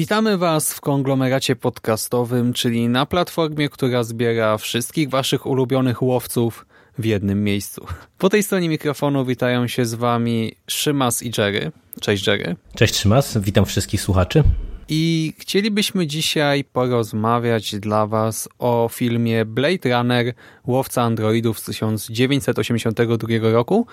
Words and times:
Witamy 0.00 0.38
Was 0.38 0.74
w 0.74 0.80
konglomeracie 0.80 1.56
podcastowym, 1.56 2.52
czyli 2.52 2.88
na 2.88 3.06
platformie, 3.06 3.68
która 3.68 4.02
zbiera 4.04 4.58
wszystkich 4.58 5.10
Waszych 5.10 5.46
ulubionych 5.46 6.02
łowców 6.02 6.66
w 6.98 7.04
jednym 7.04 7.44
miejscu. 7.44 7.86
Po 8.18 8.28
tej 8.28 8.42
stronie 8.42 8.68
mikrofonu 8.68 9.24
witają 9.24 9.66
się 9.66 9.86
z 9.86 9.94
Wami 9.94 10.52
Szymas 10.66 11.22
i 11.22 11.32
Jerry. 11.38 11.72
Cześć 12.00 12.26
Jerry. 12.26 12.56
Cześć 12.74 12.96
Szymas, 12.96 13.38
witam 13.38 13.64
wszystkich 13.64 14.00
słuchaczy. 14.00 14.44
I 14.92 15.32
chcielibyśmy 15.38 16.06
dzisiaj 16.06 16.64
porozmawiać 16.64 17.74
dla 17.80 18.06
Was 18.06 18.48
o 18.58 18.88
filmie 18.92 19.44
Blade 19.44 19.96
Runner 19.96 20.34
Łowca 20.66 21.02
Androidów 21.02 21.58
z 21.58 21.64
1982 21.64 23.28
roku, 23.52 23.86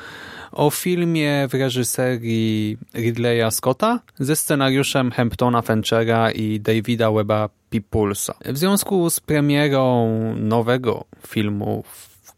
o 0.52 0.70
filmie 0.70 1.48
w 1.50 1.54
reżyserii 1.54 2.78
Ridleya 2.94 3.52
Scotta 3.52 4.00
ze 4.20 4.36
scenariuszem 4.36 5.12
Hamptona 5.12 5.62
Fanchera 5.62 6.32
i 6.32 6.60
Davida 6.60 7.12
Weba 7.12 7.50
Pipulsa. 7.70 8.34
W 8.46 8.58
związku 8.58 9.10
z 9.10 9.20
premierą 9.20 10.10
nowego 10.36 11.06
filmu 11.28 11.84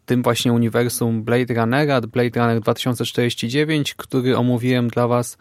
tym 0.05 0.23
właśnie 0.23 0.53
uniwersum 0.53 1.23
Blade 1.23 1.53
Runnera, 1.53 2.01
Blade 2.01 2.39
Runner 2.39 2.61
2049, 2.61 3.93
który 3.93 4.37
omówiłem 4.37 4.87
dla 4.87 5.07
Was 5.07 5.37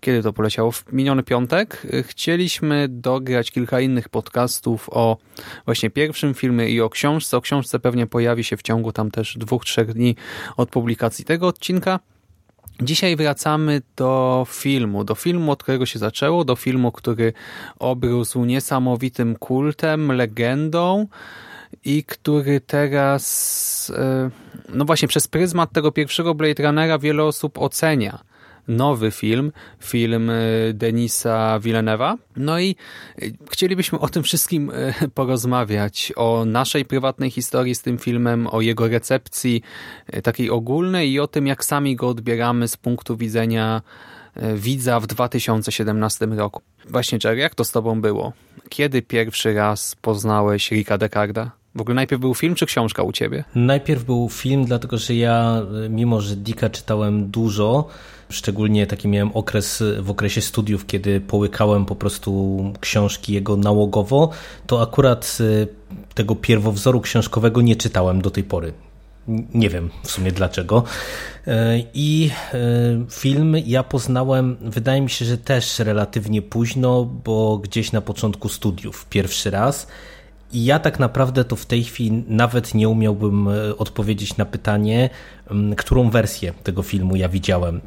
kiedy 0.00 0.22
to 0.22 0.32
poleciało? 0.32 0.72
W 0.72 0.92
miniony 0.92 1.22
piątek. 1.22 1.86
Chcieliśmy 2.02 2.88
dograć 2.88 3.50
kilka 3.50 3.80
innych 3.80 4.08
podcastów 4.08 4.88
o 4.92 5.16
właśnie 5.64 5.90
pierwszym 5.90 6.34
filmie 6.34 6.68
i 6.68 6.80
o 6.80 6.90
książce. 6.90 7.36
O 7.36 7.40
książce 7.40 7.78
pewnie 7.78 8.06
pojawi 8.06 8.44
się 8.44 8.56
w 8.56 8.62
ciągu 8.62 8.92
tam 8.92 9.10
też 9.10 9.38
dwóch, 9.38 9.64
trzech 9.64 9.92
dni 9.92 10.16
od 10.56 10.70
publikacji 10.70 11.24
tego 11.24 11.46
odcinka. 11.46 12.00
Dzisiaj 12.82 13.16
wracamy 13.16 13.82
do 13.96 14.46
filmu, 14.50 15.04
do 15.04 15.14
filmu, 15.14 15.52
od 15.52 15.62
którego 15.62 15.86
się 15.86 15.98
zaczęło, 15.98 16.44
do 16.44 16.56
filmu, 16.56 16.92
który 16.92 17.32
obrósł 17.78 18.44
niesamowitym 18.44 19.36
kultem, 19.36 20.12
legendą 20.12 21.06
i 21.84 22.04
który 22.04 22.60
teraz, 22.60 23.92
e, 23.96 24.30
no 24.68 24.84
właśnie 24.84 25.08
przez 25.08 25.28
pryzmat 25.28 25.72
tego 25.72 25.92
pierwszego 25.92 26.34
Blade 26.34 26.62
Runnera 26.62 26.98
wiele 26.98 27.24
osób 27.24 27.58
ocenia 27.58 28.18
nowy 28.68 29.10
film, 29.10 29.52
film 29.80 30.30
e, 30.30 30.34
Denisa 30.74 31.58
Villeneuve'a. 31.60 32.16
No 32.36 32.60
i 32.60 32.76
e, 33.22 33.26
chcielibyśmy 33.50 33.98
o 33.98 34.08
tym 34.08 34.22
wszystkim 34.22 34.70
e, 34.74 34.94
porozmawiać, 35.14 36.12
o 36.16 36.44
naszej 36.44 36.84
prywatnej 36.84 37.30
historii 37.30 37.74
z 37.74 37.82
tym 37.82 37.98
filmem, 37.98 38.46
o 38.46 38.60
jego 38.60 38.88
recepcji 38.88 39.62
takiej 40.22 40.50
ogólnej 40.50 41.12
i 41.12 41.20
o 41.20 41.26
tym, 41.26 41.46
jak 41.46 41.64
sami 41.64 41.96
go 41.96 42.08
odbieramy 42.08 42.68
z 42.68 42.76
punktu 42.76 43.16
widzenia 43.16 43.82
widza 44.54 45.00
w 45.00 45.06
2017 45.06 46.26
roku. 46.26 46.62
Właśnie, 46.88 47.18
Jerry, 47.24 47.40
jak 47.40 47.54
to 47.54 47.64
z 47.64 47.70
tobą 47.70 48.00
było? 48.00 48.32
Kiedy 48.68 49.02
pierwszy 49.02 49.54
raz 49.54 49.94
poznałeś 49.94 50.70
Ricka 50.70 50.98
Decarda? 50.98 51.50
W 51.76 51.80
ogóle 51.80 51.94
najpierw 51.94 52.20
był 52.20 52.34
film 52.34 52.54
czy 52.54 52.66
książka 52.66 53.02
u 53.02 53.12
ciebie? 53.12 53.44
Najpierw 53.54 54.04
był 54.04 54.28
film, 54.28 54.64
dlatego 54.64 54.98
że 54.98 55.14
ja, 55.14 55.62
mimo 55.90 56.20
że 56.20 56.36
Dicka 56.36 56.70
czytałem 56.70 57.30
dużo, 57.30 57.88
Szczególnie 58.30 58.86
taki 58.86 59.08
miałem 59.08 59.30
okres 59.34 59.82
w 60.00 60.10
okresie 60.10 60.40
studiów, 60.40 60.86
kiedy 60.86 61.20
połykałem 61.20 61.84
po 61.84 61.96
prostu 61.96 62.62
książki 62.80 63.32
jego 63.32 63.56
nałogowo, 63.56 64.30
to 64.66 64.82
akurat 64.82 65.38
y, 65.40 65.68
tego 66.14 66.34
pierwowzoru 66.36 67.00
książkowego 67.00 67.62
nie 67.62 67.76
czytałem 67.76 68.22
do 68.22 68.30
tej 68.30 68.44
pory. 68.44 68.72
Nie 69.54 69.70
wiem 69.70 69.90
w 70.02 70.10
sumie 70.10 70.32
dlaczego. 70.32 70.84
I 71.94 72.30
film 73.10 73.56
ja 73.66 73.82
poznałem, 73.82 74.56
wydaje 74.60 75.00
mi 75.00 75.10
się, 75.10 75.24
że 75.24 75.38
też 75.38 75.78
relatywnie 75.78 76.42
późno, 76.42 77.04
bo 77.04 77.58
gdzieś 77.58 77.92
na 77.92 78.00
początku 78.00 78.48
studiów 78.48 79.06
pierwszy 79.10 79.50
raz. 79.50 79.86
I 80.56 80.64
ja 80.64 80.78
tak 80.78 80.98
naprawdę 80.98 81.44
to 81.44 81.56
w 81.56 81.66
tej 81.66 81.84
chwili 81.84 82.24
nawet 82.28 82.74
nie 82.74 82.88
umiałbym 82.88 83.48
e, 83.48 83.76
odpowiedzieć 83.76 84.36
na 84.36 84.44
pytanie, 84.44 85.10
którą 85.76 86.10
wersję 86.10 86.52
tego 86.62 86.82
filmu 86.82 87.16
ja 87.16 87.28
widziałem 87.28 87.80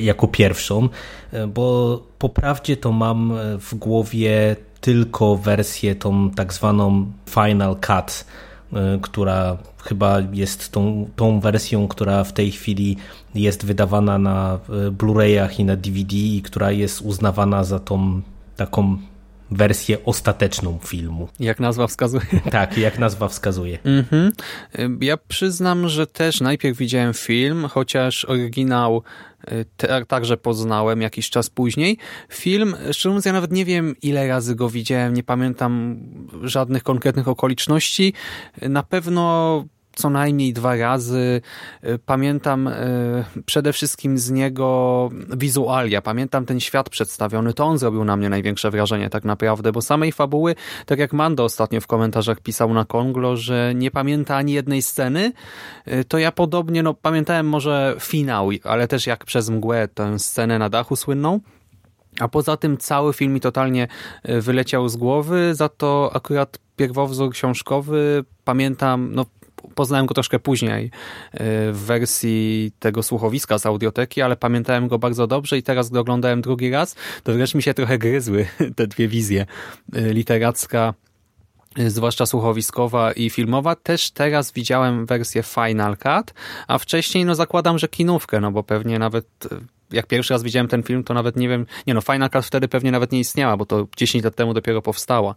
jako 0.00 0.28
pierwszą, 0.28 0.88
e, 1.32 1.46
bo 1.46 2.02
po 2.18 2.28
prawdzie 2.28 2.76
to 2.76 2.92
mam 2.92 3.32
e, 3.32 3.58
w 3.58 3.74
głowie 3.74 4.56
tylko 4.80 5.36
wersję 5.36 5.94
tą 5.94 6.30
tak 6.30 6.52
zwaną 6.52 7.12
Final 7.30 7.76
Cut, 7.80 8.24
która 9.02 9.56
chyba 9.84 10.20
jest 10.32 10.72
tą, 10.72 11.08
tą 11.16 11.40
wersją, 11.40 11.88
która 11.88 12.24
w 12.24 12.32
tej 12.32 12.50
chwili 12.50 12.96
jest 13.34 13.66
wydawana 13.66 14.18
na 14.18 14.58
Blu-rayach 14.98 15.60
i 15.60 15.64
na 15.64 15.76
DVD 15.76 16.16
i 16.16 16.42
która 16.42 16.70
jest 16.70 17.00
uznawana 17.00 17.64
za 17.64 17.78
tą 17.78 18.22
taką 18.56 18.98
wersję 19.54 20.04
ostateczną 20.04 20.78
filmu. 20.84 21.28
Jak 21.40 21.60
nazwa 21.60 21.86
wskazuje. 21.86 22.24
Tak, 22.50 22.78
jak 22.78 22.98
nazwa 22.98 23.28
wskazuje. 23.28 23.78
Mhm. 23.84 24.32
Ja 25.00 25.16
przyznam, 25.16 25.88
że 25.88 26.06
też 26.06 26.40
najpierw 26.40 26.78
widziałem 26.78 27.14
film, 27.14 27.66
chociaż 27.70 28.24
oryginał 28.24 29.02
y, 29.52 30.06
także 30.08 30.36
poznałem 30.36 31.02
jakiś 31.02 31.30
czas 31.30 31.50
później. 31.50 31.98
Film, 32.28 32.76
szczerze 32.92 33.08
mówiąc, 33.08 33.24
ja 33.24 33.32
nawet 33.32 33.52
nie 33.52 33.64
wiem 33.64 33.94
ile 34.02 34.28
razy 34.28 34.54
go 34.54 34.70
widziałem, 34.70 35.14
nie 35.14 35.22
pamiętam 35.22 36.00
żadnych 36.42 36.82
konkretnych 36.82 37.28
okoliczności. 37.28 38.12
Na 38.62 38.82
pewno 38.82 39.64
co 39.94 40.10
najmniej 40.10 40.52
dwa 40.52 40.76
razy. 40.76 41.40
Y, 41.84 41.98
pamiętam 41.98 42.68
y, 42.68 43.24
przede 43.46 43.72
wszystkim 43.72 44.18
z 44.18 44.30
niego 44.30 45.10
wizualia. 45.36 46.02
Pamiętam 46.02 46.46
ten 46.46 46.60
świat 46.60 46.90
przedstawiony. 46.90 47.54
To 47.54 47.64
on 47.64 47.78
zrobił 47.78 48.04
na 48.04 48.16
mnie 48.16 48.28
największe 48.28 48.70
wrażenie 48.70 49.10
tak 49.10 49.24
naprawdę, 49.24 49.72
bo 49.72 49.82
samej 49.82 50.12
fabuły, 50.12 50.54
tak 50.86 50.98
jak 50.98 51.12
Mando 51.12 51.44
ostatnio 51.44 51.80
w 51.80 51.86
komentarzach 51.86 52.40
pisał 52.40 52.74
na 52.74 52.84
Konglo, 52.84 53.36
że 53.36 53.72
nie 53.74 53.90
pamięta 53.90 54.36
ani 54.36 54.52
jednej 54.52 54.82
sceny, 54.82 55.32
y, 55.88 56.04
to 56.04 56.18
ja 56.18 56.32
podobnie, 56.32 56.82
no 56.82 56.94
pamiętałem 56.94 57.48
może 57.48 57.96
finał, 58.00 58.50
ale 58.64 58.88
też 58.88 59.06
jak 59.06 59.24
przez 59.24 59.50
mgłę 59.50 59.88
tę 59.88 60.18
scenę 60.18 60.58
na 60.58 60.68
dachu 60.68 60.96
słynną. 60.96 61.40
A 62.20 62.28
poza 62.28 62.56
tym 62.56 62.76
cały 62.76 63.12
film 63.12 63.32
mi 63.32 63.40
totalnie 63.40 63.88
wyleciał 64.24 64.88
z 64.88 64.96
głowy, 64.96 65.54
za 65.54 65.68
to 65.68 66.10
akurat 66.14 66.58
pierwowzór 66.76 67.30
książkowy 67.30 68.24
pamiętam, 68.44 69.10
no 69.14 69.26
poznałem 69.74 70.06
go 70.06 70.14
troszkę 70.14 70.38
później 70.38 70.84
e, 70.84 70.90
w 71.72 71.78
wersji 71.86 72.72
tego 72.78 73.02
słuchowiska 73.02 73.58
z 73.58 73.66
audioteki, 73.66 74.22
ale 74.22 74.36
pamiętałem 74.36 74.88
go 74.88 74.98
bardzo 74.98 75.26
dobrze 75.26 75.58
i 75.58 75.62
teraz, 75.62 75.90
gdy 75.90 75.98
oglądałem 75.98 76.40
drugi 76.40 76.70
raz, 76.70 76.96
to 77.22 77.32
wręcz 77.32 77.54
mi 77.54 77.62
się 77.62 77.74
trochę 77.74 77.98
gryzły 77.98 78.46
te 78.76 78.86
dwie 78.86 79.08
wizje. 79.08 79.46
E, 79.92 80.12
literacka 80.12 80.94
zwłaszcza 81.76 82.26
słuchowiskowa 82.26 83.12
i 83.12 83.30
filmowa. 83.30 83.76
Też 83.76 84.10
teraz 84.10 84.52
widziałem 84.52 85.06
wersję 85.06 85.42
Final 85.42 85.96
Cut, 85.96 86.34
a 86.68 86.78
wcześniej 86.78 87.24
no 87.24 87.34
zakładam, 87.34 87.78
że 87.78 87.88
kinówkę, 87.88 88.40
no 88.40 88.50
bo 88.50 88.62
pewnie 88.62 88.98
nawet 88.98 89.26
jak 89.90 90.06
pierwszy 90.06 90.34
raz 90.34 90.42
widziałem 90.42 90.68
ten 90.68 90.82
film, 90.82 91.04
to 91.04 91.14
nawet 91.14 91.36
nie 91.36 91.48
wiem, 91.48 91.66
nie 91.86 91.94
no, 91.94 92.00
Final 92.00 92.30
Cut 92.30 92.44
wtedy 92.44 92.68
pewnie 92.68 92.90
nawet 92.90 93.12
nie 93.12 93.18
istniała, 93.18 93.56
bo 93.56 93.66
to 93.66 93.86
10 93.96 94.24
lat 94.24 94.34
temu 94.34 94.54
dopiero 94.54 94.82
powstała 94.82 95.34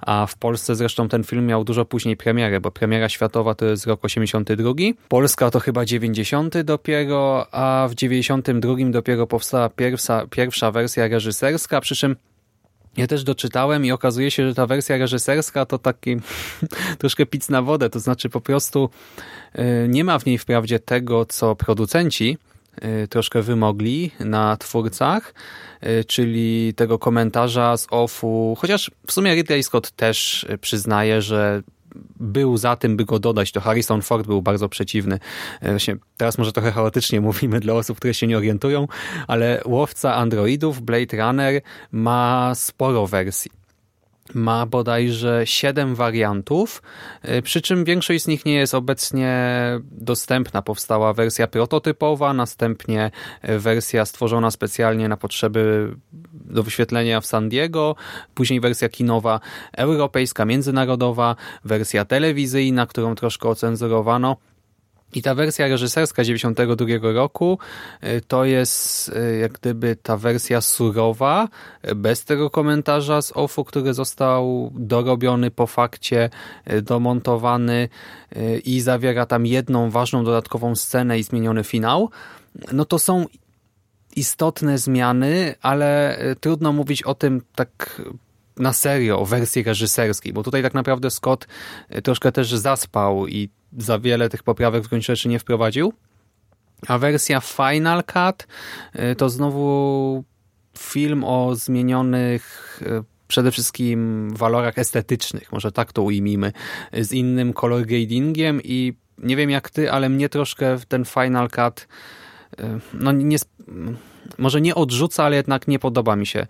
a 0.00 0.26
w 0.26 0.36
Polsce 0.36 0.74
zresztą 0.74 1.08
ten 1.08 1.24
film 1.24 1.46
miał 1.46 1.64
dużo 1.64 1.84
później 1.84 2.16
premierę, 2.16 2.60
bo 2.60 2.70
premiera 2.70 3.08
światowa 3.08 3.54
to 3.54 3.64
jest 3.64 3.86
rok 3.86 4.04
82, 4.04 4.70
Polska 5.08 5.50
to 5.50 5.60
chyba 5.60 5.84
90 5.84 6.60
dopiero, 6.60 7.46
a 7.54 7.88
w 7.88 7.94
92 7.94 8.74
dopiero 8.90 9.26
powstała 9.26 9.68
pierwsza, 9.68 10.26
pierwsza 10.30 10.70
wersja 10.70 11.08
reżyserska, 11.08 11.80
przy 11.80 11.96
czym 11.96 12.16
ja 12.96 13.06
też 13.06 13.24
doczytałem 13.24 13.84
i 13.84 13.92
okazuje 13.92 14.30
się, 14.30 14.48
że 14.48 14.54
ta 14.54 14.66
wersja 14.66 14.96
reżyserska 14.96 15.66
to 15.66 15.78
taki 15.78 16.16
troszkę 16.98 17.26
pic 17.26 17.48
na 17.48 17.62
wodę, 17.62 17.90
to 17.90 18.00
znaczy 18.00 18.28
po 18.28 18.40
prostu 18.40 18.90
y, 19.58 19.88
nie 19.88 20.04
ma 20.04 20.18
w 20.18 20.26
niej 20.26 20.38
wprawdzie 20.38 20.78
tego, 20.78 21.26
co 21.26 21.56
producenci 21.56 22.38
y, 22.84 23.08
troszkę 23.08 23.42
wymogli 23.42 24.10
na 24.20 24.56
twórcach, 24.56 25.32
Y, 25.84 26.04
czyli 26.04 26.74
tego 26.74 26.98
komentarza 26.98 27.76
z 27.76 27.86
OFU, 27.90 28.56
chociaż 28.58 28.90
w 29.06 29.12
sumie 29.12 29.34
Ridley 29.34 29.62
Scott 29.62 29.90
też 29.90 30.46
przyznaje, 30.60 31.22
że 31.22 31.62
był 32.20 32.56
za 32.56 32.76
tym, 32.76 32.96
by 32.96 33.04
go 33.04 33.18
dodać. 33.18 33.52
To 33.52 33.60
Harrison 33.60 34.02
Ford 34.02 34.26
był 34.26 34.42
bardzo 34.42 34.68
przeciwny. 34.68 35.18
E, 35.60 35.70
właśnie 35.70 35.96
teraz 36.16 36.38
może 36.38 36.52
trochę 36.52 36.72
chaotycznie 36.72 37.20
mówimy 37.30 37.60
dla 37.60 37.74
osób, 37.74 37.96
które 37.96 38.14
się 38.14 38.26
nie 38.26 38.36
orientują, 38.36 38.88
ale 39.26 39.62
łowca 39.64 40.14
androidów 40.14 40.82
Blade 40.82 41.16
Runner 41.16 41.60
ma 41.92 42.52
sporo 42.54 43.06
wersji 43.06 43.65
ma 44.34 44.66
bodajże 44.66 45.42
7 45.44 45.94
wariantów, 45.94 46.82
y, 47.28 47.42
przy 47.42 47.60
czym 47.60 47.84
większość 47.84 48.24
z 48.24 48.26
nich 48.26 48.44
nie 48.44 48.54
jest 48.54 48.74
obecnie 48.74 49.36
dostępna. 49.90 50.62
Powstała 50.62 51.12
wersja 51.12 51.46
prototypowa, 51.46 52.32
następnie 52.34 53.10
y, 53.48 53.58
wersja 53.58 54.04
stworzona 54.04 54.50
specjalnie 54.50 55.08
na 55.08 55.16
potrzeby 55.16 55.94
do 56.32 56.62
wyświetlenia 56.62 57.20
w 57.20 57.26
San 57.26 57.48
Diego, 57.48 57.96
później 58.34 58.60
wersja 58.60 58.88
kinowa 58.88 59.40
europejska, 59.72 60.44
międzynarodowa, 60.44 61.36
wersja 61.64 62.04
telewizyjna, 62.04 62.86
którą 62.86 63.14
troszkę 63.14 63.48
ocenzurowano. 63.48 64.36
I 65.16 65.22
ta 65.22 65.34
wersja 65.34 65.68
reżyserska 65.68 66.24
92 66.24 67.12
roku 67.12 67.58
y, 68.04 68.20
to 68.28 68.44
jest 68.44 69.08
y, 69.08 69.38
jak 69.38 69.52
gdyby 69.52 69.96
ta 69.96 70.16
wersja 70.16 70.60
surowa, 70.60 71.48
y, 71.88 71.94
bez 71.94 72.24
tego 72.24 72.50
komentarza 72.50 73.22
z 73.22 73.32
OFU, 73.34 73.64
który 73.64 73.94
został 73.94 74.72
dorobiony 74.74 75.50
po 75.50 75.66
fakcie, 75.66 76.30
domontowany 76.82 77.88
i 78.64 78.80
zawiera 78.80 79.26
tam 79.26 79.46
jedną 79.46 79.90
ważną 79.90 80.24
dodatkową 80.24 80.76
scenę 80.76 81.18
i 81.18 81.22
zmieniony 81.22 81.64
finał. 81.64 82.10
No 82.72 82.84
to 82.84 82.98
są 82.98 83.24
istotne 84.16 84.78
zmiany, 84.78 85.54
ale 85.62 86.18
trudno 86.40 86.72
mówić 86.72 87.02
o 87.02 87.14
tym 87.14 87.42
tak 87.54 88.02
na 88.56 88.72
serio, 88.72 89.18
o 89.18 89.26
wersji 89.26 89.62
reżyserskiej, 89.62 90.32
bo 90.32 90.42
tutaj 90.42 90.62
tak 90.62 90.74
naprawdę 90.74 91.10
Scott 91.10 91.46
troszkę 92.04 92.32
też 92.32 92.50
zaspał 92.50 93.26
i 93.26 93.48
za 93.78 93.98
wiele 93.98 94.28
tych 94.28 94.42
poprawek 94.42 94.84
w 94.84 94.88
gruncie 94.88 95.16
rzeczy 95.16 95.28
nie 95.28 95.38
wprowadził. 95.38 95.92
A 96.88 96.98
wersja 96.98 97.40
Final 97.40 98.04
Cut 98.04 98.46
y, 98.94 99.16
to 99.16 99.28
znowu 99.28 100.24
film 100.78 101.24
o 101.24 101.54
zmienionych 101.54 102.78
y, 102.82 103.04
przede 103.28 103.50
wszystkim 103.50 104.30
walorach 104.30 104.78
estetycznych, 104.78 105.52
może 105.52 105.72
tak 105.72 105.92
to 105.92 106.02
ujmijmy, 106.02 106.52
z 106.92 107.12
innym 107.12 107.52
color 107.52 107.86
gradingiem 107.86 108.60
i 108.64 108.94
nie 109.18 109.36
wiem 109.36 109.50
jak 109.50 109.70
ty, 109.70 109.92
ale 109.92 110.08
mnie 110.08 110.28
troszkę 110.28 110.76
ten 110.88 111.04
Final 111.04 111.50
Cut 111.50 111.86
no 112.94 113.12
nie, 113.12 113.36
może 114.38 114.60
nie 114.60 114.74
odrzuca, 114.74 115.24
ale 115.24 115.36
jednak 115.36 115.68
nie 115.68 115.78
podoba 115.78 116.16
mi 116.16 116.26
się 116.26 116.40
e, 116.40 116.46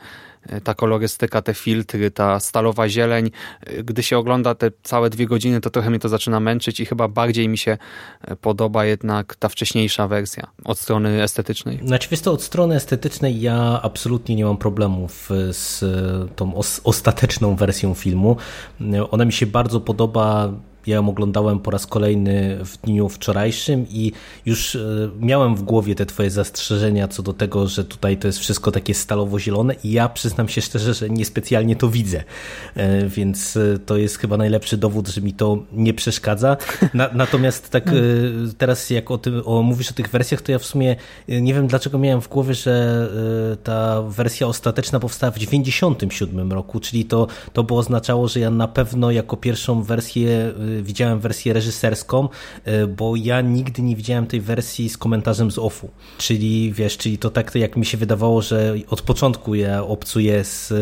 ta 0.65 0.75
kolorystyka, 0.75 1.43
te 1.43 1.55
filtry, 1.55 2.11
ta 2.11 2.41
stalowa 2.41 2.89
zieleń. 2.89 3.31
E, 3.61 3.83
gdy 3.83 4.03
się 4.03 4.19
ogląda 4.19 4.55
te 4.55 4.71
całe 4.83 5.11
dwie 5.11 5.27
godziny, 5.27 5.61
to 5.61 5.71
trochę 5.71 5.91
mnie 5.91 5.99
to 5.99 6.09
zaczyna 6.09 6.41
męczyć 6.41 6.81
i 6.81 6.87
chyba 6.87 7.09
bardziej 7.09 7.49
mi 7.49 7.59
się 7.59 7.79
e, 8.21 8.37
podoba 8.37 8.85
jednak 8.85 9.37
ta 9.37 9.49
wcześniejsza 9.49 10.09
wersja 10.09 10.47
od 10.65 10.79
strony 10.79 11.23
estetycznej. 11.23 11.81
Znaczy 11.85 12.09
wiesz 12.11 12.21
to, 12.21 12.33
od 12.33 12.43
strony 12.43 12.75
estetycznej 12.75 13.41
ja 13.41 13.81
absolutnie 13.83 14.37
nie 14.37 14.45
mam 14.45 14.57
problemów 14.57 15.31
z 15.51 15.85
tą 16.37 16.55
ostateczną 16.85 17.57
wersją 17.57 17.95
filmu. 17.95 18.37
Ona 19.11 19.25
mi 19.25 19.33
się 19.33 19.47
bardzo 19.47 19.81
podoba 19.81 20.53
ja 20.87 20.97
ją 20.97 21.09
oglądałem 21.09 21.59
po 21.59 21.71
raz 21.71 21.87
kolejny 21.87 22.59
w 22.65 22.79
dniu 22.79 23.09
wczorajszym 23.09 23.87
i 23.91 24.13
już 24.47 24.77
e, 24.77 24.79
miałem 25.21 25.55
w 25.55 25.63
głowie 25.63 25.95
te 25.95 26.07
twoje 26.07 26.31
zastrzeżenia 26.31 27.09
co 27.09 27.23
do 27.23 27.33
tego, 27.33 27.69
że 27.69 27.85
tutaj 27.85 28.17
to 28.17 28.27
jest 28.27 28.39
wszystko 28.39 28.73
takie 28.73 28.95
stalowo-zielone 28.95 29.75
i 29.85 29.93
ja 29.93 30.09
przyznam 30.09 30.49
się 30.49 30.61
szczerze, 30.61 30.95
że 30.95 31.11
niespecjalnie 31.11 31.77
to 31.77 31.89
widzę, 31.89 32.25
e, 32.75 33.07
więc 33.09 33.57
e, 33.57 33.79
to 33.79 33.97
jest 33.97 34.19
chyba 34.19 34.37
najlepszy 34.37 34.77
dowód, 34.77 35.09
że 35.09 35.21
mi 35.21 35.33
to 35.33 35.59
nie 35.73 35.95
przeszkadza. 35.95 36.57
Na, 36.95 37.09
natomiast 37.13 37.71
tak 37.71 37.91
teraz 38.59 38.91
jak 38.91 39.11
o 39.11 39.19
tym 39.19 39.43
o, 39.45 39.63
mówisz 39.63 39.91
o 39.91 39.95
tych 39.95 40.09
wersjach, 40.09 40.43
to 40.43 40.53
ja 40.53 40.59
w 40.59 40.65
sumie 40.65 40.97
nie 41.29 41.55
wiem 41.55 41.67
dlaczego 41.67 41.99
miałem 41.99 42.21
w 42.21 42.29
głowie, 42.29 42.55
że 42.55 43.09
ta 43.65 44.03
wersja 44.03 44.47
ostateczna 44.47 45.01
powstała 45.01 45.31
w 45.31 45.39
97 45.39 46.53
roku, 46.53 46.81
czyli 46.81 47.05
to, 47.05 47.27
to 47.53 47.65
by 47.65 47.75
oznaczało, 47.75 48.29
że 48.29 48.41
ja 48.41 48.51
na 48.51 48.69
pewno 48.69 49.11
jako 49.11 49.37
pierwszą 49.37 49.83
wersję 49.83 50.53
widziałem 50.83 51.21
wersję 51.21 51.53
reżyserską, 51.53 52.29
e, 52.65 52.87
bo 52.87 53.17
ja 53.17 53.41
nigdy 53.41 53.83
nie 53.83 53.97
widziałem 53.97 54.27
tej 54.27 54.41
wersji 54.41 54.89
z 54.89 54.99
komentarzem 54.99 55.51
z 55.51 55.59
offu. 55.59 55.91
Czyli 56.19 56.73
wiesz, 56.73 56.97
czyli 56.97 57.19
to 57.19 57.31
tak 57.31 57.55
jak 57.55 57.77
mi 57.77 57.87
się 57.87 57.99
wydawało, 57.99 58.43
że 58.43 58.75
od 58.89 59.03
początku 59.03 59.55
ja 59.55 59.83
obcuję 59.83 60.45
z 60.45 60.73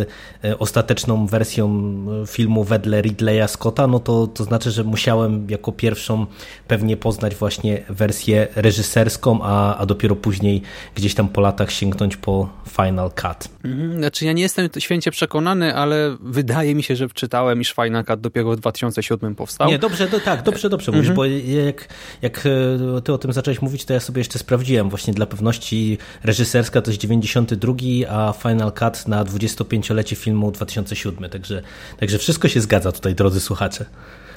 e, 0.45 0.59
ostateczną 0.59 1.27
wersją 1.27 1.95
e, 2.23 2.27
filmu 2.27 2.65
wedle 2.65 3.03
Ridleya 3.03 3.49
Scotta, 3.49 3.87
no 3.87 4.01
to, 4.01 4.27
to 4.27 4.45
znaczy, 4.45 4.71
że 4.71 4.85
musiałem 4.85 5.51
jako 5.51 5.73
pierwszą 5.73 6.27
pewnie 6.69 6.97
poznać 6.97 7.35
właśnie 7.35 7.83
wersję 7.89 8.49
reżyserską, 8.57 9.39
a, 9.43 9.77
a 9.77 9.87
dopiero 9.87 10.17
później 10.17 10.63
gdzieś 10.95 11.15
tam 11.15 11.29
po 11.29 11.41
latach 11.41 11.71
sięgnąć 11.71 12.17
po 12.17 12.49
Final 12.71 13.11
Cut. 13.11 13.49
Mhm, 13.65 13.99
znaczy 13.99 14.25
ja 14.25 14.33
nie 14.33 14.43
jestem 14.43 14.69
święcie 14.79 15.11
przekonany, 15.11 15.75
ale 15.75 16.17
wydaje 16.21 16.75
mi 16.75 16.83
się, 16.83 16.97
że 16.97 17.09
czytałem, 17.09 17.61
iż 17.61 17.73
Final 17.73 18.05
Cut 18.05 18.21
dopiero 18.21 18.51
w 18.51 18.57
2007 18.57 19.35
powstał. 19.35 19.69
Nie, 19.69 19.79
dobrze, 19.89 20.09
do, 20.09 20.21
tak, 20.21 20.43
dobrze, 20.43 20.71
dobrze 20.71 20.93
mówisz, 20.93 21.09
mhm. 21.09 21.17
bo 21.17 21.25
jak, 21.25 21.89
jak 22.23 22.47
e, 22.47 23.01
ty 23.01 23.13
o 23.13 23.19
tym 23.19 23.33
zacząłeś 23.33 23.63
mówić, 23.63 23.85
to 23.85 23.93
ja 23.93 24.01
sobie 24.01 24.21
jeszcze 24.21 24.39
sprawdziłem 24.39 24.91
właśnie 24.91 25.15
dla 25.15 25.27
pewności 25.27 25.99
reżyserska 26.23 26.83
to 26.83 26.91
jest 26.91 27.01
92, 27.01 27.75
a 28.09 28.33
Final 28.33 28.73
Cut 28.73 29.09
na 29.09 29.25
25-lecie 29.25 30.17
filmu 30.17 30.51
2007, 30.51 31.31
także, 31.31 31.63
także 32.01 32.19
wszystko 32.19 32.49
się 32.49 32.61
zgadza 32.61 32.93
tutaj, 32.93 33.15
drodzy 33.15 33.41
słuchacze. 33.41 33.85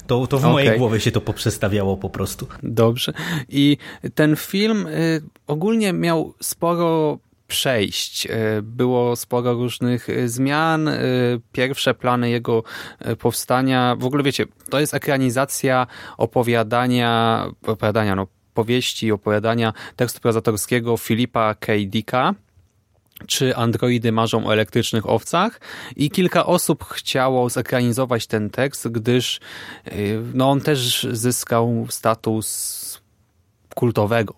To, 0.07 0.27
to 0.27 0.37
w 0.37 0.39
okay. 0.39 0.51
mojej 0.51 0.77
głowie 0.77 0.99
się 0.99 1.11
to 1.11 1.21
poprzestawiało 1.21 1.97
po 1.97 2.09
prostu. 2.09 2.47
Dobrze. 2.63 3.13
I 3.49 3.77
ten 4.15 4.35
film 4.35 4.87
y, 4.87 5.21
ogólnie 5.47 5.93
miał 5.93 6.33
sporo 6.41 7.19
przejść. 7.47 8.25
E, 8.25 8.29
było 8.61 9.15
sporo 9.15 9.53
różnych 9.53 10.09
e, 10.09 10.29
zmian. 10.29 10.87
E, 10.87 11.01
pierwsze 11.51 11.93
plany 11.93 12.29
jego 12.29 12.63
powstania, 13.19 13.95
w 13.99 14.05
ogóle 14.05 14.23
wiecie, 14.23 14.45
to 14.69 14.79
jest 14.79 14.93
ekranizacja 14.93 15.87
opowiadania, 16.17 17.45
opowiadania, 17.67 18.15
no, 18.15 18.27
powieści, 18.53 19.11
opowiadania 19.11 19.73
tekstu 19.95 20.19
prozatorskiego 20.19 20.97
Filipa 20.97 21.55
K. 21.55 21.73
Dicka, 21.87 22.33
czy 23.27 23.55
androidy 23.55 24.11
marzą 24.11 24.47
o 24.47 24.53
elektrycznych 24.53 25.09
owcach 25.09 25.61
i 25.95 26.11
kilka 26.11 26.45
osób 26.45 26.83
chciało 26.83 27.49
zekranizować 27.49 28.27
ten 28.27 28.49
tekst, 28.49 28.87
gdyż 28.87 29.39
no, 30.33 30.49
on 30.49 30.61
też 30.61 31.07
zyskał 31.11 31.87
status 31.89 33.06
kultowego 33.77 34.33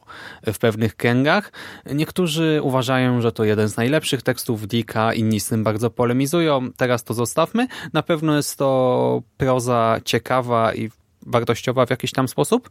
w 0.46 0.58
pewnych 0.58 0.96
kręgach. 0.96 1.52
Niektórzy 1.86 2.60
uważają, 2.64 3.22
że 3.22 3.32
to 3.32 3.44
jeden 3.44 3.70
z 3.70 3.78
najlepszych 3.78 4.22
tekstów 4.22 4.68
Dicka, 4.68 5.14
inni 5.14 5.40
z 5.40 5.48
tym 5.48 5.64
bardzo 5.64 5.90
polemizują. 5.90 6.72
Teraz 6.78 7.04
to 7.04 7.14
zostawmy. 7.14 7.68
Na 7.94 8.04
pewno 8.04 8.36
jest 8.36 8.58
to 8.58 9.22
proza 9.38 10.00
ciekawa 10.06 10.74
i 10.74 10.90
wartościowa 11.26 11.86
w 11.86 11.90
jakiś 11.90 12.12
tam 12.12 12.28
sposób. 12.28 12.70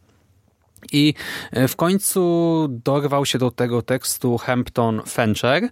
I 0.93 1.15
e, 1.53 1.69
w 1.69 1.77
końcu 1.77 2.67
dorwał 2.71 3.27
się 3.27 3.39
do 3.39 3.51
tego 3.51 3.83
tekstu 3.83 4.39
Hampton 4.39 5.03
Fancher 5.07 5.69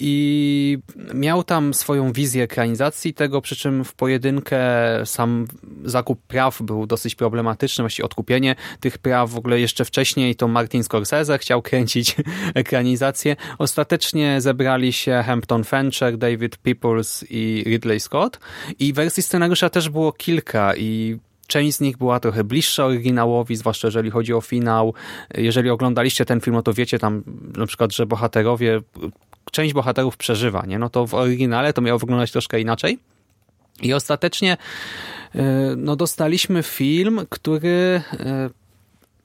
i 0.00 0.78
miał 1.14 1.44
tam 1.44 1.74
swoją 1.74 2.12
wizję 2.12 2.42
ekranizacji 2.42 3.14
tego, 3.14 3.40
przy 3.40 3.56
czym 3.56 3.84
w 3.84 3.94
pojedynkę 3.94 4.60
sam 5.04 5.46
zakup 5.84 6.22
praw 6.26 6.62
był 6.62 6.86
dosyć 6.86 7.14
problematyczny, 7.14 7.82
właściwie 7.82 8.06
odkupienie 8.06 8.56
tych 8.80 8.98
praw 8.98 9.30
w 9.30 9.38
ogóle 9.38 9.60
jeszcze 9.60 9.84
wcześniej 9.84 10.36
to 10.36 10.48
Martin 10.48 10.84
Scorsese 10.84 11.38
chciał 11.38 11.62
kręcić 11.62 12.16
ekranizację. 12.54 13.36
Ostatecznie 13.58 14.40
zebrali 14.40 14.92
się 14.92 15.22
Hampton 15.26 15.64
Fancher, 15.64 16.18
David 16.18 16.56
Peoples 16.56 17.24
i 17.30 17.64
Ridley 17.66 18.00
Scott 18.00 18.38
i 18.78 18.92
wersji 18.92 19.22
scenariusza 19.22 19.70
też 19.70 19.88
było 19.88 20.12
kilka 20.12 20.76
i 20.76 21.18
Część 21.52 21.76
z 21.76 21.80
nich 21.80 21.96
była 21.96 22.20
trochę 22.20 22.44
bliższa 22.44 22.84
oryginałowi, 22.84 23.56
zwłaszcza 23.56 23.88
jeżeli 23.88 24.10
chodzi 24.10 24.34
o 24.34 24.40
finał. 24.40 24.94
Jeżeli 25.34 25.70
oglądaliście 25.70 26.24
ten 26.24 26.40
film, 26.40 26.56
no 26.56 26.62
to 26.62 26.72
wiecie 26.72 26.98
tam 26.98 27.22
na 27.56 27.66
przykład, 27.66 27.92
że 27.92 28.06
bohaterowie, 28.06 28.80
część 29.50 29.74
bohaterów 29.74 30.16
przeżywa, 30.16 30.66
nie? 30.66 30.78
No 30.78 30.90
to 30.90 31.06
w 31.06 31.14
oryginale 31.14 31.72
to 31.72 31.82
miało 31.82 31.98
wyglądać 31.98 32.32
troszkę 32.32 32.60
inaczej. 32.60 32.98
I 33.82 33.94
ostatecznie 33.94 34.56
e, 35.34 35.42
no, 35.76 35.96
dostaliśmy 35.96 36.62
film, 36.62 37.20
który 37.30 38.02
e, 38.12 38.50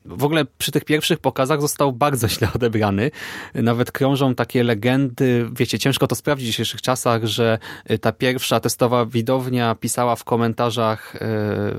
w 0.07 0.23
ogóle 0.23 0.45
przy 0.57 0.71
tych 0.71 0.85
pierwszych 0.85 1.19
pokazach 1.19 1.61
został 1.61 1.91
bardzo 1.91 2.27
źle 2.37 2.47
odebrany. 2.55 3.11
Nawet 3.55 3.91
krążą 3.91 4.35
takie 4.35 4.63
legendy, 4.63 5.49
wiecie, 5.51 5.79
ciężko 5.79 6.07
to 6.07 6.15
sprawdzić 6.15 6.47
w 6.47 6.51
dzisiejszych 6.51 6.81
czasach, 6.81 7.25
że 7.25 7.59
ta 8.01 8.11
pierwsza 8.11 8.59
testowa 8.59 9.05
widownia 9.05 9.75
pisała 9.75 10.15
w 10.15 10.23
komentarzach 10.23 11.15
e, 11.15 11.73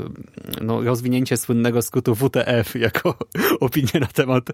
no, 0.60 0.82
rozwinięcie 0.82 1.36
słynnego 1.36 1.82
skrótu 1.82 2.14
WTF 2.14 2.74
jako 2.88 3.14
opinię 3.60 4.00
na 4.00 4.06
temat 4.06 4.50
e, 4.50 4.52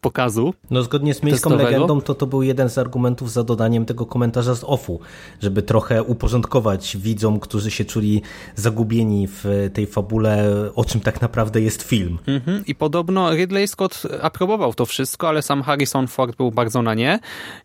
pokazu. 0.00 0.54
No 0.70 0.82
zgodnie 0.82 1.14
z 1.14 1.22
miejską 1.22 1.50
testowego. 1.50 1.70
legendą 1.70 2.00
to 2.00 2.14
to 2.14 2.26
był 2.26 2.42
jeden 2.42 2.70
z 2.70 2.78
argumentów 2.78 3.32
za 3.32 3.44
dodaniem 3.44 3.84
tego 3.84 4.06
komentarza 4.06 4.54
z 4.54 4.64
offu, 4.64 5.00
żeby 5.40 5.62
trochę 5.62 6.02
uporządkować 6.02 6.96
widzom, 6.96 7.40
którzy 7.40 7.70
się 7.70 7.84
czuli 7.84 8.22
zagubieni 8.54 9.28
w 9.28 9.70
tej 9.74 9.86
fabule, 9.86 10.52
o 10.74 10.84
czym 10.84 11.00
tak 11.00 11.20
naprawdę 11.20 11.60
jest 11.60 11.82
film. 11.82 12.18
Mhm. 12.26 12.66
I 12.66 12.74
podobno 12.88 13.34
Ridley 13.34 13.68
Scott 13.68 14.02
aprobował 14.22 14.74
to 14.74 14.86
wszystko, 14.86 15.28
ale 15.28 15.42
sam 15.42 15.62
Harrison 15.62 16.08
Ford 16.08 16.36
był 16.36 16.50
bardzo 16.50 16.82
na 16.82 16.94
nie 16.94 17.18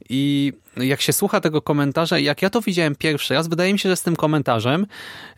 i 0.10 0.54
jak 0.78 1.02
się 1.02 1.14
słucha 1.14 1.42
tego 1.42 1.62
komentarza, 1.62 2.20
jak 2.20 2.42
ja 2.42 2.50
to 2.50 2.62
widziałem 2.62 2.96
pierwszy 2.96 3.34
raz, 3.34 3.48
wydaje 3.48 3.74
mi 3.74 3.80
się, 3.80 3.90
że 3.90 3.96
z 3.96 4.02
tym 4.02 4.16
komentarzem, 4.16 4.86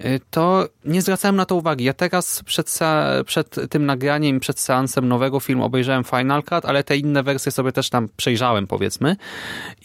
y, 0.06 0.20
to 0.32 0.68
nie 0.86 1.02
zwracałem 1.02 1.36
na 1.36 1.46
to 1.46 1.56
uwagi. 1.56 1.84
Ja 1.84 1.94
teraz 1.94 2.44
przed, 2.44 2.80
przed 3.26 3.56
tym 3.70 3.86
nagraniem, 3.86 4.40
przed 4.40 4.60
seansem 4.60 5.08
nowego 5.08 5.40
filmu 5.40 5.66
obejrzałem 5.66 6.04
Final 6.04 6.44
Cut, 6.44 6.66
ale 6.66 6.84
te 6.84 6.98
inne 6.98 7.24
wersje 7.24 7.52
sobie 7.52 7.72
też 7.72 7.90
tam 7.90 8.10
przejrzałem, 8.18 8.68
powiedzmy. 8.68 9.16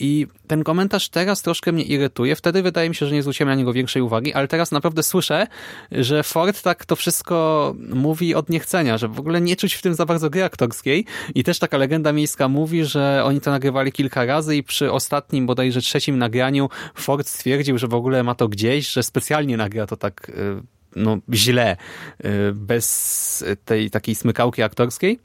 I 0.00 0.26
ten 0.46 0.64
komentarz 0.64 1.08
teraz 1.08 1.42
troszkę 1.42 1.72
mnie 1.72 1.84
irytuje. 1.84 2.36
Wtedy 2.36 2.62
wydaje 2.62 2.88
mi 2.88 2.94
się, 2.94 3.06
że 3.06 3.14
nie 3.14 3.22
zwróciłem 3.22 3.48
na 3.48 3.54
niego 3.54 3.72
większej 3.72 4.02
uwagi, 4.02 4.34
ale 4.34 4.48
teraz 4.48 4.72
naprawdę 4.72 5.02
słyszę, 5.02 5.46
że 5.92 6.22
Ford 6.22 6.62
tak 6.62 6.86
to 6.86 6.96
wszystko 6.96 7.74
mówi 7.94 8.34
od 8.34 8.50
niechcenia, 8.50 8.98
że 8.98 9.08
w 9.08 9.20
ogóle 9.20 9.40
nie 9.40 9.56
czuć 9.56 9.74
w 9.74 9.82
tym 9.82 9.94
za 9.94 10.06
bardzo 10.06 10.30
gry 10.30 10.44
aktorskiej. 10.44 11.04
I 11.34 11.44
też 11.44 11.58
taka 11.58 11.76
legenda 11.76 12.12
miejska 12.12 12.48
mówi, 12.48 12.84
że 12.84 13.22
oni 13.24 13.40
to 13.40 13.50
nagrywali 13.50 13.92
kilka 13.92 14.24
razy 14.24 14.56
i 14.56 14.62
przy 14.62 14.92
ostatnim 14.92 15.39
ostatnim, 15.40 15.46
bodajże 15.46 15.80
trzecim 15.80 16.18
nagraniu 16.18 16.68
Ford 16.94 17.28
stwierdził, 17.28 17.78
że 17.78 17.88
w 17.88 17.94
ogóle 17.94 18.22
ma 18.22 18.34
to 18.34 18.48
gdzieś, 18.48 18.92
że 18.92 19.02
specjalnie 19.02 19.56
nagra 19.56 19.86
to 19.86 19.96
tak 19.96 20.28
y, 20.28 20.62
no, 20.96 21.18
źle, 21.32 21.76
y, 22.24 22.52
bez 22.54 23.44
tej 23.64 23.90
takiej 23.90 24.14
smykałki 24.14 24.62
aktorskiej 24.62 25.18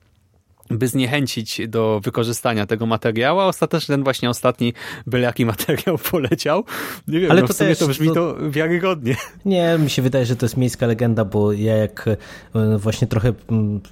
by 0.70 0.88
zniechęcić 0.88 1.62
do 1.68 2.02
wykorzystania 2.04 2.66
tego 2.66 2.86
materiału, 2.86 3.40
a 3.40 3.46
ostatecznie 3.46 3.94
ten 3.94 4.04
właśnie 4.04 4.30
ostatni 4.30 4.74
byle 5.08 5.24
jaki 5.24 5.46
materiał 5.46 5.98
poleciał. 6.12 6.64
Nie 7.08 7.20
wiem, 7.20 7.32
Ale 7.32 7.42
no 7.42 7.48
to 7.48 7.54
w 7.54 7.58
sumie 7.58 7.70
też, 7.70 7.80
to 7.80 7.88
brzmi 7.88 8.08
to... 8.08 8.14
to 8.14 8.52
wiarygodnie. 8.52 9.16
Nie, 9.46 9.78
mi 9.80 9.90
się 9.90 10.02
wydaje, 10.02 10.26
że 10.26 10.36
to 10.36 10.46
jest 10.46 10.58
miejska 10.58 10.88
legenda, 10.88 11.26
bo 11.26 11.54
ja 11.54 11.76
jak 11.76 12.08
e, 12.08 12.78
właśnie 12.78 13.08
trochę 13.08 13.34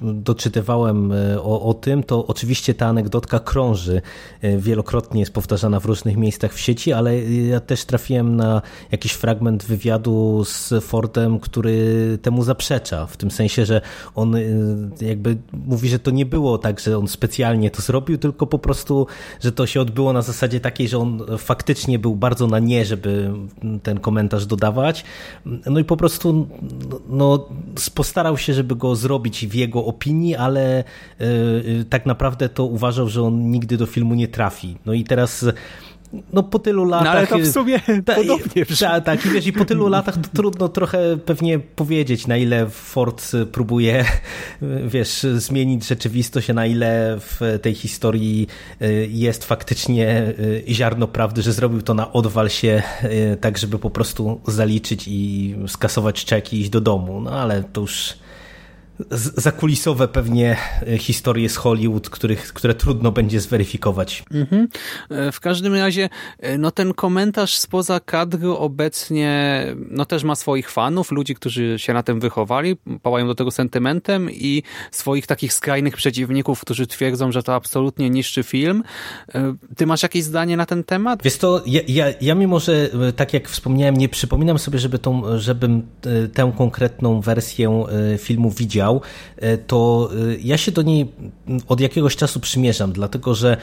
doczytywałem 0.02 1.12
e, 1.12 1.42
o, 1.42 1.62
o 1.62 1.74
tym, 1.74 2.04
to 2.04 2.28
oczywiście 2.28 2.74
ta 2.74 2.88
anegdotka 2.88 3.40
krąży. 3.40 4.02
E, 4.42 4.58
wielokrotnie 4.58 5.20
jest 5.20 5.34
powtarzana 5.34 5.80
w 5.80 5.86
różnych 5.86 6.18
miejscach 6.18 6.54
w 6.54 6.60
sieci, 6.60 6.94
ale 6.94 7.24
ja 7.24 7.60
też 7.60 7.86
trafiłem 7.86 8.36
na 8.36 8.62
jakiś 8.92 9.12
fragment 9.12 9.64
wywiadu 9.64 10.44
z 10.46 10.74
Fordem, 10.82 11.40
który 11.40 12.18
temu 12.22 12.44
zaprzecza. 12.44 13.06
W 13.06 13.18
tym 13.18 13.32
sensie, 13.32 13.66
że 13.66 13.82
on 14.16 14.36
jakby 15.02 15.38
mówi, 15.54 15.90
że 15.90 16.00
to 16.00 16.12
nie 16.12 16.26
było 16.26 16.58
tak, 16.64 16.80
że 16.80 16.98
on 16.98 17.08
specjalnie 17.08 17.72
to 17.72 17.82
zrobił, 17.82 18.18
tylko 18.18 18.48
po 18.48 18.60
prostu, 18.60 19.08
że 19.42 19.52
to 19.52 19.68
się 19.68 19.82
odbyło 19.82 20.14
na 20.14 20.22
zasadzie 20.22 20.60
takiej, 20.60 20.88
że 20.88 20.98
on 20.98 21.22
faktycznie 21.38 22.00
był 22.00 22.16
bardzo 22.16 22.48
na 22.48 22.60
nie, 22.60 22.86
żeby 22.86 23.32
ten 23.84 24.00
komentarz 24.00 24.46
dodawać. 24.46 25.04
No 25.46 25.80
i 25.80 25.84
po 25.84 25.98
prostu 25.98 26.48
no, 27.10 27.50
postarał 27.96 28.38
się, 28.38 28.54
żeby 28.54 28.76
go 28.76 28.96
zrobić 28.96 29.48
w 29.48 29.54
jego 29.54 29.86
opinii, 29.86 30.36
ale 30.36 30.84
yy, 31.20 31.86
tak 31.90 32.06
naprawdę 32.06 32.50
to 32.50 32.66
uważał, 32.66 33.10
że 33.10 33.24
on 33.24 33.52
nigdy 33.52 33.78
do 33.78 33.86
filmu 33.86 34.16
nie 34.16 34.28
trafi. 34.28 34.78
No 34.86 34.94
i 34.94 35.04
teraz 35.04 35.46
no 36.34 36.44
po 36.44 36.60
tylu 36.60 36.86
latach... 36.86 37.06
No 37.06 37.12
ale 37.12 37.28
to 37.28 37.38
w 37.38 37.48
sumie 37.48 37.80
ta, 38.06 38.16
podobnie 38.16 38.66
Tak, 38.80 39.06
tak, 39.06 39.26
i 39.26 39.30
wiesz, 39.30 39.48
i 39.48 39.54
po 39.54 39.66
tylu 39.66 39.88
latach 39.88 40.18
to 40.18 40.30
trudno 40.34 40.70
trochę 40.70 41.18
pewnie 41.18 41.60
powiedzieć, 41.60 42.28
na 42.28 42.38
ile 42.38 42.70
Ford 42.70 43.32
próbuje, 43.52 44.06
wiesz, 44.88 45.26
zmienić 45.36 45.88
rzeczywistość, 45.88 46.50
a 46.50 46.54
na 46.54 46.66
ile 46.66 47.18
w 47.20 47.60
tej 47.62 47.76
historii 47.76 48.48
y, 48.82 49.08
jest 49.12 49.46
faktycznie 49.46 50.34
y, 50.40 50.64
ziarno 50.68 51.08
prawdy, 51.08 51.42
że 51.42 51.54
zrobił 51.54 51.82
to 51.82 51.94
na 51.94 52.14
odwal 52.14 52.50
się, 52.50 52.84
y, 53.04 53.38
tak 53.42 53.58
żeby 53.58 53.80
po 53.80 53.90
prostu 53.90 54.42
zaliczyć 54.48 55.08
i 55.08 55.56
skasować 55.68 56.26
czeki 56.26 56.58
i 56.58 56.60
iść 56.60 56.70
do 56.70 56.82
domu. 56.82 57.22
No 57.22 57.32
ale 57.32 57.64
to 57.64 57.82
już 57.82 58.14
zakulisowe 59.12 60.08
pewnie 60.08 60.58
e, 60.88 60.98
historie 60.98 61.50
z 61.50 61.56
Hollywood, 61.56 62.10
których, 62.10 62.54
które 62.54 62.74
trudno 62.74 63.12
będzie 63.12 63.42
zweryfikować. 63.42 64.24
Mhm. 64.32 64.68
E, 65.10 65.32
w 65.32 65.40
każdym 65.40 65.76
razie 65.76 66.10
e, 66.40 66.58
no 66.58 66.72
ten 66.72 66.94
komentarz 66.94 67.58
spoza 67.58 68.00
kadru 68.00 68.58
obecnie 68.58 69.66
no 69.90 70.06
też 70.06 70.24
ma 70.24 70.36
swoich 70.36 70.72
fanów, 70.72 71.12
ludzi, 71.12 71.36
którzy 71.36 71.80
się 71.80 71.94
na 71.94 72.04
tym 72.04 72.20
wychowali, 72.20 72.76
pałają 73.02 73.28
do 73.28 73.36
tego 73.36 73.52
sentymentem 73.52 74.32
i 74.32 74.64
swoich 74.92 75.28
takich 75.28 75.54
skrajnych 75.54 75.96
przeciwników, 75.96 76.62
którzy 76.62 76.88
twierdzą, 76.88 77.32
że 77.32 77.44
to 77.44 77.56
absolutnie 77.56 78.10
niszczy 78.10 78.44
film. 78.44 78.84
Ty 79.78 79.86
masz 79.86 80.04
jakieś 80.04 80.24
zdanie 80.24 80.58
na 80.58 80.66
ten 80.66 80.84
temat? 80.84 81.24
Wiesz 81.24 81.38
to, 81.38 81.64
ja, 81.66 81.82
ja, 81.88 82.06
ja 82.22 82.36
mimo, 82.36 82.60
że 82.60 82.90
tak 83.16 83.34
jak 83.34 83.50
wspomniałem, 83.50 83.98
nie 83.98 84.10
przypominam 84.10 84.60
sobie, 84.60 84.80
żeby 84.80 85.00
tą, 85.00 85.40
żebym 85.40 85.88
tę 86.34 86.54
konkretną 86.58 87.22
wersję 87.22 87.86
filmu 88.18 88.52
widział, 88.52 88.93
to 89.68 90.10
e, 90.32 90.38
ja 90.44 90.58
się 90.58 90.72
do 90.72 90.82
niej 90.82 91.12
od 91.68 91.80
jakiegoś 91.80 92.16
czasu 92.16 92.40
przymierzam, 92.40 92.92
dlatego 92.92 93.36
że 93.36 93.58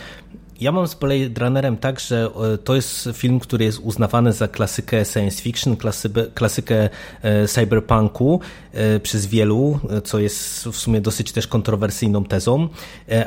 ja 0.61 0.73
mam 0.73 0.89
z 0.89 0.95
Blade 0.95 1.45
Runnerem 1.45 1.77
tak, 1.77 2.01
że 2.01 2.31
e, 2.55 2.59
to 2.59 2.75
jest 2.75 3.09
film, 3.13 3.41
który 3.41 3.65
jest 3.65 3.79
uznawany 3.79 4.33
za 4.33 4.49
klasykę 4.49 5.05
science 5.05 5.43
fiction, 5.43 5.77
klasykę 6.35 6.89
e, 7.23 7.49
cyberpunku 7.49 8.41
e, 8.73 9.01
przez 9.01 9.27
wielu, 9.27 9.79
co 10.05 10.19
jest 10.19 10.65
w 10.65 10.77
sumie 10.77 11.01
dosyć 11.01 11.33
też 11.33 11.47
kontrowersyjną 11.47 12.25
tezą, 12.25 12.69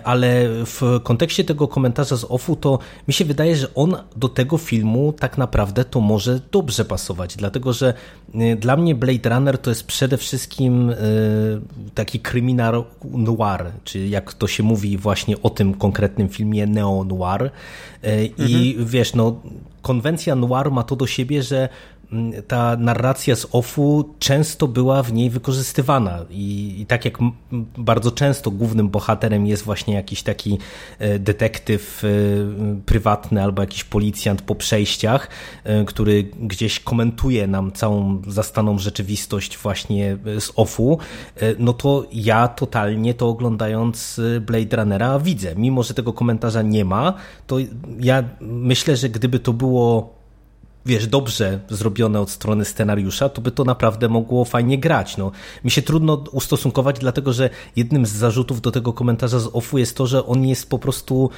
ale 0.03 0.49
w 0.49 0.99
kontekście 1.03 1.43
tego 1.43 1.67
komentarza 1.67 2.17
z 2.17 2.25
OFU 2.29 2.55
to 2.55 2.79
mi 3.07 3.13
się 3.13 3.25
wydaje, 3.25 3.55
że 3.55 3.73
on 3.73 3.95
do 4.15 4.29
tego 4.29 4.57
filmu 4.57 5.13
tak 5.19 5.37
naprawdę 5.37 5.85
to 5.85 6.01
może 6.01 6.39
dobrze 6.51 6.85
pasować, 6.85 7.35
dlatego 7.35 7.73
że 7.73 7.93
dla 8.57 8.77
mnie 8.77 8.95
Blade 8.95 9.29
Runner 9.29 9.57
to 9.57 9.69
jest 9.69 9.87
przede 9.87 10.17
wszystkim 10.17 10.93
taki 11.93 12.19
kryminał 12.19 12.85
noir, 13.03 13.71
czy 13.83 14.07
jak 14.07 14.33
to 14.33 14.47
się 14.47 14.63
mówi 14.63 14.97
właśnie 14.97 15.41
o 15.41 15.49
tym 15.49 15.73
konkretnym 15.73 16.29
filmie 16.29 16.67
neo-noir, 16.67 17.22
noir. 17.22 17.22
E, 18.03 18.25
I 18.25 18.75
mhm. 18.77 18.85
wiesz, 18.85 19.13
no, 19.13 19.41
konwencja 19.81 20.35
noir 20.35 20.71
ma 20.71 20.83
to 20.83 20.95
do 20.95 21.07
siebie, 21.07 21.43
że 21.43 21.69
ta 22.47 22.75
narracja 22.77 23.35
z 23.35 23.47
OFU 23.51 24.13
często 24.19 24.67
była 24.67 25.03
w 25.03 25.13
niej 25.13 25.29
wykorzystywana 25.29 26.25
I, 26.29 26.75
i, 26.81 26.85
tak 26.85 27.05
jak 27.05 27.17
bardzo 27.77 28.11
często 28.11 28.51
głównym 28.51 28.89
bohaterem 28.89 29.47
jest 29.47 29.63
właśnie 29.63 29.93
jakiś 29.93 30.23
taki 30.23 30.57
e, 30.99 31.19
detektyw 31.19 32.03
e, 32.03 32.07
prywatny 32.85 33.43
albo 33.43 33.61
jakiś 33.61 33.83
policjant 33.83 34.41
po 34.41 34.55
przejściach, 34.55 35.27
który 35.85 36.23
gdzieś 36.23 36.79
komentuje 36.79 37.47
nam 37.47 37.71
całą 37.71 38.21
zastaną 38.27 38.79
rzeczywistość 38.79 39.57
właśnie 39.57 40.17
z 40.39 40.51
OFU, 40.55 40.97
no 41.59 41.73
to 41.73 42.05
ja 42.13 42.47
totalnie 42.47 43.13
to 43.13 43.27
oglądając 43.27 44.21
Blade 44.41 44.77
Runnera 44.77 45.19
widzę. 45.19 45.55
Mimo, 45.55 45.83
że 45.83 45.93
tego 45.93 46.13
komentarza 46.13 46.61
nie 46.61 46.85
ma, 46.85 47.13
to 47.47 47.57
ja 47.99 48.23
myślę, 48.41 48.95
że 48.95 49.09
gdyby 49.09 49.39
to 49.39 49.53
było 49.53 50.22
wiesz, 50.85 51.07
dobrze 51.07 51.59
zrobione 51.69 52.21
od 52.21 52.29
strony 52.29 52.65
scenariusza, 52.65 53.29
to 53.29 53.41
by 53.41 53.51
to 53.51 53.63
naprawdę 53.63 54.09
mogło 54.09 54.45
fajnie 54.45 54.77
grać. 54.77 55.17
No, 55.17 55.31
mi 55.63 55.71
się 55.71 55.81
trudno 55.81 56.23
ustosunkować, 56.31 56.99
dlatego 56.99 57.33
że 57.33 57.49
jednym 57.75 58.05
z 58.05 58.11
zarzutów 58.11 58.61
do 58.61 58.71
tego 58.71 58.93
komentarza 58.93 59.39
z 59.39 59.49
OFU 59.53 59.77
jest 59.77 59.97
to, 59.97 60.07
że 60.07 60.25
on 60.25 60.45
jest 60.45 60.69
po 60.69 60.79
prostu 60.79 61.29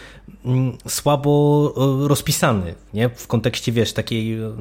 mm, 0.45 0.77
słabo 0.87 1.73
e, 1.77 2.07
rozpisany, 2.07 2.75
nie? 2.93 3.09
W 3.09 3.27
kontekście, 3.27 3.71
wiesz, 3.71 3.93
takiej 3.93 4.33
e, 4.33 4.51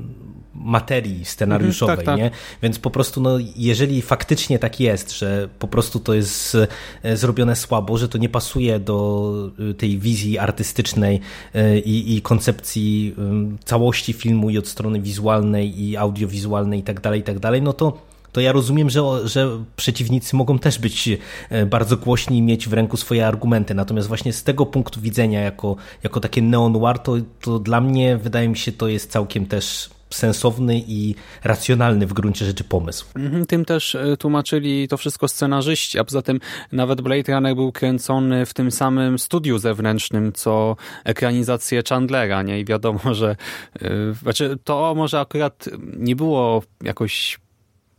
materii 0.55 1.25
scenariuszowej, 1.25 1.99
mhm, 1.99 2.07
tak, 2.07 2.15
tak. 2.15 2.33
nie? 2.33 2.39
Więc 2.63 2.79
po 2.79 2.91
prostu, 2.91 3.21
no, 3.21 3.31
jeżeli 3.57 4.03
faktycznie 4.03 4.59
tak 4.59 4.81
jest, 4.81 5.19
że 5.19 5.49
po 5.59 5.69
prostu 5.69 6.01
to 6.01 6.15
jest 6.15 6.57
e, 7.03 7.17
zrobione 7.17 7.57
słabo, 7.57 7.99
że 7.99 8.09
to 8.09 8.19
nie 8.19 8.29
pasuje 8.29 8.81
do 8.81 9.35
tej 9.79 9.99
wizji 9.99 10.39
artystycznej 10.39 11.21
i, 11.85 12.17
i 12.17 12.23
koncepcji 12.23 13.15
całości 13.65 14.13
filmu 14.13 14.51
i 14.51 14.59
od 14.59 14.69
strony 14.75 15.01
wizualnej 15.01 15.67
i 15.83 15.97
audiowizualnej 15.97 16.81
i 16.81 16.83
tak 16.83 17.01
dalej, 17.01 17.21
i 17.21 17.23
tak 17.23 17.37
no 17.63 17.73
to 17.73 17.99
to 18.35 18.41
ja 18.41 18.53
rozumiem, 18.53 18.91
że, 18.91 19.29
że 19.29 19.65
przeciwnicy 19.77 20.37
mogą 20.37 20.59
też 20.59 20.79
być 20.79 21.09
e, 21.51 21.67
bardzo 21.67 21.97
głośni 21.97 22.39
i 22.39 22.43
mieć 22.43 22.69
w 22.69 22.73
ręku 22.73 22.97
swoje 22.97 23.27
argumenty. 23.27 23.75
Natomiast 23.75 24.09
właśnie 24.09 24.33
z 24.33 24.43
tego 24.43 24.67
punktu 24.67 25.01
widzenia, 25.01 25.41
jako, 25.41 25.77
jako 26.03 26.21
takie 26.21 26.43
neo-noir, 26.43 26.99
to, 26.99 27.13
to 27.41 27.59
dla 27.59 27.81
mnie 27.81 28.17
wydaje 28.17 28.49
mi 28.49 28.57
się, 28.57 28.73
to 28.73 28.89
jest 28.89 29.11
całkiem 29.11 29.47
też 29.47 29.91
sensowny 30.15 30.83
i 30.87 31.15
racjonalny 31.45 32.07
w 32.07 32.13
gruncie 32.13 32.45
rzeczy 32.45 32.65
pomysł. 32.65 33.07
Mhm, 33.17 33.47
tym 33.47 33.65
też 33.65 33.95
e, 33.95 34.17
tłumaczyli 34.17 34.89
to 34.89 34.97
wszystko 34.97 35.29
scenarzyści, 35.29 35.99
a 35.99 36.05
poza 36.05 36.23
tym 36.23 36.41
nawet 36.73 37.01
Blade 37.01 37.33
Runner 37.33 37.55
był 37.55 37.73
kręcony 37.73 38.47
w 38.47 38.55
tym 38.55 38.71
samym 38.71 39.19
studiu 39.19 39.59
zewnętrznym, 39.59 40.33
co 40.33 40.77
ekranizację 41.05 41.83
Chandlera, 41.89 42.43
nie? 42.43 42.61
I 42.61 42.65
wiadomo, 42.65 43.15
że 43.15 43.37
yy, 43.81 44.15
znaczy 44.23 44.59
to 44.65 44.95
może 44.95 45.21
akurat 45.21 45.69
nie 45.97 46.17
było 46.17 46.63
jakoś 46.83 47.39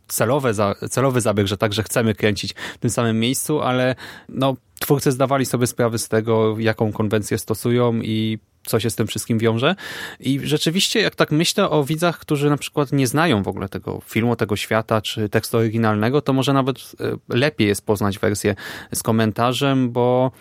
celowe, 0.08 0.54
celowy 0.90 1.22
zabieg, 1.22 1.48
że 1.48 1.58
także 1.58 1.84
chcemy 1.84 2.16
kręcić 2.16 2.54
w 2.54 2.78
tym 2.78 2.90
samym 2.90 3.20
miejscu, 3.20 3.62
ale 3.62 3.96
no, 4.30 4.56
twórcy 4.80 5.12
zdawali 5.12 5.46
sobie 5.46 5.68
sprawę 5.68 5.98
z 5.98 6.08
tego, 6.08 6.60
jaką 6.60 6.94
konwencję 6.94 7.38
stosują 7.38 8.02
i 8.02 8.40
co 8.66 8.80
się 8.80 8.90
z 8.90 8.96
tym 8.96 9.08
wszystkim 9.08 9.40
wiąże. 9.40 9.76
I 10.20 10.40
rzeczywiście, 10.44 11.02
jak 11.02 11.16
tak 11.16 11.32
myślę 11.32 11.70
o 11.70 11.84
widzach, 11.84 12.20
którzy 12.20 12.50
na 12.50 12.58
przykład 12.58 12.92
nie 12.92 13.08
znają 13.08 13.44
w 13.44 13.48
ogóle 13.48 13.70
tego 13.70 14.02
filmu, 14.06 14.36
tego 14.36 14.56
świata, 14.56 15.02
czy 15.02 15.30
tekstu 15.30 15.58
oryginalnego, 15.58 16.22
to 16.22 16.34
może 16.34 16.54
nawet 16.54 16.78
e, 16.78 17.36
lepiej 17.38 17.68
jest 17.68 17.86
poznać 17.86 18.20
wersję 18.20 18.56
z 18.94 19.04
komentarzem, 19.04 19.92
bo 19.92 20.32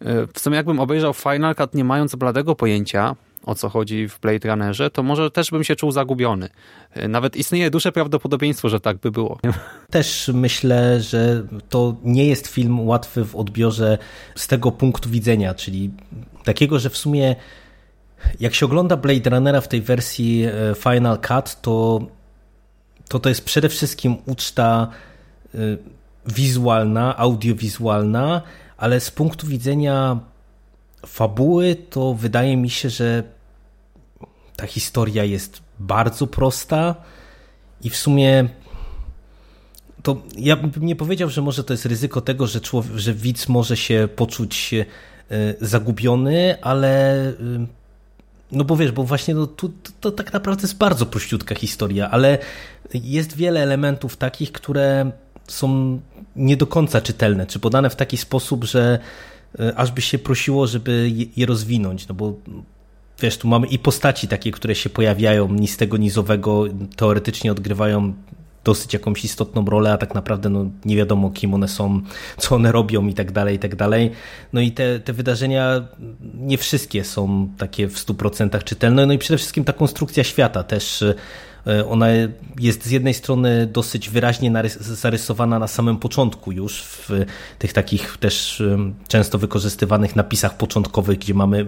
e, 0.00 0.26
w 0.34 0.38
sumie 0.38 0.56
jakbym 0.56 0.80
obejrzał 0.80 1.14
Final 1.14 1.54
Cut 1.54 1.74
nie 1.74 1.84
mając 1.84 2.14
bladego 2.14 2.54
pojęcia, 2.54 3.16
o 3.48 3.54
co 3.54 3.68
chodzi 3.68 4.08
w 4.08 4.20
Blade 4.20 4.48
Runnerze, 4.48 4.90
to 4.90 5.02
może 5.02 5.30
też 5.30 5.50
bym 5.50 5.64
się 5.64 5.76
czuł 5.76 5.92
zagubiony. 5.92 6.48
E, 6.92 7.08
nawet 7.08 7.36
istnieje 7.36 7.70
duże 7.70 7.92
prawdopodobieństwo, 7.92 8.68
że 8.68 8.80
tak 8.80 8.96
by 8.96 9.10
było. 9.10 9.38
Też 9.90 10.30
myślę, 10.34 11.00
że 11.00 11.46
to 11.68 11.96
nie 12.04 12.26
jest 12.26 12.46
film 12.46 12.80
łatwy 12.80 13.24
w 13.24 13.36
odbiorze 13.36 13.98
z 14.34 14.46
tego 14.46 14.72
punktu 14.72 15.10
widzenia, 15.10 15.54
czyli 15.54 15.90
takiego, 16.44 16.78
że 16.78 16.90
w 16.90 16.96
sumie 16.96 17.36
jak 18.40 18.54
się 18.54 18.66
ogląda 18.66 18.96
Blade 18.96 19.30
Runnera 19.30 19.60
w 19.60 19.68
tej 19.68 19.82
wersji 19.82 20.44
e, 20.44 20.74
Final 20.74 21.18
Cut, 21.18 21.60
to 21.60 22.00
to, 23.08 23.18
to 23.18 23.28
jest 23.28 23.44
przede 23.44 23.68
wszystkim 23.68 24.16
uczta 24.26 24.88
e, 25.54 25.58
wizualna, 26.26 27.16
audiowizualna, 27.16 28.42
ale 28.76 29.00
z 29.00 29.10
punktu 29.10 29.46
widzenia 29.46 30.20
fabuły, 31.06 31.76
to 31.90 32.14
wydaje 32.14 32.56
mi 32.56 32.70
się, 32.70 32.90
że 32.90 33.22
ta 34.56 34.66
historia 34.66 35.24
jest 35.24 35.62
bardzo 35.78 36.26
prosta 36.26 36.94
i 37.82 37.90
w 37.90 37.96
sumie 37.96 38.48
to 40.02 40.22
ja 40.36 40.56
bym 40.56 40.86
nie 40.86 40.96
powiedział, 40.96 41.30
że 41.30 41.42
może 41.42 41.64
to 41.64 41.74
jest 41.74 41.86
ryzyko 41.86 42.20
tego, 42.20 42.46
że, 42.46 42.60
człowiek, 42.60 42.96
że 42.96 43.14
widz 43.14 43.48
może 43.48 43.76
się 43.76 44.08
poczuć 44.16 44.74
e, 44.74 44.84
zagubiony, 45.60 46.62
ale 46.62 47.14
no 48.52 48.64
bo 48.64 48.76
wiesz, 48.76 48.92
bo 48.92 49.04
właśnie 49.04 49.34
no, 49.34 49.46
to, 49.46 49.68
to 50.00 50.10
tak 50.10 50.32
naprawdę 50.32 50.62
jest 50.62 50.78
bardzo 50.78 51.06
prościutka 51.06 51.54
historia, 51.54 52.10
ale 52.10 52.38
jest 52.94 53.36
wiele 53.36 53.62
elementów 53.62 54.16
takich, 54.16 54.52
które 54.52 55.10
są 55.46 56.00
nie 56.36 56.56
do 56.56 56.66
końca 56.66 57.00
czytelne, 57.00 57.46
czy 57.46 57.58
podane 57.58 57.90
w 57.90 57.96
taki 57.96 58.16
sposób, 58.16 58.64
że 58.64 58.98
e, 59.60 59.76
aż 59.76 59.92
by 59.92 60.00
się 60.00 60.18
prosiło, 60.18 60.66
żeby 60.66 61.12
je 61.36 61.46
rozwinąć, 61.46 62.08
no 62.08 62.14
bo 62.14 62.34
wiesz, 63.20 63.38
tu 63.38 63.48
mamy 63.48 63.66
i 63.66 63.78
postaci 63.78 64.28
takie, 64.28 64.50
które 64.50 64.74
się 64.74 64.90
pojawiają 64.90 65.52
ni 65.52 65.68
z 65.68 65.76
tego 65.76 65.96
nizowego, 65.96 66.64
teoretycznie 66.96 67.52
odgrywają 67.52 68.14
dosyć 68.64 68.94
jakąś 68.94 69.24
istotną 69.24 69.64
rolę, 69.64 69.92
a 69.92 69.98
tak 69.98 70.14
naprawdę 70.14 70.48
no, 70.48 70.70
nie 70.84 70.96
wiadomo 70.96 71.30
kim 71.30 71.54
one 71.54 71.68
są, 71.68 72.00
co 72.38 72.54
one 72.54 72.72
robią 72.72 73.06
i 73.06 73.14
tak 73.14 73.32
dalej, 73.32 73.56
i 73.56 73.58
tak 73.58 73.76
dalej. 73.76 74.10
No 74.52 74.60
i 74.60 74.72
te, 74.72 75.00
te 75.00 75.12
wydarzenia 75.12 75.88
nie 76.34 76.58
wszystkie 76.58 77.04
są 77.04 77.48
takie 77.58 77.88
w 77.88 77.94
100% 77.94 78.64
czytelne. 78.64 79.06
No 79.06 79.12
i 79.12 79.18
przede 79.18 79.38
wszystkim 79.38 79.64
ta 79.64 79.72
konstrukcja 79.72 80.24
świata 80.24 80.62
też 80.62 81.04
ona 81.88 82.06
jest 82.60 82.86
z 82.86 82.90
jednej 82.90 83.14
strony 83.14 83.66
dosyć 83.66 84.10
wyraźnie 84.10 84.52
zarysowana 84.80 85.58
na 85.58 85.68
samym 85.68 85.96
początku 85.96 86.52
już 86.52 86.82
w 86.82 87.10
tych 87.58 87.72
takich 87.72 88.16
też 88.16 88.62
często 89.08 89.38
wykorzystywanych 89.38 90.16
napisach 90.16 90.56
początkowych, 90.56 91.18
gdzie 91.18 91.34
mamy 91.34 91.66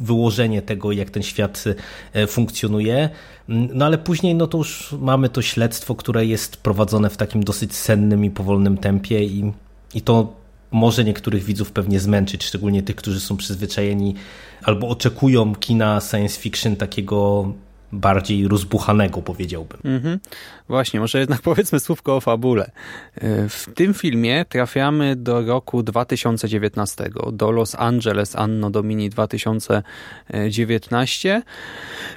wyłożenie 0.00 0.62
tego, 0.62 0.92
jak 0.92 1.10
ten 1.10 1.22
świat 1.22 1.64
e, 2.12 2.26
funkcjonuje. 2.26 3.10
No 3.48 3.84
ale 3.84 3.98
później 3.98 4.34
no 4.34 4.46
to 4.46 4.58
już 4.58 4.94
mamy 5.00 5.28
to 5.28 5.42
śledztwo, 5.42 5.94
które 5.94 6.26
jest 6.26 6.56
prowadzone 6.56 7.10
w 7.10 7.16
takim 7.16 7.44
dosyć 7.44 7.74
sennym 7.74 8.24
i 8.24 8.30
powolnym 8.30 8.78
tempie 8.78 9.24
i, 9.24 9.52
i 9.94 10.02
to 10.02 10.42
może 10.70 11.04
niektórych 11.04 11.44
widzów 11.44 11.72
pewnie 11.72 12.00
zmęczyć, 12.00 12.44
szczególnie 12.44 12.82
tych, 12.82 12.96
którzy 12.96 13.20
są 13.20 13.36
przyzwyczajeni 13.36 14.14
albo 14.62 14.88
oczekują 14.88 15.54
kina 15.54 16.00
science 16.00 16.40
fiction 16.40 16.76
takiego 16.76 17.52
bardziej 17.92 18.48
rozbuchanego, 18.48 19.22
powiedziałbym. 19.22 19.80
Mhm. 19.84 20.18
Właśnie, 20.68 21.00
może 21.00 21.18
jednak 21.18 21.40
powiedzmy 21.50 21.80
słówko 21.80 22.16
o 22.16 22.20
fabule. 22.20 22.70
E, 23.14 23.48
w 23.48 23.66
tym 23.74 23.94
filmie 23.94 24.44
trafiamy 24.48 25.16
do 25.16 25.46
roku 25.46 25.82
2019, 25.82 27.10
do 27.32 27.50
Los 27.50 27.74
Angeles 27.74 28.36
Anno 28.36 28.70
Domini 28.70 29.10
2019. 29.10 31.42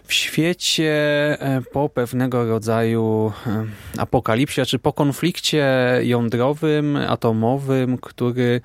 W 0.04 0.14
świecie 0.14 0.94
e, 1.42 1.62
po 1.72 1.90
pewnego 1.90 2.46
rodzaju 2.46 3.34
e, 3.48 3.66
apokalipsie, 3.98 4.66
czy 4.66 4.80
po 4.80 4.94
konflikcie 4.94 5.66
jądrowym, 6.04 6.96
atomowym, 6.96 7.98
który 7.98 8.62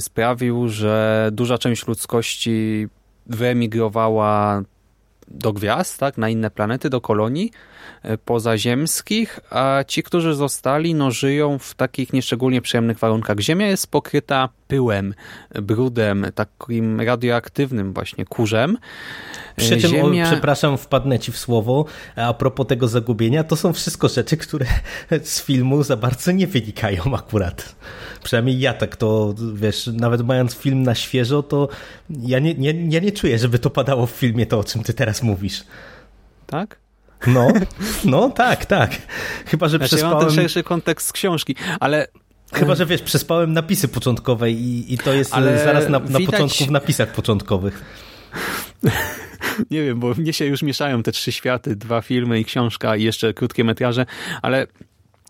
sprawił, 0.00 0.68
że 0.68 1.28
duża 1.32 1.58
część 1.58 1.86
ludzkości 1.86 2.88
wyemigrowała 3.26 4.62
do 5.28 5.52
gwiazd, 5.52 5.98
tak, 5.98 6.16
na 6.16 6.28
inne 6.28 6.50
planety, 6.50 6.90
do 6.90 7.00
kolonii 7.00 7.50
pozaziemskich, 8.24 9.40
a 9.50 9.84
ci, 9.88 10.02
którzy 10.02 10.34
zostali, 10.34 10.94
no, 10.94 11.10
żyją 11.10 11.58
w 11.58 11.74
takich 11.74 12.12
nieszczególnie 12.12 12.62
przyjemnych 12.62 12.98
warunkach. 12.98 13.40
Ziemia 13.40 13.66
jest 13.66 13.86
pokryta 13.86 14.48
pyłem, 14.68 15.14
brudem, 15.62 16.26
takim 16.34 17.00
radioaktywnym 17.00 17.92
właśnie 17.92 18.24
kurzem. 18.24 18.78
Przy 19.56 19.76
czym, 19.80 19.90
Ziemia... 19.90 20.26
przepraszam, 20.26 20.78
wpadnę 20.78 21.18
ci 21.18 21.32
w 21.32 21.38
słowo, 21.38 21.84
a 22.16 22.34
propos 22.34 22.66
tego 22.66 22.88
zagubienia, 22.88 23.44
to 23.44 23.56
są 23.56 23.72
wszystko 23.72 24.08
rzeczy, 24.08 24.36
które 24.36 24.66
z 25.22 25.42
filmu 25.42 25.82
za 25.82 25.96
bardzo 25.96 26.32
nie 26.32 26.46
wynikają 26.46 27.02
akurat. 27.16 27.76
Przynajmniej 28.22 28.60
ja 28.60 28.74
tak 28.74 28.96
to, 28.96 29.34
wiesz, 29.54 29.90
nawet 29.92 30.26
mając 30.26 30.54
film 30.54 30.82
na 30.82 30.94
świeżo, 30.94 31.42
to 31.42 31.68
ja 32.10 32.38
nie, 32.38 32.54
nie, 32.54 32.74
ja 32.88 33.00
nie 33.00 33.12
czuję, 33.12 33.38
żeby 33.38 33.58
to 33.58 33.70
padało 33.70 34.06
w 34.06 34.10
filmie 34.10 34.46
to, 34.46 34.58
o 34.58 34.64
czym 34.64 34.82
ty 34.82 34.94
teraz 34.94 35.22
mówisz. 35.22 35.64
Tak? 36.46 36.83
No, 37.26 37.48
no 38.04 38.30
tak, 38.30 38.66
tak. 38.66 38.90
Chyba, 39.46 39.68
że 39.68 39.76
znaczy, 39.76 39.88
przespałem... 39.88 40.18
Ja 40.18 40.24
mam 40.24 40.34
ten 40.34 40.36
szerszy 40.36 40.62
kontekst 40.62 41.08
z 41.08 41.12
książki, 41.12 41.56
ale 41.80 42.06
Chyba, 42.54 42.74
że 42.74 42.86
wiesz, 42.86 43.02
przespałem 43.02 43.52
napisy 43.52 43.88
początkowe 43.88 44.50
i, 44.50 44.94
i 44.94 44.98
to 44.98 45.12
jest 45.12 45.34
Ale 45.34 45.64
zaraz 45.64 45.88
na, 45.88 45.98
na 45.98 46.18
widać... 46.18 46.26
początku 46.26 46.64
w 46.64 46.70
napisach 46.70 47.12
początkowych. 47.12 47.84
Nie 49.70 49.82
wiem, 49.82 50.00
bo 50.00 50.14
mnie 50.14 50.32
się 50.32 50.44
już 50.44 50.62
mieszają 50.62 51.02
te 51.02 51.12
trzy 51.12 51.32
światy, 51.32 51.76
dwa 51.76 52.02
filmy 52.02 52.40
i 52.40 52.44
książka 52.44 52.96
i 52.96 53.02
jeszcze 53.02 53.34
krótkie 53.34 53.64
metraże, 53.64 54.06
ale 54.42 54.66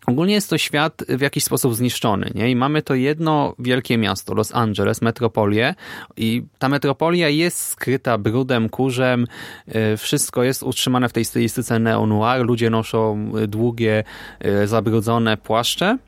Ogólnie 0.06 0.34
jest 0.34 0.50
to 0.50 0.58
świat 0.58 1.02
w 1.08 1.20
jakiś 1.20 1.44
sposób 1.44 1.74
zniszczony, 1.74 2.30
nie? 2.34 2.50
I 2.50 2.56
mamy 2.56 2.82
to 2.82 2.94
jedno 2.94 3.54
wielkie 3.58 3.98
miasto, 3.98 4.34
Los 4.34 4.54
Angeles, 4.54 5.02
metropolię 5.02 5.74
i 6.16 6.42
ta 6.58 6.68
metropolia 6.68 7.28
jest 7.28 7.58
skryta 7.58 8.18
brudem, 8.18 8.68
kurzem, 8.68 9.26
y, 9.68 9.96
wszystko 9.96 10.42
jest 10.42 10.62
utrzymane 10.62 11.08
w 11.08 11.12
tej 11.12 11.24
stylistyce 11.24 11.78
neo-noir, 11.78 12.44
ludzie 12.44 12.70
noszą 12.70 13.32
długie, 13.48 14.04
y, 14.44 14.66
zabrudzone 14.66 15.36
płaszcze. 15.36 15.98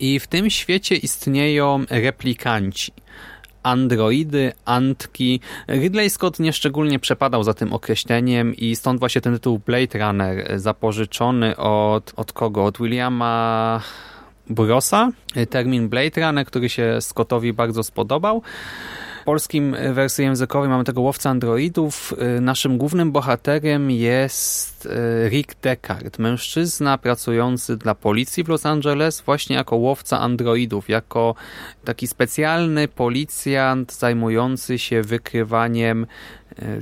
I 0.00 0.20
w 0.20 0.26
tym 0.26 0.50
świecie 0.50 0.96
istnieją 0.96 1.84
replikanci 1.90 2.92
androidy, 3.62 4.52
antki. 4.64 5.40
Ridley 5.68 6.10
Scott 6.10 6.38
nieszczególnie 6.40 6.98
przepadał 6.98 7.42
za 7.42 7.54
tym 7.54 7.72
określeniem 7.72 8.56
i 8.56 8.76
stąd 8.76 9.00
właśnie 9.00 9.20
ten 9.20 9.34
tytuł 9.34 9.60
Blade 9.66 9.98
Runner 9.98 10.60
zapożyczony 10.60 11.56
od, 11.56 12.12
od 12.16 12.32
kogo? 12.32 12.64
Od 12.64 12.78
Williama 12.78 13.80
Brosa. 14.50 15.10
Termin 15.50 15.88
Blade 15.88 16.26
Runner, 16.26 16.46
który 16.46 16.68
się 16.68 16.98
Scottowi 17.00 17.52
bardzo 17.52 17.82
spodobał 17.82 18.42
polskim 19.24 19.76
wersji 19.92 20.24
językowej 20.24 20.68
mamy 20.68 20.84
tego 20.84 21.00
łowca 21.00 21.30
androidów. 21.30 22.14
Y, 22.36 22.40
naszym 22.40 22.78
głównym 22.78 23.12
bohaterem 23.12 23.90
jest 23.90 24.86
y, 24.86 25.28
Rick 25.28 25.54
Deckard, 25.62 26.18
mężczyzna 26.18 26.98
pracujący 26.98 27.76
dla 27.76 27.94
policji 27.94 28.44
w 28.44 28.48
Los 28.48 28.66
Angeles 28.66 29.20
właśnie 29.20 29.56
jako 29.56 29.76
łowca 29.76 30.20
androidów, 30.20 30.88
jako 30.88 31.34
taki 31.84 32.06
specjalny 32.06 32.88
policjant 32.88 33.92
zajmujący 33.92 34.78
się 34.78 35.02
wykrywaniem 35.02 36.06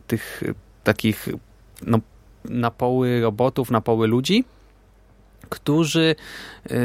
tych 0.06 0.42
takich 0.84 1.28
no, 1.86 1.98
napoły 2.44 3.20
robotów, 3.20 3.70
napoły 3.70 4.06
ludzi 4.06 4.44
którzy 5.50 6.14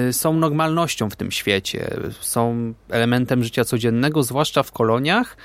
y, 0.09 0.13
są 0.13 0.33
normalnością 0.33 1.09
w 1.09 1.15
tym 1.15 1.31
świecie, 1.31 1.89
są 2.21 2.73
elementem 2.89 3.43
życia 3.43 3.65
codziennego, 3.65 4.23
zwłaszcza 4.23 4.63
w 4.63 4.71
koloniach, 4.71 5.37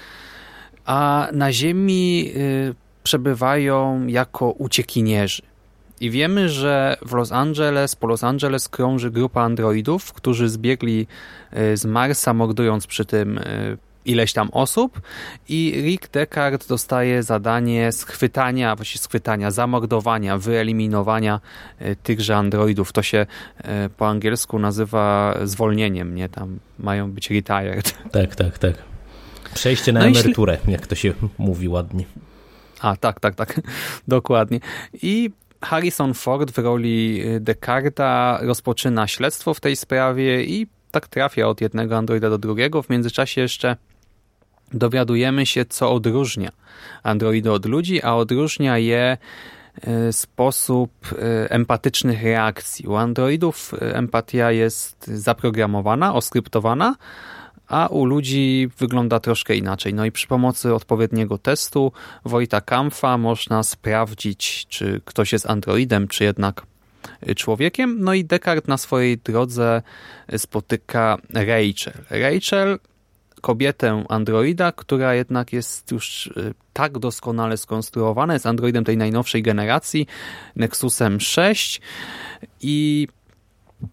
a 0.85 1.29
na 1.33 1.53
Ziemi 1.53 2.33
y, 2.37 2.75
przebywają 3.03 4.07
jako 4.07 4.51
uciekinierzy. 4.51 5.43
I 6.01 6.11
wiemy, 6.11 6.49
że 6.49 6.97
w 7.03 7.13
Los 7.13 7.33
Angeles, 7.33 7.97
po 7.97 8.07
Los 8.07 8.25
Angeles 8.25 8.69
krąży 8.69 9.11
grupa 9.11 9.43
androidów, 9.43 10.13
którzy 10.13 10.49
zbiegli 10.49 11.07
y, 11.57 11.77
z 11.77 11.85
Marsa, 11.85 12.35
mordując 12.35 12.87
przy 12.87 13.05
tym 13.05 13.41
ileś 14.05 14.33
tam 14.33 14.49
osób 14.53 15.01
i 15.49 15.83
Rick 15.85 16.11
Deckard 16.11 16.69
dostaje 16.69 17.23
zadanie 17.23 17.93
schwytania, 17.93 18.77
właściwie 18.77 19.03
schwytania, 19.03 19.51
zamordowania, 19.51 20.39
wyeliminowania 20.39 21.41
y, 21.83 21.97
tychże 22.03 22.37
androidów. 22.37 22.93
To 22.93 23.03
się 23.03 23.27
po 23.97 24.09
angielsku 24.09 24.59
nazywa 24.59 25.35
zwolnieniem, 25.45 26.15
nie? 26.15 26.29
Tam 26.29 26.59
mają 26.79 27.13
być 27.13 27.31
retired. 27.31 27.95
Tak, 28.13 28.35
tak, 28.35 28.59
tak. 28.59 28.75
Przejście 29.55 29.93
na 29.93 30.01
no 30.01 30.07
emeryturę, 30.07 30.53
jeśli... 30.53 30.73
jak 30.73 30.87
to 30.87 30.95
się 30.95 31.13
mówi 31.39 31.69
ładnie. 31.69 32.05
A, 32.81 32.97
tak, 32.97 33.21
tak, 33.21 33.35
tak. 33.35 33.61
Dokładnie. 34.09 34.61
I 35.03 35.31
Harrison 35.61 36.15
Ford 36.15 36.51
w 36.51 36.59
roli 36.59 37.23
y, 37.27 37.41
Descarta 37.41 38.39
rozpoczyna 38.43 39.09
śledztwo 39.09 39.55
w 39.55 39.61
tej 39.61 39.77
sprawie 39.77 40.45
i 40.45 40.67
tak 40.91 41.09
trafia 41.09 41.49
od 41.49 41.61
jednego 41.61 41.97
androida 41.97 42.31
do 42.31 42.39
drugiego. 42.39 42.83
W 42.83 42.91
międzyczasie 42.91 43.41
jeszcze 43.41 43.77
dowiadujemy 44.73 45.47
się, 45.47 45.65
co 45.65 45.93
odróżnia 45.93 46.51
androidy 47.03 47.53
od 47.53 47.67
ludzi, 47.67 48.03
a 48.03 48.15
odróżnia 48.15 48.79
je 48.79 49.19
y, 50.09 50.13
sposób 50.13 50.93
y, 51.13 51.17
empatycznych 51.51 52.23
reakcji. 52.23 52.87
U 52.87 52.97
androidów 52.97 53.73
empatia 53.81 54.51
jest 54.53 55.07
zaprogramowana, 55.07 56.15
oskryptowana, 56.15 56.95
a 57.69 57.87
u 57.87 58.05
ludzi 58.05 58.69
wygląda 58.79 59.21
troszkę 59.21 59.57
inaczej. 59.57 59.95
No 59.95 60.05
i 60.05 60.13
przy 60.13 60.27
pomocy 60.27 60.75
odpowiedniego 60.75 61.39
testu 61.39 61.93
Wojta 62.25 62.61
Kampfa 62.61 63.19
można 63.19 63.63
sprawdzić, 63.63 64.67
czy 64.69 65.01
ktoś 65.05 65.33
jest 65.33 65.51
androidem, 65.51 66.09
czy 66.09 66.25
jednak 66.25 66.63
człowiekiem. 67.37 67.97
No 68.01 68.15
i 68.15 68.25
Descartes 68.25 68.69
na 68.69 68.79
swojej 68.79 69.19
drodze 69.19 69.83
spotyka 70.37 71.19
Rachel. 71.35 71.95
Rachel, 72.11 72.79
kobietę 73.41 74.05
androida, 74.09 74.73
która 74.73 75.15
jednak 75.15 75.53
jest 75.53 75.91
już 75.91 76.27
y, 76.27 76.55
tak 76.73 76.99
doskonale 76.99 77.57
skonstruowana, 77.57 78.33
jest 78.33 78.47
androidem 78.47 78.85
tej 78.85 78.97
najnowszej 78.97 79.43
generacji, 79.43 80.07
Nexusem 80.57 81.21
6 81.21 81.81
i 82.61 83.09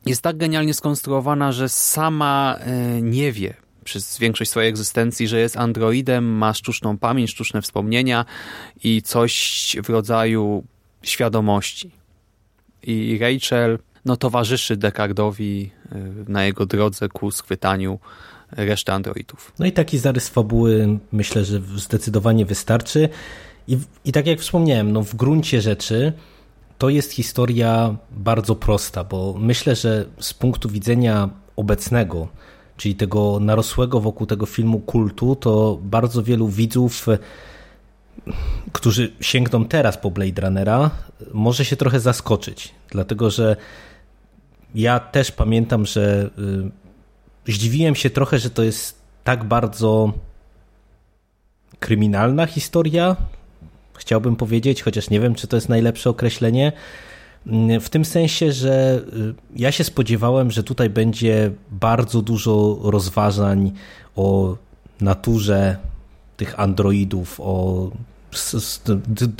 jest 0.05 0.21
tak 0.21 0.37
genialnie 0.37 0.73
skonstruowana, 0.73 1.51
że 1.51 1.69
sama 1.69 2.59
y, 2.97 3.01
nie 3.01 3.31
wie, 3.31 3.53
przez 3.83 4.19
większość 4.19 4.51
swojej 4.51 4.69
egzystencji, 4.69 5.27
że 5.27 5.39
jest 5.39 5.57
androidem, 5.57 6.25
ma 6.25 6.53
sztuczną 6.53 6.97
pamięć, 6.97 7.31
sztuczne 7.31 7.61
wspomnienia 7.61 8.25
i 8.83 9.01
coś 9.01 9.75
w 9.83 9.89
rodzaju 9.89 10.63
świadomości. 11.01 11.91
I 12.83 13.17
Rachel 13.21 13.79
no, 14.05 14.17
towarzyszy 14.17 14.77
Decardowi 14.77 15.71
y, 15.85 16.31
na 16.31 16.45
jego 16.45 16.65
drodze 16.65 17.09
ku 17.09 17.31
schwytaniu 17.31 17.99
reszty 18.51 18.91
androidów. 18.91 19.51
No 19.59 19.65
i 19.65 19.71
taki 19.71 19.97
zarys 19.97 20.29
fabuły 20.29 20.99
myślę, 21.11 21.45
że 21.45 21.59
zdecydowanie 21.75 22.45
wystarczy. 22.45 23.09
I, 23.67 23.77
i 24.05 24.11
tak 24.11 24.27
jak 24.27 24.39
wspomniałem, 24.39 24.91
no 24.91 25.03
w 25.03 25.15
gruncie 25.15 25.61
rzeczy 25.61 26.13
to 26.77 26.89
jest 26.89 27.11
historia 27.11 27.95
bardzo 28.11 28.55
prosta, 28.55 29.03
bo 29.03 29.35
myślę, 29.39 29.75
że 29.75 30.05
z 30.19 30.33
punktu 30.33 30.69
widzenia 30.69 31.29
obecnego 31.55 32.27
czyli 32.77 32.95
tego 32.95 33.39
narosłego 33.39 33.99
wokół 33.99 34.27
tego 34.27 34.45
filmu 34.45 34.79
kultu, 34.79 35.35
to 35.35 35.79
bardzo 35.81 36.23
wielu 36.23 36.47
widzów, 36.47 37.05
którzy 38.71 39.11
sięgną 39.21 39.65
teraz 39.65 39.97
po 39.97 40.11
Blade 40.11 40.41
Runnera, 40.41 40.89
może 41.33 41.65
się 41.65 41.75
trochę 41.75 41.99
zaskoczyć, 41.99 42.75
dlatego 42.89 43.29
że 43.29 43.55
ja 44.75 44.99
też 44.99 45.31
pamiętam, 45.31 45.85
że 45.85 46.29
y, 46.37 46.86
zdziwiłem 47.53 47.95
się 47.95 48.09
trochę, 48.09 48.39
że 48.39 48.49
to 48.49 48.63
jest 48.63 49.01
tak 49.23 49.43
bardzo 49.43 50.13
kryminalna 51.79 52.45
historia, 52.45 53.15
chciałbym 53.97 54.35
powiedzieć, 54.35 54.83
chociaż 54.83 55.09
nie 55.09 55.19
wiem, 55.19 55.35
czy 55.35 55.47
to 55.47 55.57
jest 55.57 55.69
najlepsze 55.69 56.09
określenie, 56.09 56.71
w 57.81 57.89
tym 57.89 58.05
sensie, 58.05 58.51
że 58.51 59.01
y, 59.13 59.33
ja 59.55 59.71
się 59.71 59.83
spodziewałem, 59.83 60.51
że 60.51 60.63
tutaj 60.63 60.89
będzie 60.89 61.51
bardzo 61.71 62.21
dużo 62.21 62.79
rozważań 62.83 63.71
o 64.15 64.57
naturze 65.01 65.77
tych 66.37 66.59
androidów, 66.59 67.39
o 67.43 67.91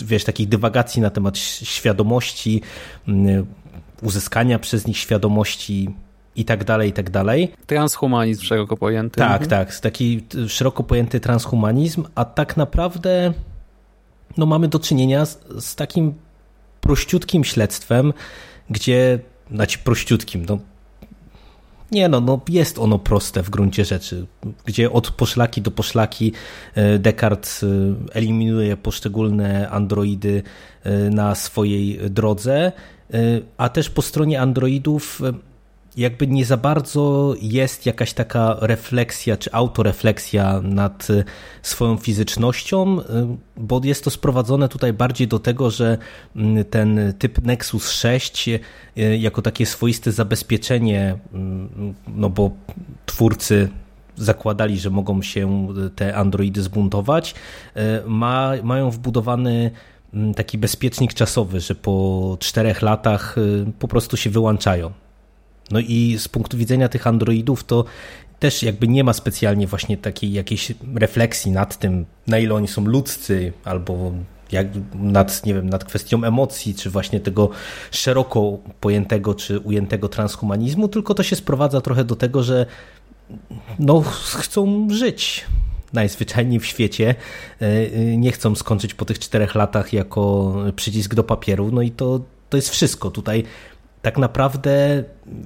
wiesz, 0.05 0.23
takich 0.23 0.49
dywagacji 0.49 1.01
na 1.01 1.09
temat 1.09 1.37
świadomości, 1.37 2.61
y, 3.07 3.11
uzyskania 4.01 4.59
przez 4.59 4.87
nich 4.87 4.97
świadomości 4.97 5.89
i 6.37 6.45
tak 6.45 6.63
dalej, 6.63 6.89
i 6.89 6.93
tak 6.93 7.09
dalej. 7.09 7.53
Transhumanizm 7.65 8.43
szeroko 8.43 8.77
pojęty. 8.77 9.17
Tak, 9.17 9.41
mhm. 9.41 9.49
tak, 9.49 9.79
taki 9.79 10.23
szeroko 10.47 10.83
pojęty 10.83 11.19
transhumanizm, 11.19 12.03
a 12.15 12.25
tak 12.25 12.57
naprawdę 12.57 13.33
no, 14.37 14.45
mamy 14.45 14.67
do 14.67 14.79
czynienia 14.79 15.25
z, 15.25 15.39
z 15.59 15.75
takim 15.75 16.13
prościutkim 16.81 17.43
śledztwem, 17.43 18.13
gdzie, 18.69 19.19
znaczy 19.51 19.79
prościutkim, 19.79 20.45
no 20.49 20.57
nie 21.91 22.09
no, 22.09 22.21
no 22.21 22.41
jest 22.49 22.79
ono 22.79 22.99
proste 22.99 23.43
w 23.43 23.49
gruncie 23.49 23.85
rzeczy, 23.85 24.25
gdzie 24.65 24.91
od 24.91 25.11
poszlaki 25.11 25.61
do 25.61 25.71
poszlaki 25.71 26.33
e, 26.75 26.99
Descartes 26.99 27.63
e, 27.63 27.67
eliminuje 28.13 28.77
poszczególne 28.77 29.69
androidy 29.69 30.43
e, 30.83 31.09
na 31.09 31.35
swojej 31.35 31.99
drodze, 32.09 32.71
a 33.57 33.69
też 33.69 33.89
po 33.89 34.01
stronie 34.01 34.41
androidów 34.41 35.21
jakby 35.97 36.27
nie 36.27 36.45
za 36.45 36.57
bardzo 36.57 37.35
jest 37.41 37.85
jakaś 37.85 38.13
taka 38.13 38.57
refleksja 38.61 39.37
czy 39.37 39.53
autorefleksja 39.53 40.61
nad 40.61 41.09
y, 41.09 41.23
swoją 41.61 41.97
fizycznością, 41.97 42.99
y, 42.99 43.03
bo 43.57 43.81
jest 43.83 44.03
to 44.03 44.09
sprowadzone 44.09 44.69
tutaj 44.69 44.93
bardziej 44.93 45.27
do 45.27 45.39
tego, 45.39 45.71
że 45.71 45.97
mm, 46.35 46.65
ten 46.65 47.13
typ 47.19 47.43
Nexus 47.43 47.91
6 47.91 48.47
y, 48.47 48.59
jako 49.17 49.41
takie 49.41 49.65
swoiste 49.65 50.11
zabezpieczenie, 50.11 51.17
mm, 51.33 51.93
no 52.07 52.29
bo 52.29 52.51
twórcy 53.05 53.69
zakładali, 54.15 54.79
że 54.79 54.89
mogą 54.89 55.21
się 55.21 55.67
te 55.95 56.15
androidy 56.15 56.61
zbuntować, 56.61 57.35
ma, 58.05 58.51
mają 58.63 58.91
wbudowany 58.91 59.71
mm, 60.13 60.33
taki 60.33 60.57
bezpiecznik 60.57 61.13
czasowy, 61.13 61.59
że 61.59 61.75
po 61.75 62.37
czterech 62.39 62.81
latach 62.81 63.35
po 63.79 63.87
prostu 63.87 64.17
się 64.17 64.29
wyłączają. 64.29 64.91
No 65.71 65.79
i 65.79 66.15
z 66.19 66.27
punktu 66.27 66.57
widzenia 66.57 66.89
tych 66.89 67.07
androidów 67.07 67.63
to 67.63 67.85
też 68.39 68.63
jakby 68.63 68.87
nie 68.87 69.03
ma 69.03 69.13
specjalnie 69.13 69.67
właśnie 69.67 69.97
takiej 69.97 70.33
jakiejś 70.33 70.73
refleksji 70.95 71.51
nad 71.51 71.79
tym, 71.79 72.05
na 72.27 72.39
ile 72.39 72.55
oni 72.55 72.67
są 72.67 72.85
ludzcy, 72.85 73.53
albo 73.63 74.11
jak 74.51 74.67
nad, 74.95 75.45
nie 75.45 75.53
wiem, 75.53 75.69
nad 75.69 75.85
kwestią 75.85 76.23
emocji, 76.23 76.75
czy 76.75 76.89
właśnie 76.89 77.19
tego 77.19 77.49
szeroko 77.91 78.57
pojętego, 78.79 79.35
czy 79.35 79.59
ujętego 79.59 80.09
transhumanizmu, 80.09 80.87
tylko 80.87 81.13
to 81.13 81.23
się 81.23 81.35
sprowadza 81.35 81.81
trochę 81.81 82.03
do 82.03 82.15
tego, 82.15 82.43
że 82.43 82.65
no, 83.79 84.01
chcą 84.35 84.87
żyć 84.89 85.45
najzwyczajniej 85.93 86.59
w 86.59 86.65
świecie, 86.65 87.15
e, 87.59 88.17
nie 88.17 88.31
chcą 88.31 88.55
skończyć 88.55 88.93
po 88.93 89.05
tych 89.05 89.19
czterech 89.19 89.55
latach 89.55 89.93
jako 89.93 90.53
przycisk 90.75 91.15
do 91.15 91.23
papieru, 91.23 91.71
no 91.71 91.81
i 91.81 91.91
to, 91.91 92.21
to 92.49 92.57
jest 92.57 92.69
wszystko. 92.69 93.11
Tutaj 93.11 93.43
tak 94.07 94.17
naprawdę 94.17 95.03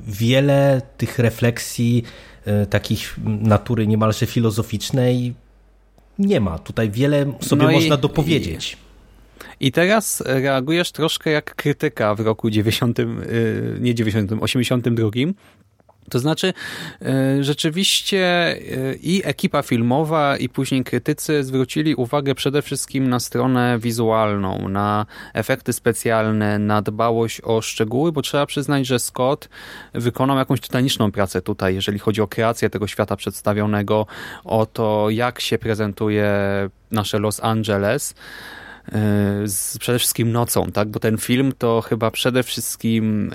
wiele 0.07 0.81
tych 0.97 1.19
refleksji 1.19 2.03
e, 2.45 2.65
takich 2.65 3.15
natury 3.25 3.87
niemalże 3.87 4.25
filozoficznej 4.25 5.33
nie 6.19 6.39
ma. 6.39 6.59
Tutaj 6.59 6.89
wiele 6.89 7.33
sobie 7.39 7.63
no 7.63 7.71
można 7.71 7.95
i, 7.95 7.99
dopowiedzieć. 7.99 8.77
I, 9.59 9.67
I 9.67 9.71
teraz 9.71 10.23
reagujesz 10.25 10.91
troszkę 10.91 11.29
jak 11.29 11.55
krytyka 11.55 12.15
w 12.15 12.19
roku 12.19 12.49
90, 12.49 12.99
e, 12.99 13.05
nie 13.79 13.95
90, 13.95 14.31
82, 14.41 15.09
to 16.11 16.19
znaczy, 16.19 16.53
e, 17.01 17.43
rzeczywiście 17.43 18.19
e, 18.19 18.57
i 18.95 19.21
ekipa 19.25 19.61
filmowa, 19.61 20.37
i 20.37 20.49
później 20.49 20.83
krytycy 20.83 21.43
zwrócili 21.43 21.95
uwagę 21.95 22.35
przede 22.35 22.61
wszystkim 22.61 23.09
na 23.09 23.19
stronę 23.19 23.79
wizualną, 23.79 24.69
na 24.69 25.05
efekty 25.33 25.73
specjalne, 25.73 26.59
na 26.59 26.81
dbałość 26.81 27.41
o 27.43 27.61
szczegóły, 27.61 28.11
bo 28.11 28.21
trzeba 28.21 28.45
przyznać, 28.45 28.87
że 28.87 28.99
Scott 28.99 29.49
wykonał 29.93 30.37
jakąś 30.37 30.61
tytaniczną 30.61 31.11
pracę 31.11 31.41
tutaj, 31.41 31.75
jeżeli 31.75 31.99
chodzi 31.99 32.21
o 32.21 32.27
kreację 32.27 32.69
tego 32.69 32.87
świata 32.87 33.15
przedstawionego, 33.15 34.05
o 34.43 34.65
to, 34.65 35.09
jak 35.09 35.41
się 35.41 35.57
prezentuje 35.57 36.29
nasze 36.91 37.19
Los 37.19 37.43
Angeles 37.43 38.13
e, 38.87 38.91
z, 39.45 39.77
przede 39.77 39.99
wszystkim 39.99 40.31
nocą, 40.31 40.71
tak? 40.71 40.89
Bo 40.89 40.99
ten 40.99 41.17
film 41.17 41.53
to 41.57 41.81
chyba 41.81 42.11
przede 42.11 42.43
wszystkim 42.43 43.31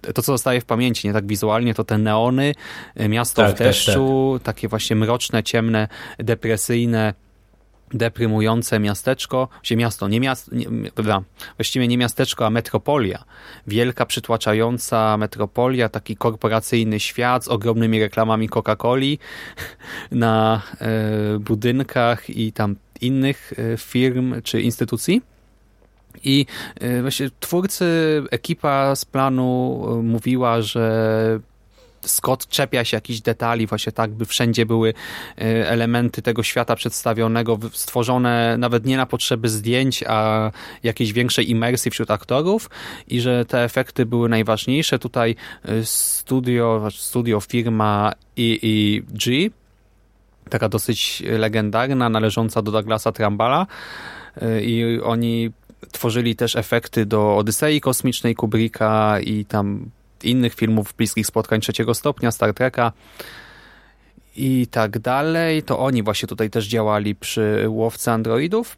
to, 0.00 0.22
co 0.22 0.32
zostaje 0.32 0.60
w 0.60 0.64
pamięci, 0.64 1.08
nie 1.08 1.12
tak 1.12 1.26
wizualnie, 1.26 1.74
to 1.74 1.84
te 1.84 1.98
neony, 1.98 2.54
y, 3.00 3.08
miasto 3.08 3.42
tak, 3.42 3.54
w 3.54 3.58
deszczu, 3.58 4.30
tak, 4.32 4.42
tak. 4.42 4.54
takie 4.54 4.68
właśnie 4.68 4.96
mroczne, 4.96 5.42
ciemne, 5.42 5.88
depresyjne 6.18 7.14
deprymujące 7.94 8.80
miasteczko, 8.80 9.48
się 9.62 9.76
miasto, 9.76 10.08
nie 10.08 10.20
miasto, 10.20 10.54
nie, 10.54 10.66
właściwie 11.56 11.88
nie 11.88 11.98
miasteczko, 11.98 12.46
a 12.46 12.50
metropolia. 12.50 13.24
Wielka, 13.66 14.06
przytłaczająca 14.06 15.16
metropolia, 15.16 15.88
taki 15.88 16.16
korporacyjny 16.16 17.00
świat 17.00 17.44
z 17.44 17.48
ogromnymi 17.48 18.00
reklamami 18.00 18.48
Coca-Coli 18.48 19.18
na 20.10 20.62
e, 20.80 21.38
budynkach 21.38 22.30
i 22.30 22.52
tam 22.52 22.76
innych 23.00 23.52
e, 23.52 23.76
firm 23.76 24.42
czy 24.42 24.60
instytucji. 24.60 25.22
I 26.24 26.46
e, 26.80 27.02
właśnie 27.02 27.30
twórcy, 27.40 27.86
ekipa 28.30 28.96
z 28.96 29.04
planu 29.04 29.82
e, 29.88 30.02
mówiła, 30.02 30.62
że 30.62 31.40
Scott 32.00 32.48
czepia 32.48 32.84
się 32.84 32.96
jakichś 32.96 33.20
detali, 33.20 33.66
właśnie 33.66 33.92
tak, 33.92 34.10
by 34.10 34.26
wszędzie 34.26 34.66
były 34.66 34.94
e, 35.38 35.68
elementy 35.68 36.22
tego 36.22 36.42
świata 36.42 36.76
przedstawionego, 36.76 37.58
stworzone 37.72 38.56
nawet 38.58 38.86
nie 38.86 38.96
na 38.96 39.06
potrzeby 39.06 39.48
zdjęć, 39.48 40.04
a 40.06 40.50
jakiejś 40.82 41.12
większej 41.12 41.50
imersji 41.50 41.90
wśród 41.90 42.10
aktorów 42.10 42.70
i 43.08 43.20
że 43.20 43.44
te 43.44 43.64
efekty 43.64 44.06
były 44.06 44.28
najważniejsze. 44.28 44.98
Tutaj 44.98 45.36
studio, 45.82 46.80
znaczy 46.80 47.02
studio 47.02 47.40
firma 47.40 48.12
EEG, 48.38 49.52
taka 50.50 50.68
dosyć 50.68 51.22
legendarna, 51.38 52.08
należąca 52.08 52.62
do 52.62 52.72
Douglasa 52.72 53.12
Trambala 53.12 53.66
i 54.62 55.00
oni 55.04 55.50
tworzyli 55.92 56.36
też 56.36 56.56
efekty 56.56 57.06
do 57.06 57.36
Odysei 57.36 57.80
Kosmicznej 57.80 58.34
Kubricka 58.34 59.20
i 59.20 59.44
tam 59.44 59.90
innych 60.22 60.54
filmów 60.54 60.94
bliskich 60.96 61.26
spotkań 61.26 61.60
trzeciego 61.60 61.94
stopnia, 61.94 62.30
Star 62.30 62.54
Treka 62.54 62.92
i 64.36 64.66
tak 64.70 64.98
dalej, 64.98 65.62
to 65.62 65.78
oni 65.78 66.02
właśnie 66.02 66.28
tutaj 66.28 66.50
też 66.50 66.66
działali 66.66 67.14
przy 67.14 67.64
łowce 67.68 68.12
androidów. 68.12 68.76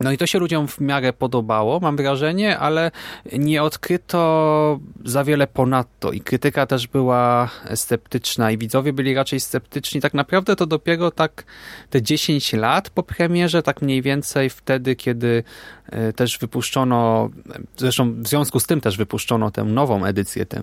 No 0.00 0.12
i 0.12 0.18
to 0.18 0.26
się 0.26 0.38
ludziom 0.38 0.68
w 0.68 0.80
miarę 0.80 1.12
podobało, 1.12 1.80
mam 1.80 1.96
wrażenie, 1.96 2.58
ale 2.58 2.90
nie 3.32 3.62
odkryto 3.62 4.80
za 5.04 5.24
wiele 5.24 5.46
ponadto 5.46 6.12
i 6.12 6.20
krytyka 6.20 6.66
też 6.66 6.86
była 6.86 7.50
sceptyczna 7.74 8.50
i 8.50 8.58
widzowie 8.58 8.92
byli 8.92 9.14
raczej 9.14 9.40
sceptyczni. 9.40 10.00
Tak 10.00 10.14
naprawdę 10.14 10.56
to 10.56 10.66
dopiero 10.66 11.10
tak 11.10 11.44
te 11.90 12.02
10 12.02 12.52
lat 12.52 12.90
po 12.90 13.02
premierze, 13.02 13.62
tak 13.62 13.82
mniej 13.82 14.02
więcej 14.02 14.50
wtedy, 14.50 14.96
kiedy 14.96 15.44
e, 15.86 16.12
też 16.12 16.38
wypuszczono, 16.38 17.30
zresztą 17.76 18.22
w 18.22 18.28
związku 18.28 18.60
z 18.60 18.66
tym 18.66 18.80
też 18.80 18.96
wypuszczono 18.96 19.50
tę 19.50 19.64
nową 19.64 20.04
edycję, 20.04 20.46
tę 20.46 20.62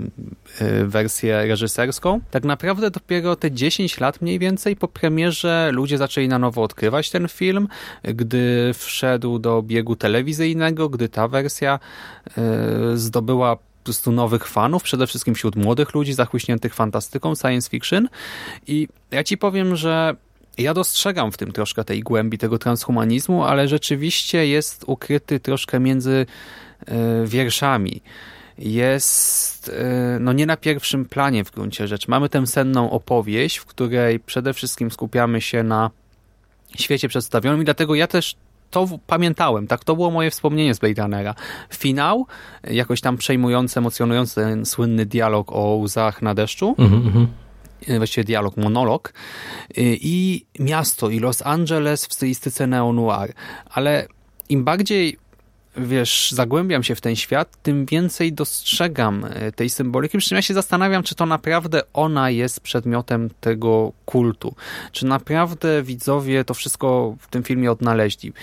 e, 0.60 0.86
wersję 0.86 1.46
reżyserską. 1.48 2.20
Tak 2.32 2.44
naprawdę 2.44 2.92
dopiero 2.92 3.36
te 3.36 3.52
10 3.52 4.00
lat 4.00 4.22
mniej 4.22 4.40
więcej 4.40 4.76
po 4.76 4.88
premierze 4.88 5.70
ludzie 5.74 5.98
zaczęli 5.98 6.28
na 6.28 6.40
nowo 6.40 6.64
odkrywać 6.64 7.10
ten 7.10 7.28
film, 7.28 7.68
gdy 8.04 8.72
wszedł 8.74 9.21
wszedł 9.22 9.40
do 9.40 9.62
biegu 9.62 9.96
telewizyjnego, 9.96 10.90
gdy 10.90 11.10
ta 11.10 11.28
wersja 11.28 11.80
e, 12.38 12.98
zdobyła 12.98 13.56
po 13.56 13.84
prostu 13.84 14.12
nowych 14.12 14.48
fanów, 14.48 14.84
przede 14.84 15.08
wszystkim 15.08 15.36
wśród 15.36 15.56
młodych 15.56 15.94
ludzi 15.94 16.14
zachłyśniętych 16.14 16.74
fantastyką, 16.74 17.36
science 17.36 17.70
fiction 17.70 18.10
i 18.68 18.88
ja 19.12 19.24
ci 19.24 19.38
powiem, 19.38 19.76
że 19.76 20.16
ja 20.58 20.74
dostrzegam 20.74 21.32
w 21.32 21.38
tym 21.38 21.52
troszkę 21.52 21.84
tej 21.84 22.00
głębi 22.02 22.38
tego 22.38 22.58
transhumanizmu, 22.58 23.44
ale 23.44 23.68
rzeczywiście 23.68 24.48
jest 24.48 24.84
ukryty 24.88 25.40
troszkę 25.40 25.80
między 25.80 26.26
e, 26.86 27.26
wierszami. 27.26 28.02
Jest 28.58 29.70
e, 29.70 30.20
no 30.20 30.34
nie 30.34 30.46
na 30.46 30.58
pierwszym 30.58 31.06
planie 31.06 31.44
w 31.44 31.52
gruncie 31.52 31.88
rzeczy. 31.88 32.06
Mamy 32.10 32.30
tę 32.30 32.48
senną 32.48 32.92
opowieść, 32.92 33.58
w 33.58 33.66
której 33.66 34.20
przede 34.20 34.54
wszystkim 34.54 34.92
skupiamy 34.92 35.42
się 35.42 35.64
na 35.64 35.92
świecie 36.78 37.08
przedstawionym 37.08 37.62
i 37.62 37.66
dlatego 37.66 37.96
ja 37.96 38.08
też 38.08 38.36
to 38.72 38.88
pamiętałem, 39.08 39.68
tak, 39.68 39.84
to 39.84 39.96
było 39.96 40.12
moje 40.12 40.32
wspomnienie 40.32 40.74
z 40.74 40.80
Blade 40.80 41.02
Runnera. 41.02 41.36
Finał, 41.74 42.28
jakoś 42.64 43.02
tam 43.02 43.18
przejmujący, 43.18 43.80
emocjonujący 43.80 44.36
ten 44.36 44.66
słynny 44.66 45.06
dialog 45.06 45.52
o 45.52 45.76
łzach 45.76 46.22
na 46.22 46.34
deszczu. 46.36 46.76
Mm 46.78 47.02
-hmm 47.02 47.26
właściwie 47.98 48.24
dialog, 48.24 48.58
monolog 48.58 49.14
y, 49.78 49.98
i 50.02 50.46
miasto, 50.60 51.10
i 51.10 51.20
Los 51.20 51.42
Angeles 51.46 52.06
w 52.06 52.14
stylistyce 52.14 52.68
neo-noir. 52.68 53.34
Ale 53.70 54.08
im 54.50 54.64
bardziej 54.64 55.18
wiesz, 55.78 56.32
zagłębiam 56.32 56.84
się 56.84 56.96
w 56.96 57.02
ten 57.02 57.16
świat, 57.16 57.58
tym 57.64 57.86
więcej 57.86 58.34
dostrzegam 58.34 59.26
e, 59.30 59.52
tej 59.52 59.70
symboliki. 59.70 60.18
Przy 60.18 60.30
czym 60.30 60.36
ja 60.36 60.42
się 60.42 60.54
zastanawiam, 60.54 61.04
czy 61.04 61.16
to 61.16 61.26
naprawdę 61.26 61.82
ona 61.94 62.30
jest 62.30 62.60
przedmiotem 62.60 63.30
tego 63.42 63.92
kultu. 64.06 64.56
Czy 64.92 65.06
naprawdę 65.06 65.84
widzowie 65.84 66.46
to 66.46 66.54
wszystko 66.54 67.16
w 67.20 67.28
tym 67.28 67.44
filmie 67.44 67.72
odnaleźli. 67.72 68.34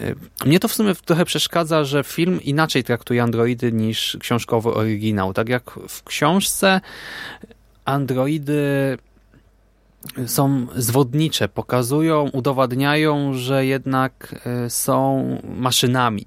E, 0.00 0.14
mnie 0.46 0.60
to 0.60 0.68
w 0.68 0.74
sumie 0.74 0.94
trochę 0.94 1.24
przeszkadza, 1.24 1.84
że 1.84 2.04
film 2.04 2.42
inaczej 2.42 2.84
traktuje 2.84 3.22
androidy 3.22 3.72
niż 3.72 4.16
książkowy 4.20 4.74
oryginał. 4.74 5.32
Tak 5.32 5.48
jak 5.48 5.70
w 5.88 6.04
książce 6.04 6.80
androidy 7.84 8.98
są 10.26 10.66
zwodnicze, 10.76 11.48
pokazują, 11.48 12.30
udowadniają, 12.32 13.34
że 13.34 13.66
jednak 13.66 14.34
e, 14.46 14.70
są 14.70 15.24
maszynami 15.56 16.26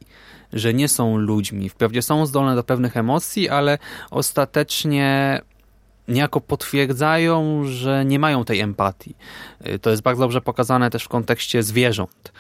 że 0.54 0.74
nie 0.74 0.88
są 0.88 1.18
ludźmi. 1.18 1.70
Wprawdzie 1.70 2.02
są 2.02 2.26
zdolne 2.26 2.56
do 2.56 2.64
pewnych 2.64 2.98
emocji, 2.98 3.50
ale 3.50 3.78
ostatecznie 4.12 5.42
niejako 6.08 6.42
potwierdzają, 6.42 7.64
że 7.64 8.06
nie 8.06 8.20
mają 8.20 8.46
tej 8.46 8.60
empatii. 8.60 9.16
To 9.82 9.90
jest 9.90 10.02
bardzo 10.02 10.24
dobrze 10.24 10.42
pokazane 10.42 10.90
też 10.90 11.04
w 11.04 11.08
kontekście 11.08 11.64
zwierząt, 11.64 12.34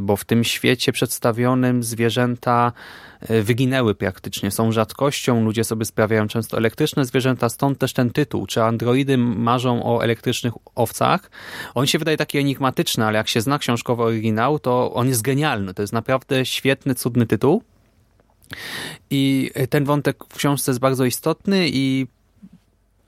bo 0.00 0.16
w 0.16 0.24
tym 0.24 0.44
świecie 0.44 0.92
przedstawionym 0.92 1.82
zwierzęta 1.82 2.72
e, 3.20 3.42
wyginęły 3.42 3.94
praktycznie, 3.94 4.50
są 4.50 4.72
rzadkością, 4.72 5.44
ludzie 5.44 5.64
sobie 5.64 5.84
sprawiają 5.84 6.28
często 6.28 6.56
elektryczne 6.56 7.04
zwierzęta, 7.04 7.48
stąd 7.48 7.78
też 7.78 7.92
ten 7.92 8.10
tytuł. 8.10 8.46
Czy 8.46 8.62
androidy 8.62 9.18
marzą 9.18 9.82
o 9.84 10.04
elektrycznych 10.04 10.54
owcach? 10.74 11.30
On 11.74 11.86
się 11.86 11.98
wydaje 11.98 12.16
taki 12.16 12.38
enigmatyczny, 12.38 13.06
ale 13.06 13.18
jak 13.18 13.28
się 13.28 13.40
zna 13.40 13.58
książkowy 13.58 14.02
oryginał, 14.02 14.58
to 14.58 14.92
on 14.92 15.08
jest 15.08 15.22
genialny. 15.22 15.74
To 15.74 15.82
jest 15.82 15.92
naprawdę 15.92 16.46
świetny, 16.46 16.94
cudny 16.94 17.26
tytuł. 17.26 17.62
I 19.10 19.50
ten 19.70 19.84
wątek 19.84 20.24
w 20.28 20.36
książce 20.36 20.70
jest 20.70 20.80
bardzo 20.80 21.04
istotny 21.04 21.68
i 21.68 22.06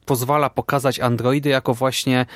pozwala 0.06 0.50
pokazać 0.50 1.00
androidy 1.00 1.48
jako 1.48 1.74
właśnie 1.74 2.26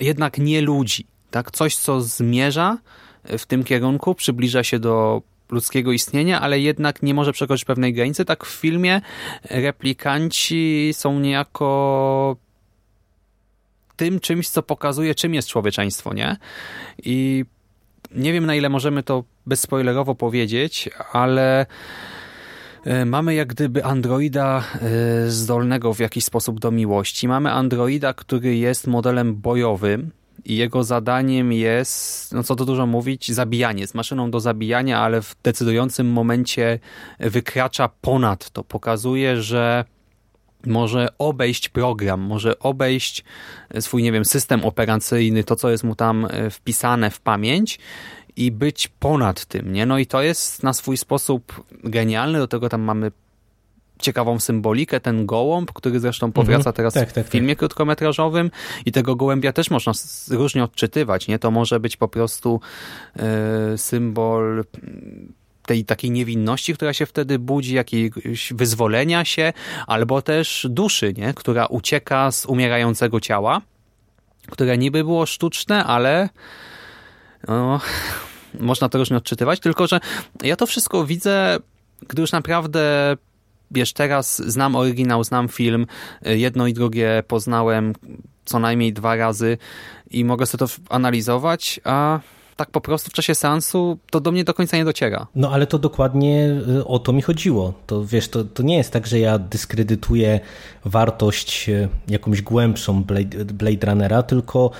jednak 0.00 0.38
nie 0.38 0.60
ludzi. 0.60 1.06
Tak? 1.30 1.50
Coś, 1.50 1.76
co 1.76 2.00
zmierza 2.00 2.78
w 3.24 3.46
tym 3.46 3.64
kierunku, 3.64 4.14
przybliża 4.14 4.64
się 4.64 4.78
do 4.78 5.22
ludzkiego 5.50 5.92
istnienia, 5.92 6.40
ale 6.40 6.60
jednak 6.60 7.02
nie 7.02 7.14
może 7.14 7.32
przekroczyć 7.32 7.64
pewnej 7.64 7.92
granicy. 7.92 8.24
Tak 8.24 8.44
w 8.44 8.50
filmie 8.50 9.00
replikanci 9.50 10.90
są 10.92 11.20
niejako 11.20 12.36
tym 13.96 14.20
czymś, 14.20 14.48
co 14.48 14.62
pokazuje, 14.62 15.14
czym 15.14 15.34
jest 15.34 15.48
człowieczeństwo, 15.48 16.14
nie? 16.14 16.36
I 16.98 17.44
nie 18.10 18.32
wiem, 18.32 18.46
na 18.46 18.54
ile 18.54 18.68
możemy 18.68 19.02
to 19.02 19.24
bezspoilerowo 19.46 20.14
powiedzieć, 20.14 20.90
ale 21.12 21.66
E, 21.66 21.66
mamy 23.06 23.34
jak 23.34 23.48
gdyby 23.48 23.84
androida 23.84 24.64
e, 24.74 25.30
zdolnego 25.30 25.94
w 25.94 25.98
jakiś 25.98 26.24
sposób 26.24 26.60
do 26.60 26.70
miłości. 26.70 27.28
Mamy 27.28 27.50
androida, 27.50 28.14
który 28.14 28.56
jest 28.56 28.86
modelem 28.86 29.34
bojowym, 29.34 30.10
i 30.44 30.56
jego 30.56 30.84
zadaniem 30.84 31.52
jest, 31.52 32.32
no 32.32 32.42
co 32.42 32.56
to 32.56 32.64
dużo 32.64 32.86
mówić, 32.86 33.32
zabijanie. 33.32 33.86
Z 33.86 33.94
maszyną 33.94 34.30
do 34.30 34.40
zabijania, 34.40 35.00
ale 35.00 35.22
w 35.22 35.36
decydującym 35.42 36.12
momencie 36.12 36.78
wykracza 37.20 37.88
ponad 37.88 38.50
to. 38.50 38.64
Pokazuje, 38.64 39.42
że 39.42 39.84
może 40.66 41.08
obejść 41.18 41.68
program, 41.68 42.20
może 42.20 42.58
obejść 42.58 43.24
swój, 43.80 44.02
nie 44.02 44.12
wiem, 44.12 44.24
system 44.24 44.64
operacyjny, 44.64 45.44
to 45.44 45.56
co 45.56 45.70
jest 45.70 45.84
mu 45.84 45.94
tam 45.94 46.26
e, 46.30 46.50
wpisane 46.50 47.10
w 47.10 47.20
pamięć 47.20 47.78
i 48.36 48.50
być 48.50 48.88
ponad 48.88 49.44
tym, 49.44 49.72
nie? 49.72 49.86
No 49.86 49.98
i 49.98 50.06
to 50.06 50.22
jest 50.22 50.62
na 50.62 50.72
swój 50.72 50.96
sposób 50.96 51.64
genialne, 51.84 52.38
do 52.38 52.48
tego 52.48 52.68
tam 52.68 52.80
mamy 52.80 53.12
ciekawą 53.98 54.40
symbolikę, 54.40 55.00
ten 55.00 55.26
gołąb, 55.26 55.72
który 55.72 56.00
zresztą 56.00 56.32
powraca 56.32 56.58
mhm. 56.58 56.76
teraz 56.76 56.94
tak, 56.94 57.12
tak, 57.12 57.26
w 57.26 57.30
filmie 57.30 57.54
tak. 57.54 57.58
krótkometrażowym 57.58 58.50
i 58.86 58.92
tego 58.92 59.16
gołębia 59.16 59.52
też 59.52 59.70
można 59.70 59.92
różnie 60.30 60.64
odczytywać, 60.64 61.28
nie? 61.28 61.38
To 61.38 61.50
może 61.50 61.80
być 61.80 61.96
po 61.96 62.08
prostu 62.08 62.60
e, 63.16 63.78
symbol 63.78 64.64
tej 65.66 65.84
takiej 65.84 66.10
niewinności, 66.10 66.74
która 66.74 66.92
się 66.92 67.06
wtedy 67.06 67.38
budzi, 67.38 67.74
jakiegoś 67.74 68.52
wyzwolenia 68.52 69.24
się, 69.24 69.52
albo 69.86 70.22
też 70.22 70.66
duszy, 70.70 71.14
nie? 71.16 71.34
która 71.34 71.66
ucieka 71.66 72.32
z 72.32 72.46
umierającego 72.46 73.20
ciała, 73.20 73.60
które 74.50 74.78
niby 74.78 75.04
było 75.04 75.26
sztuczne, 75.26 75.84
ale 75.84 76.28
no, 77.48 77.80
można 78.60 78.88
to 78.88 78.98
różnie 78.98 79.16
odczytywać, 79.16 79.60
tylko 79.60 79.86
że 79.86 80.00
ja 80.42 80.56
to 80.56 80.66
wszystko 80.66 81.04
widzę, 81.04 81.58
gdy 82.08 82.22
już 82.22 82.32
naprawdę 82.32 83.16
wiesz, 83.70 83.92
teraz 83.92 84.42
znam 84.46 84.76
oryginał, 84.76 85.24
znam 85.24 85.48
film, 85.48 85.86
jedno 86.22 86.66
i 86.66 86.74
drugie 86.74 87.22
poznałem 87.28 87.92
co 88.44 88.58
najmniej 88.58 88.92
dwa 88.92 89.16
razy 89.16 89.58
i 90.10 90.24
mogę 90.24 90.46
sobie 90.46 90.66
to 90.66 90.72
analizować, 90.88 91.80
a 91.84 92.20
tak 92.56 92.70
po 92.70 92.80
prostu 92.80 93.10
w 93.10 93.12
czasie 93.12 93.34
seansu 93.34 93.98
to 94.10 94.20
do 94.20 94.32
mnie 94.32 94.44
do 94.44 94.54
końca 94.54 94.76
nie 94.76 94.84
dociera. 94.84 95.26
No 95.34 95.50
ale 95.50 95.66
to 95.66 95.78
dokładnie 95.78 96.48
y, 96.68 96.86
o 96.86 96.98
to 96.98 97.12
mi 97.12 97.22
chodziło. 97.22 97.74
To 97.86 98.04
wiesz, 98.04 98.28
to, 98.28 98.44
to 98.44 98.62
nie 98.62 98.76
jest 98.76 98.90
tak, 98.90 99.06
że 99.06 99.18
ja 99.18 99.38
dyskredytuję 99.38 100.40
wartość 100.84 101.68
y, 101.68 101.88
jakąś 102.08 102.42
głębszą 102.42 103.04
Blade, 103.04 103.44
Blade 103.44 103.86
Runnera, 103.86 104.22
tylko 104.22 104.70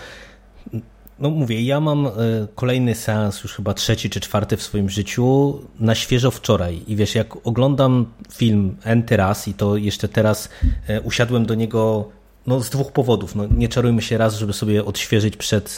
no 1.18 1.30
mówię, 1.30 1.62
ja 1.62 1.80
mam 1.80 2.06
e, 2.06 2.10
kolejny 2.54 2.94
seans, 2.94 3.42
już 3.42 3.54
chyba 3.54 3.74
trzeci 3.74 4.10
czy 4.10 4.20
czwarty 4.20 4.56
w 4.56 4.62
swoim 4.62 4.90
życiu, 4.90 5.58
na 5.80 5.94
świeżo 5.94 6.30
wczoraj. 6.30 6.82
I 6.86 6.96
wiesz, 6.96 7.14
jak 7.14 7.46
oglądam 7.46 8.06
film 8.32 8.76
enty 8.84 9.16
raz 9.16 9.48
i 9.48 9.54
to 9.54 9.76
jeszcze 9.76 10.08
teraz 10.08 10.48
e, 10.88 11.00
usiadłem 11.00 11.46
do 11.46 11.54
niego 11.54 12.08
no, 12.46 12.60
z 12.60 12.70
dwóch 12.70 12.92
powodów. 12.92 13.34
No, 13.34 13.46
nie 13.46 13.68
czarujmy 13.68 14.02
się 14.02 14.18
raz, 14.18 14.36
żeby 14.36 14.52
sobie 14.52 14.84
odświeżyć 14.84 15.36
przed 15.36 15.76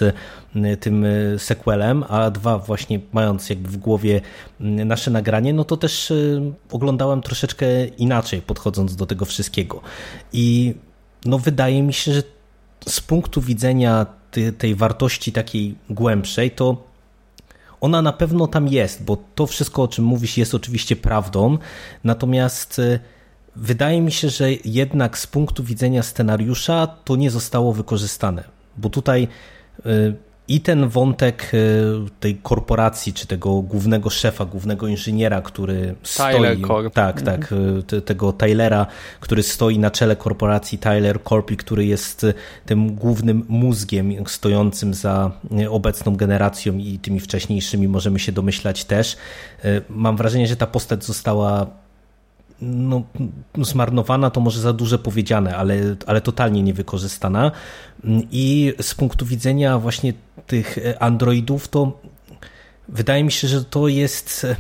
e, 0.55 0.77
tym 0.77 1.07
sequelem, 1.39 2.05
a 2.09 2.31
dwa 2.31 2.59
właśnie 2.59 3.01
mając 3.13 3.51
jakby 3.51 3.69
w 3.69 3.77
głowie 3.77 4.21
nasze 4.61 5.11
nagranie, 5.11 5.53
no 5.53 5.65
to 5.65 5.77
też 5.77 6.13
oglądałem 6.71 7.23
troszeczkę 7.23 7.87
inaczej 7.87 8.43
podchodząc 8.43 8.97
do 8.97 9.07
tego 9.07 9.25
wszystkiego. 9.25 9.81
I 10.33 10.75
no 11.25 11.39
wydaje 11.39 11.83
mi 11.83 11.93
się, 11.93 12.13
że 12.13 12.23
z 12.89 13.01
punktu 13.01 13.41
widzenia 13.41 14.07
tej 14.59 14.75
wartości 14.75 15.33
takiej 15.33 15.75
głębszej, 15.91 16.51
to 16.51 16.87
ona 17.81 18.03
na 18.03 18.13
pewno 18.13 18.47
tam 18.47 18.69
jest, 18.69 19.05
bo 19.05 19.19
to 19.35 19.47
wszystko, 19.47 19.83
o 19.83 19.89
czym 19.89 20.05
mówisz, 20.05 20.39
jest 20.39 20.55
oczywiście 20.55 20.97
prawdą. 20.97 21.59
Natomiast 22.05 22.79
e, 22.79 22.99
wydaje 23.57 24.01
mi 24.01 24.13
się, 24.13 24.29
że 24.29 24.49
jednak 24.65 25.19
z 25.19 25.27
punktu 25.27 25.65
widzenia 25.65 26.03
scenariusza 26.03 26.87
to 26.87 27.17
nie 27.17 27.31
zostało 27.31 27.73
wykorzystane, 27.73 28.45
bo 28.77 28.91
tutaj 28.91 29.29
e, 29.87 29.89
i 30.49 30.61
ten 30.61 30.89
wątek 30.89 31.53
e, 31.55 31.59
tej 32.21 32.37
korporacji, 32.37 33.13
czy 33.13 33.27
tego 33.27 33.63
głównego 33.63 34.11
szefa, 34.11 34.45
głównego 34.45 34.87
inżyniera, 34.87 35.43
który 35.43 35.95
Tyler 36.17 36.57
stoi. 36.57 36.63
Corp. 36.63 36.95
Tak, 36.95 37.23
tak. 37.23 37.53
Mhm. 37.53 37.83
Te, 37.83 38.01
tego 38.03 38.33
Tylera, 38.33 38.87
który 39.21 39.43
stoi 39.43 39.79
na 39.79 39.91
czele 39.91 40.17
korporacji 40.17 40.79
Tyler 40.79 41.23
Corp, 41.23 41.51
i 41.51 41.57
który 41.57 41.87
jest 41.87 42.25
e, 42.25 42.35
tym 42.67 42.95
głównym 42.95 43.45
mózgiem 43.49 44.15
stojącym 44.27 44.95
za 44.95 45.31
obecną 45.71 46.17
generacją 46.17 46.79
i 46.79 46.99
tymi 46.99 47.21
wcześniejszymi, 47.21 47.89
możemy 47.89 48.19
się 48.19 48.33
domyślać 48.33 48.85
też. 48.85 49.17
Mam 49.89 50.17
wrażenie, 50.17 50.47
że 50.47 50.57
ta 50.57 50.67
postać 50.67 51.05
została 51.05 51.67
no, 52.61 53.03
zmarnowana 53.63 54.31
to 54.31 54.41
może 54.41 54.61
za 54.61 54.73
duże 54.73 54.99
powiedziane, 54.99 55.57
ale, 55.57 55.97
ale 56.07 56.21
totalnie 56.21 56.63
niewykorzystana. 56.63 57.53
I 58.31 58.75
z 58.81 58.95
punktu 58.95 59.27
widzenia 59.27 59.79
właśnie 59.79 60.13
tych 60.47 60.79
androidów, 61.01 61.69
to 61.69 62.01
wydaje 62.89 63.25
mi 63.25 63.33
się, 63.33 63.49
że 63.49 63.65
to 63.65 63.89
jest 63.89 64.45
e, 64.45 64.57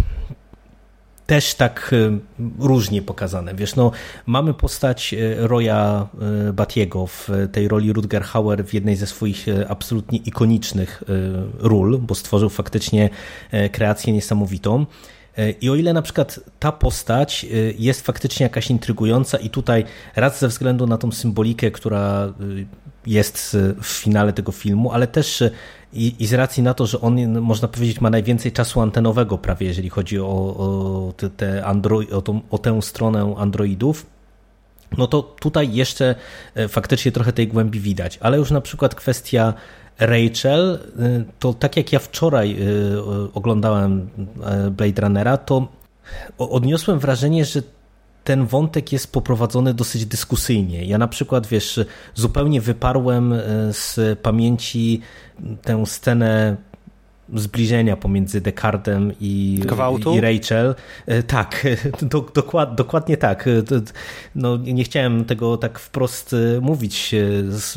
też 1.27 1.55
tak 1.55 1.91
e, 1.93 2.19
różnie 2.59 3.03
pokazane. 3.03 3.55
Wiesz, 3.55 3.77
no, 3.77 3.91
mamy 4.27 4.55
postać 4.55 5.15
e, 5.15 5.47
Roya 5.47 6.09
Batiego 6.53 7.07
w 7.07 7.31
tej 7.53 7.69
roli 7.69 7.93
Rutger 7.93 8.23
Hauer 8.23 8.65
w 8.65 8.75
jednej 8.75 8.97
ze 8.97 9.07
swoich 9.07 9.47
absolutnie 9.69 10.19
ikonicznych 10.19 11.03
ról, 11.59 11.99
bo 11.99 12.15
stworzył 12.15 12.49
faktycznie 12.49 13.11
kreację 13.73 14.13
niesamowitą. 14.13 14.87
E, 15.37 15.51
I 15.51 15.70
o 15.70 15.75
ile 15.75 15.92
na 15.92 16.03
przykład 16.03 16.40
ta 16.59 16.72
postać 16.72 17.44
e, 17.44 17.49
jest 17.79 18.01
faktycznie 18.01 18.44
jakaś 18.44 18.70
intrygująca 18.70 19.38
i 19.38 19.51
tutaj 19.51 19.85
raz 20.16 20.40
ze 20.40 20.49
względu 20.49 20.87
na 20.87 20.99
tą 20.99 21.12
symbolikę, 21.12 21.70
która 21.70 22.27
e, 22.27 22.33
jest 23.07 23.57
w 23.83 23.87
finale 23.87 24.33
tego 24.33 24.53
filmu, 24.53 24.92
ale 24.92 25.07
też 25.07 25.44
i, 25.92 26.14
i 26.18 26.27
z 26.27 26.33
racji 26.33 26.62
na 26.62 26.75
to, 26.75 26.87
że 26.87 27.01
on, 27.01 27.40
można 27.40 27.68
powiedzieć, 27.68 28.01
ma 28.01 28.11
najwięcej 28.11 28.53
czasu 28.53 28.81
antenowego 28.81 29.38
prawie, 29.38 29.66
jeżeli 29.66 29.90
chodzi 29.90 30.18
o, 30.20 30.27
o, 30.27 31.12
te, 31.37 31.64
android, 31.64 32.12
o, 32.12 32.22
tą, 32.22 32.40
o 32.51 32.59
tę 32.59 32.83
stronę 32.83 33.35
androidów, 33.38 34.07
no 34.99 35.07
to 35.07 35.22
tutaj 35.22 35.72
jeszcze 35.72 36.14
faktycznie 36.68 37.12
trochę 37.12 37.33
tej 37.33 37.49
głębi 37.49 37.81
widać. 37.81 38.18
Ale 38.22 38.37
już 38.37 38.51
na 38.51 38.61
przykład 38.61 38.94
kwestia 38.94 39.55
Rachel, 39.99 40.79
y, 41.01 41.25
to 41.38 41.55
tak 41.55 41.77
jak 41.77 41.92
ja 41.92 41.99
wczoraj 41.99 42.57
y, 42.61 43.33
oglądałem 43.35 44.11
Blade 44.70 45.03
Runnera, 45.03 45.37
to 45.37 45.68
odniosłem 46.38 46.99
wrażenie, 46.99 47.44
że 47.44 47.62
ten 48.25 48.46
wątek 48.46 48.92
jest 48.92 49.12
poprowadzony 49.12 49.75
dosyć 49.75 50.07
dyskusyjnie. 50.07 50.85
Ja 50.85 50.99
na 50.99 51.09
przykład, 51.09 51.46
wiesz, 51.46 51.81
zupełnie 52.14 52.61
wyparłem 52.61 53.35
z 53.72 54.18
pamięci 54.18 55.01
tę 55.62 55.87
scenę 55.87 56.57
zbliżenia 57.35 57.97
pomiędzy 57.97 58.41
Descartem 58.41 59.12
i, 59.21 59.61
i 60.17 60.21
Rachel. 60.21 60.75
E, 61.07 61.23
tak, 61.23 61.67
do, 62.03 62.21
dokład, 62.35 62.75
dokładnie 62.75 63.17
tak. 63.17 63.47
E, 63.47 63.51
no, 64.35 64.57
nie 64.57 64.85
chciałem 64.85 65.25
tego 65.25 65.57
tak 65.57 65.79
wprost 65.79 66.35
e, 66.57 66.61
mówić 66.61 67.15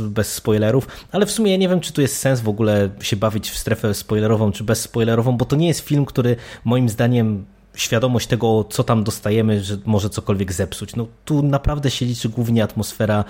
bez 0.02 0.34
spoilerów, 0.34 0.88
ale 1.12 1.26
w 1.26 1.32
sumie 1.32 1.52
ja 1.52 1.58
nie 1.58 1.70
wiem, 1.70 1.80
czy 1.80 1.94
tu 1.94 2.02
jest 2.02 2.16
sens 2.16 2.42
w 2.42 2.50
ogóle 2.50 2.90
się 3.02 3.16
bawić 3.16 3.50
w 3.50 3.58
strefę 3.58 3.94
spoilerową, 3.94 4.52
czy 4.52 4.64
bez 4.64 4.82
spoilerową, 4.82 5.38
bo 5.38 5.46
to 5.46 5.56
nie 5.56 5.68
jest 5.68 5.80
film, 5.80 6.06
który 6.06 6.36
moim 6.66 6.90
zdaniem 6.90 7.46
świadomość 7.76 8.28
tego, 8.28 8.64
co 8.64 8.84
tam 8.84 9.04
dostajemy, 9.04 9.64
że 9.64 9.78
może 9.86 10.10
cokolwiek 10.10 10.54
zepsuć. 10.54 10.96
No 10.96 11.08
tu 11.26 11.44
naprawdę 11.44 11.92
się 11.92 12.06
liczy 12.06 12.30
głównie 12.30 12.64
atmosfera 12.64 13.24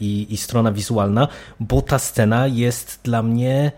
i, 0.00 0.26
i 0.30 0.36
strona 0.36 0.72
wizualna, 0.72 1.28
bo 1.60 1.82
ta 1.82 1.98
scena 1.98 2.46
jest 2.46 3.00
dla 3.02 3.22
mnie 3.22 3.72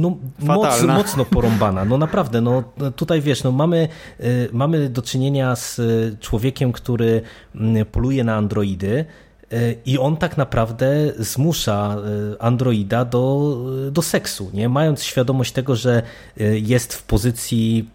no, 0.00 0.16
moc, 0.38 0.82
mocno 0.82 1.24
porąbana. 1.24 1.84
No 1.84 1.98
naprawdę, 1.98 2.40
no 2.40 2.62
tutaj 2.96 3.20
wiesz, 3.20 3.44
no 3.44 3.52
mamy, 3.52 3.88
y, 4.20 4.48
mamy 4.52 4.88
do 4.88 5.02
czynienia 5.02 5.56
z 5.56 5.80
człowiekiem, 6.20 6.72
który 6.72 7.22
mm, 7.54 7.86
poluje 7.86 8.24
na 8.24 8.36
androidy, 8.36 9.04
y, 9.52 9.78
i 9.86 9.98
on 9.98 10.16
tak 10.16 10.36
naprawdę 10.36 11.12
zmusza 11.18 11.96
y, 12.34 12.40
androida 12.40 13.04
do, 13.04 13.56
do 13.90 14.02
seksu, 14.02 14.50
nie? 14.54 14.68
mając 14.68 15.02
świadomość 15.02 15.52
tego, 15.52 15.76
że 15.76 16.02
jest 16.52 16.94
w 16.94 17.02
pozycji, 17.02 17.90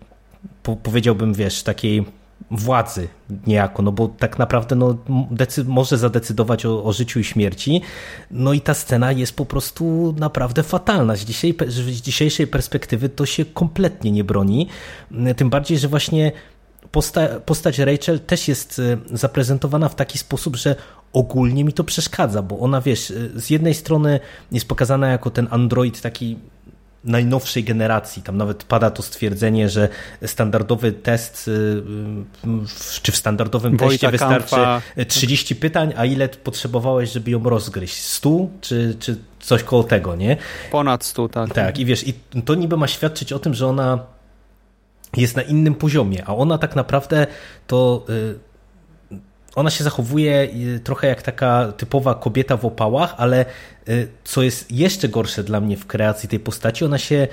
powiedziałbym, 0.83 1.33
wiesz, 1.33 1.63
takiej 1.63 2.05
władzy 2.51 3.07
niejako, 3.47 3.83
no 3.83 3.91
bo 3.91 4.07
tak 4.07 4.39
naprawdę 4.39 4.75
no, 4.75 4.97
może 5.65 5.97
zadecydować 5.97 6.65
o, 6.65 6.83
o, 6.83 6.93
życiu 6.93 7.19
i 7.19 7.23
śmierci. 7.23 7.81
No 8.31 8.53
i 8.53 8.61
ta 8.61 8.73
scena 8.73 9.11
jest 9.11 9.35
po 9.35 9.45
prostu 9.45 10.15
naprawdę 10.17 10.63
fatalna. 10.63 11.15
Z, 11.15 11.25
z 11.67 12.01
dzisiejszej 12.01 12.47
perspektywy 12.47 13.09
to 13.09 13.25
się 13.25 13.45
kompletnie 13.45 14.11
nie 14.11 14.23
broni. 14.23 14.67
Tym 15.35 15.49
bardziej, 15.49 15.77
że 15.77 15.87
właśnie 15.87 16.31
posta 16.91 17.27
postać 17.39 17.79
Rachel 17.79 18.19
też 18.19 18.47
jest 18.47 18.79
e, 18.79 19.17
zaprezentowana 19.17 19.89
w 19.89 19.95
taki 19.95 20.17
sposób, 20.17 20.55
że 20.55 20.75
ogólnie 21.13 21.63
mi 21.63 21.73
to 21.73 21.83
przeszkadza, 21.83 22.41
bo 22.41 22.59
ona, 22.59 22.81
wiesz, 22.81 23.11
e, 23.11 23.39
z 23.39 23.49
jednej 23.49 23.73
strony 23.73 24.19
jest 24.51 24.67
pokazana 24.67 25.07
jako 25.07 25.29
ten 25.29 25.47
android 25.51 26.01
taki 26.01 26.37
najnowszej 27.03 27.63
generacji. 27.63 28.23
Tam 28.23 28.37
nawet 28.37 28.63
pada 28.63 28.91
to 28.91 29.03
stwierdzenie, 29.03 29.69
że 29.69 29.89
standardowy 30.25 30.91
test, 30.91 31.47
y, 31.47 31.51
y, 31.51 33.01
czy 33.01 33.11
w 33.11 33.15
standardowym 33.15 33.77
Wojta 33.77 33.91
teście 33.91 34.11
wystarczy 34.11 34.55
Kampa. 34.55 34.81
30 35.07 35.55
pytań, 35.55 35.93
a 35.97 36.05
ile 36.05 36.29
potrzebowałeś, 36.29 37.11
żeby 37.11 37.31
ją 37.31 37.43
rozgryźć? 37.43 37.97
100 37.97 38.47
czy, 38.61 38.95
czy 38.99 39.17
coś 39.39 39.63
koło 39.63 39.83
tego, 39.83 40.15
nie? 40.15 40.37
Ponad 40.71 41.03
100, 41.03 41.29
tak. 41.29 41.53
Tak, 41.53 41.79
i 41.79 41.85
wiesz, 41.85 42.07
i 42.07 42.13
to 42.45 42.55
niby 42.55 42.77
ma 42.77 42.87
świadczyć 42.87 43.33
o 43.33 43.39
tym, 43.39 43.53
że 43.53 43.67
ona 43.67 43.99
jest 45.17 45.35
na 45.35 45.41
innym 45.41 45.75
poziomie, 45.75 46.23
a 46.25 46.35
ona 46.35 46.57
tak 46.57 46.75
naprawdę 46.75 47.27
to 47.67 48.05
y, 48.09 48.50
ona 49.55 49.69
się 49.69 49.83
zachowuje 49.83 50.49
y, 50.75 50.79
trochę 50.79 51.07
jak 51.07 51.21
taka 51.21 51.71
typowa 51.77 52.15
kobieta 52.15 52.57
w 52.57 52.65
opałach, 52.65 53.15
ale 53.17 53.45
y, 53.89 54.07
co 54.23 54.41
jest 54.41 54.71
jeszcze 54.71 55.09
gorsze 55.09 55.43
dla 55.43 55.59
mnie 55.59 55.77
w 55.77 55.87
kreacji 55.87 56.29
tej 56.29 56.39
postaci, 56.39 56.85
ona 56.85 56.97
się 56.97 57.27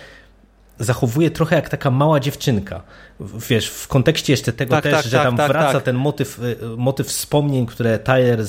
zachowuje 0.78 1.30
trochę 1.30 1.56
jak 1.56 1.68
taka 1.68 1.90
mała 1.90 2.20
dziewczynka. 2.20 2.82
Wiesz, 3.48 3.68
w 3.68 3.88
kontekście 3.88 4.32
jeszcze 4.32 4.52
tego 4.52 4.70
tak, 4.70 4.82
też, 4.82 4.92
tak, 4.92 5.04
że 5.04 5.18
tam 5.18 5.36
tak, 5.36 5.48
wraca 5.48 5.72
tak. 5.72 5.82
ten 5.82 5.96
motyw, 5.96 6.38
y, 6.38 6.56
motyw 6.76 7.06
wspomnień, 7.06 7.66
które 7.66 7.98
Tyler 7.98 8.44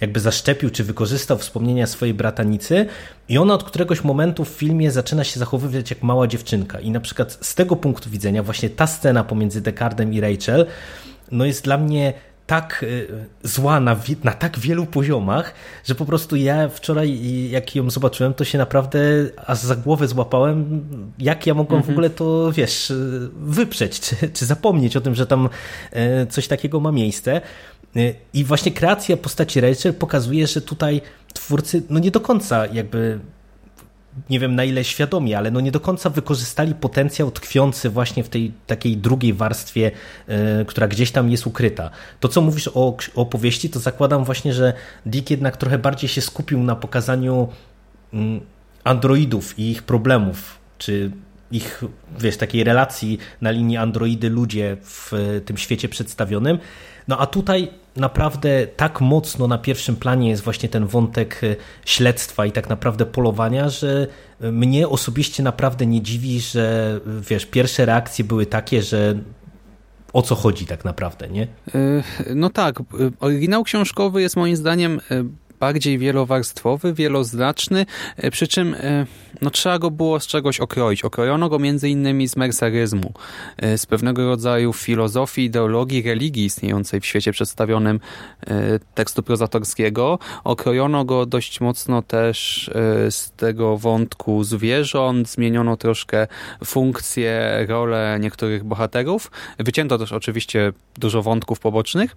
jakby 0.00 0.20
zaszczepił 0.20 0.70
czy 0.70 0.84
wykorzystał 0.84 1.38
wspomnienia 1.38 1.86
swojej 1.86 2.14
bratanicy 2.14 2.86
i 3.28 3.38
ona 3.38 3.54
od 3.54 3.64
któregoś 3.64 4.04
momentu 4.04 4.44
w 4.44 4.48
filmie 4.48 4.90
zaczyna 4.90 5.24
się 5.24 5.40
zachowywać 5.40 5.90
jak 5.90 6.02
mała 6.02 6.26
dziewczynka. 6.26 6.80
I 6.80 6.90
na 6.90 7.00
przykład 7.00 7.38
z 7.40 7.54
tego 7.54 7.76
punktu 7.76 8.10
widzenia 8.10 8.42
właśnie 8.42 8.70
ta 8.70 8.86
scena 8.86 9.24
pomiędzy 9.24 9.60
Descartem 9.60 10.14
i 10.14 10.20
Rachel 10.20 10.66
no 11.30 11.44
jest 11.44 11.64
dla 11.64 11.78
mnie 11.78 12.12
tak 12.50 12.82
y, 12.82 13.08
zła 13.42 13.80
na, 13.80 13.96
na 14.24 14.32
tak 14.32 14.58
wielu 14.58 14.86
poziomach, 14.86 15.54
że 15.84 15.94
po 15.94 16.04
prostu 16.04 16.36
ja 16.36 16.68
wczoraj, 16.68 17.20
jak 17.50 17.76
ją 17.76 17.90
zobaczyłem, 17.90 18.34
to 18.34 18.44
się 18.44 18.58
naprawdę 18.58 19.00
aż 19.46 19.58
za 19.58 19.76
głowę 19.76 20.08
złapałem, 20.08 20.84
jak 21.18 21.46
ja 21.46 21.54
mogłem 21.54 21.82
w 21.82 21.84
mhm. 21.84 21.94
ogóle 21.94 22.10
to, 22.10 22.52
wiesz, 22.52 22.92
wyprzeć, 23.36 24.00
czy, 24.00 24.16
czy 24.28 24.46
zapomnieć 24.46 24.96
o 24.96 25.00
tym, 25.00 25.14
że 25.14 25.26
tam 25.26 25.48
e, 25.92 26.26
coś 26.26 26.48
takiego 26.48 26.80
ma 26.80 26.92
miejsce. 26.92 27.40
I 28.34 28.44
właśnie 28.44 28.72
kreacja 28.72 29.16
postaci 29.16 29.60
Rachel 29.60 29.94
pokazuje, 29.94 30.46
że 30.46 30.60
tutaj 30.60 31.00
twórcy 31.34 31.82
no 31.90 31.98
nie 31.98 32.10
do 32.10 32.20
końca 32.20 32.66
jakby 32.66 33.18
nie 34.30 34.40
wiem 34.40 34.54
na 34.54 34.64
ile 34.64 34.84
świadomie, 34.84 35.38
ale 35.38 35.50
no 35.50 35.60
nie 35.60 35.72
do 35.72 35.80
końca 35.80 36.10
wykorzystali 36.10 36.74
potencjał 36.74 37.30
tkwiący 37.30 37.90
właśnie 37.90 38.24
w 38.24 38.28
tej 38.28 38.52
takiej 38.66 38.96
drugiej 38.96 39.34
warstwie, 39.34 39.90
yy, 40.28 40.64
która 40.64 40.88
gdzieś 40.88 41.10
tam 41.10 41.30
jest 41.30 41.46
ukryta. 41.46 41.90
To, 42.20 42.28
co 42.28 42.40
mówisz 42.40 42.70
o, 42.74 42.96
opowieści, 43.14 43.70
to 43.70 43.80
zakładam 43.80 44.24
właśnie, 44.24 44.54
że 44.54 44.72
Dick 45.06 45.30
jednak 45.30 45.56
trochę 45.56 45.78
bardziej 45.78 46.08
się 46.08 46.20
skupił 46.20 46.62
na 46.62 46.76
pokazaniu 46.76 47.48
yy, 48.12 48.20
androidów 48.84 49.58
i 49.58 49.70
ich 49.70 49.82
problemów, 49.82 50.58
czy 50.78 51.10
ich, 51.52 51.84
wiesz, 52.18 52.36
takiej 52.36 52.64
relacji 52.64 53.18
na 53.40 53.50
linii 53.50 53.76
androidy-ludzie 53.76 54.76
w 54.82 55.12
tym 55.44 55.56
świecie 55.56 55.88
przedstawionym. 55.88 56.58
No 57.08 57.18
a 57.18 57.26
tutaj 57.26 57.68
naprawdę 58.00 58.66
tak 58.66 59.00
mocno 59.00 59.46
na 59.46 59.58
pierwszym 59.58 59.96
planie 59.96 60.28
jest 60.28 60.42
właśnie 60.42 60.68
ten 60.68 60.86
wątek 60.86 61.40
e, 61.44 61.56
śledztwa 61.84 62.46
i 62.46 62.52
tak 62.52 62.68
naprawdę 62.68 63.06
polowania, 63.06 63.68
że 63.68 64.06
mnie 64.40 64.88
osobiście 64.88 65.42
naprawdę 65.42 65.86
nie 65.86 66.02
dziwi, 66.02 66.40
że 66.40 67.00
wiesz, 67.20 67.46
pierwsze 67.46 67.84
reakcje 67.84 68.24
były 68.24 68.46
takie, 68.46 68.82
że 68.82 69.14
o 70.12 70.22
co 70.22 70.34
chodzi 70.34 70.66
tak 70.66 70.84
naprawdę, 70.84 71.28
nie? 71.28 71.46
No 72.34 72.50
tak, 72.50 72.76
oryginał 73.20 73.64
książkowy 73.64 74.22
jest 74.22 74.36
moim 74.36 74.56
zdaniem 74.56 75.00
bardziej 75.60 75.98
wielowarstwowy, 75.98 76.94
wieloznaczny, 76.94 77.86
e, 78.16 78.30
przy 78.30 78.48
czym 78.48 78.74
e, 78.74 79.06
no, 79.42 79.50
trzeba 79.50 79.78
go 79.78 79.90
było 79.90 80.20
z 80.20 80.26
czegoś 80.26 80.60
okroić. 80.60 81.04
Okrojono 81.04 81.48
go 81.48 81.58
innymi 81.82 82.28
z 82.28 82.36
merceryzmu, 82.36 83.12
e, 83.56 83.78
z 83.78 83.86
pewnego 83.86 84.26
rodzaju 84.26 84.72
filozofii, 84.72 85.44
ideologii, 85.44 86.02
religii 86.02 86.44
istniejącej 86.44 87.00
w 87.00 87.06
świecie 87.06 87.32
przedstawionym 87.32 88.00
tekstu 88.94 89.22
prozatorskiego. 89.22 90.18
Okrojono 90.44 91.04
go 91.04 91.26
dość 91.26 91.60
mocno 91.60 92.02
też 92.02 92.70
z 93.10 93.30
tego 93.30 93.78
wątku 93.78 94.44
zwierząt, 94.44 95.28
zmieniono 95.28 95.76
troszkę 95.76 96.26
funkcje, 96.64 97.66
role 97.68 98.18
niektórych 98.20 98.64
bohaterów. 98.64 99.30
Wycięto 99.58 99.98
też 99.98 100.12
oczywiście 100.12 100.72
dużo 100.96 101.22
wątków 101.22 101.60
pobocznych. 101.60 102.16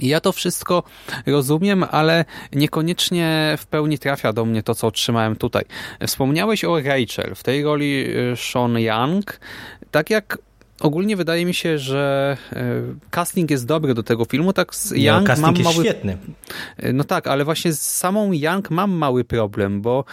Ja 0.00 0.20
to 0.20 0.32
wszystko 0.32 0.82
rozumiem, 1.26 1.84
ale 1.90 2.24
niekoniecznie 2.52 3.56
w 3.58 3.66
pełni 3.66 3.98
trafia 3.98 4.32
do 4.32 4.44
mnie 4.44 4.62
to, 4.62 4.74
co 4.74 4.86
otrzymałem 4.86 5.36
tutaj. 5.36 5.64
Wspomniałeś 6.06 6.64
o 6.64 6.80
Rachel, 6.80 7.34
w 7.34 7.42
tej 7.42 7.64
roli 7.64 8.04
y, 8.32 8.36
Sean 8.36 8.78
Young. 8.78 9.40
Tak 9.90 10.10
jak 10.10 10.38
ogólnie 10.80 11.16
wydaje 11.16 11.46
mi 11.46 11.54
się, 11.54 11.78
że 11.78 12.36
y, 12.52 12.56
casting 13.10 13.50
jest 13.50 13.66
dobry 13.66 13.94
do 13.94 14.02
tego 14.02 14.24
filmu, 14.24 14.52
tak 14.52 14.74
z 14.74 14.90
Young 14.90 15.20
no, 15.20 15.26
casting 15.26 15.46
mam 15.46 15.56
jest 15.56 15.70
mały... 15.70 15.84
świetny. 15.84 16.18
Y, 16.84 16.92
no 16.92 17.04
tak, 17.04 17.26
ale 17.26 17.44
właśnie 17.44 17.72
z 17.72 17.80
samą 17.80 18.32
Young 18.32 18.70
mam 18.70 18.90
mały 18.90 19.24
problem, 19.24 19.80
bo 19.80 20.04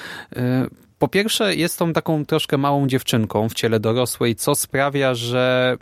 po 0.99 1.07
pierwsze 1.07 1.55
jest 1.55 1.79
tą 1.79 1.93
taką 1.93 2.25
troszkę 2.25 2.57
małą 2.57 2.87
dziewczynką 2.87 3.49
w 3.49 3.53
ciele 3.53 3.79
dorosłej, 3.79 4.35
co 4.35 4.55
sprawia, 4.55 5.15
że 5.15 5.77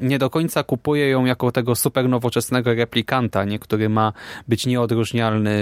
nie 0.00 0.18
do 0.18 0.30
końca 0.30 0.62
kupuje 0.62 1.08
ją 1.08 1.24
jako 1.24 1.52
tego 1.52 1.74
super 1.74 2.08
nowoczesnego 2.08 2.74
replikanta, 2.74 3.44
nie, 3.44 3.58
który 3.58 3.88
ma 3.88 4.12
być 4.48 4.66
nieodróżnialny 4.66 5.52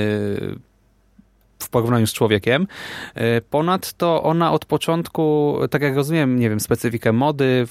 w 1.59 1.69
porównaniu 1.69 2.07
z 2.07 2.13
człowiekiem. 2.13 2.67
E, 3.15 3.41
ponadto 3.41 4.23
ona 4.23 4.53
od 4.53 4.65
początku, 4.65 5.57
tak 5.71 5.83
jak 5.83 5.95
rozumiem, 5.95 6.39
nie 6.39 6.51
wiem, 6.51 6.61
specyfikę 6.61 7.13
mody, 7.13 7.67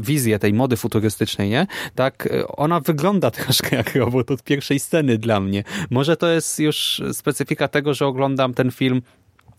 wizję 0.00 0.38
tej 0.38 0.52
mody 0.52 0.76
futurystycznej, 0.76 1.50
nie? 1.50 1.66
Tak, 1.94 2.28
e, 2.32 2.48
ona 2.48 2.80
wygląda 2.80 3.30
troszkę 3.40 3.76
jak 3.76 3.94
robot 3.94 4.30
od 4.30 4.42
pierwszej 4.42 4.80
sceny 4.80 5.18
dla 5.18 5.40
mnie. 5.40 5.64
Może 5.90 6.16
to 6.16 6.28
jest 6.28 6.58
już 6.58 7.02
specyfika 7.12 7.68
tego, 7.68 7.94
że 7.94 8.06
oglądam 8.06 8.54
ten 8.54 8.70
film 8.70 9.02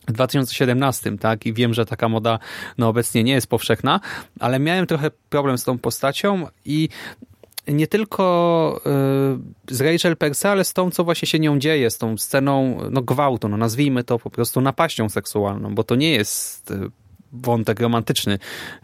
w 0.07 0.11
2017, 0.11 1.17
tak? 1.17 1.45
I 1.45 1.53
wiem, 1.53 1.73
że 1.73 1.85
taka 1.85 2.09
moda 2.09 2.39
no, 2.77 2.89
obecnie 2.89 3.23
nie 3.23 3.33
jest 3.33 3.47
powszechna, 3.47 3.99
ale 4.39 4.59
miałem 4.59 4.87
trochę 4.87 5.11
problem 5.29 5.57
z 5.57 5.63
tą 5.63 5.77
postacią 5.77 6.47
i 6.65 6.89
nie 7.67 7.87
tylko 7.87 8.81
y, 9.69 9.75
z 9.75 9.81
Rachel 9.81 10.17
Persa, 10.17 10.49
ale 10.49 10.63
z 10.63 10.73
tą, 10.73 10.91
co 10.91 11.03
właśnie 11.03 11.27
się 11.27 11.39
nią 11.39 11.59
dzieje, 11.59 11.89
z 11.89 11.97
tą 11.97 12.17
sceną 12.17 12.77
no, 12.91 13.01
gwałtu, 13.01 13.49
no, 13.49 13.57
nazwijmy 13.57 14.03
to 14.03 14.19
po 14.19 14.29
prostu 14.29 14.61
napaścią 14.61 15.09
seksualną, 15.09 15.75
bo 15.75 15.83
to 15.83 15.95
nie 15.95 16.11
jest 16.11 16.71
y, 16.71 16.89
wątek 17.33 17.79
romantyczny 17.79 18.39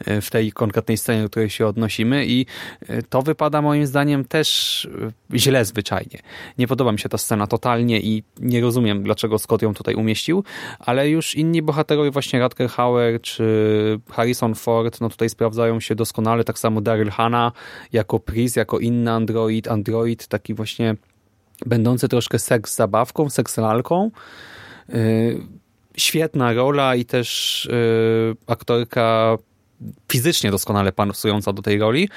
e, 0.06 0.22
w 0.22 0.30
tej 0.30 0.52
konkretnej 0.52 0.98
scenie, 0.98 1.24
do 1.24 1.30
której 1.30 1.50
się 1.50 1.68
odnosimy 1.68 2.26
i 2.26 2.46
e, 2.88 3.04
to 3.04 3.22
wypada 3.22 3.62
moim 3.62 3.88
zdaniem 3.88 4.26
też 4.26 4.88
e, 5.32 5.38
źle 5.39 5.66
zwyczajnie. 5.66 6.20
Nie 6.58 6.68
podoba 6.68 6.91
mi 6.91 7.00
się 7.00 7.10
ta 7.10 7.18
scena 7.18 7.48
totalnie 7.48 8.00
i 8.00 8.24
nie 8.39 8.62
rozumiem, 8.62 9.04
dlaczego 9.04 9.39
Scott 9.39 9.62
ją 9.62 9.74
tutaj 9.74 9.96
umieścił, 9.96 10.44
ale 10.80 11.10
już 11.10 11.36
inni 11.36 11.62
bohaterowie, 11.62 12.12
właśnie 12.12 12.39
Radker 12.39 12.70
Hauer 12.70 13.22
czy 13.22 14.00
Harrison 14.12 14.56
Ford, 14.56 15.02
no 15.02 15.10
tutaj 15.10 15.30
sprawdzają 15.30 15.80
się 15.80 15.96
doskonale, 15.96 16.44
tak 16.44 16.60
samo 16.60 16.82
Daryl 16.82 17.10
Hannah 17.10 17.54
jako 17.94 18.20
Pris, 18.20 18.56
jako 18.56 18.80
inny 18.80 19.12
android, 19.12 19.68
android 19.68 20.28
taki 20.28 20.54
właśnie 20.54 20.96
będący 21.66 22.08
troszkę 22.08 22.39
seks 22.39 22.76
zabawką, 22.76 23.30
seks 23.30 23.58
lalką 23.58 24.12
świetna 25.98 26.54
rola 26.54 26.96
i 26.96 27.06
też 27.06 27.68
yy, 27.72 28.36
aktorka 28.48 29.38
fizycznie 30.12 30.52
doskonale 30.52 30.91
pasująca 30.91 31.54
do 31.54 31.62
tej 31.62 31.80
roli. 31.80 32.10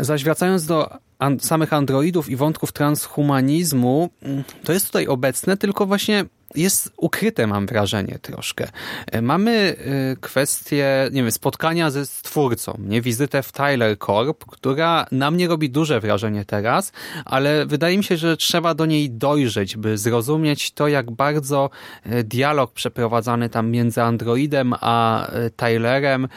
Zaś 0.00 0.24
wracając 0.24 0.66
do 0.66 0.90
an 1.18 1.40
samych 1.40 1.72
androidów 1.72 2.30
i 2.30 2.36
wątków 2.36 2.72
transhumanizmu, 2.72 4.10
mm, 4.22 4.44
to 4.64 4.72
jest 4.72 4.86
tutaj 4.86 5.06
obecne, 5.06 5.56
tylko 5.56 5.86
właśnie 5.86 6.24
jest 6.54 6.92
ukryte, 6.96 7.46
mam 7.46 7.66
wrażenie, 7.66 8.18
troszkę. 8.22 8.68
E, 9.06 9.22
mamy 9.22 9.76
e, 10.12 10.16
kwestię, 10.16 11.08
nie 11.12 11.22
wiem, 11.22 11.30
spotkania 11.30 11.90
ze 11.90 12.06
stwórcą, 12.06 12.78
nie, 12.78 13.02
wizytę 13.02 13.42
w 13.42 13.52
Tyler 13.52 13.98
Corp, 13.98 14.44
która 14.44 15.06
na 15.12 15.30
mnie 15.30 15.48
robi 15.48 15.70
duże 15.70 16.00
wrażenie 16.00 16.44
teraz, 16.44 16.92
ale 17.24 17.66
wydaje 17.66 17.98
mi 17.98 18.04
się, 18.04 18.16
że 18.16 18.36
trzeba 18.36 18.74
do 18.74 18.86
niej 18.86 19.10
dojrzeć, 19.10 19.76
by 19.76 19.98
zrozumieć 19.98 20.72
to, 20.72 20.88
jak 20.88 21.10
bardzo 21.10 21.70
e, 22.04 22.24
dialog 22.24 22.72
przeprowadzany 22.72 23.48
tam 23.48 23.70
między 23.70 24.02
Androidem 24.02 24.74
a 24.80 25.28
Tylerem, 25.56 26.28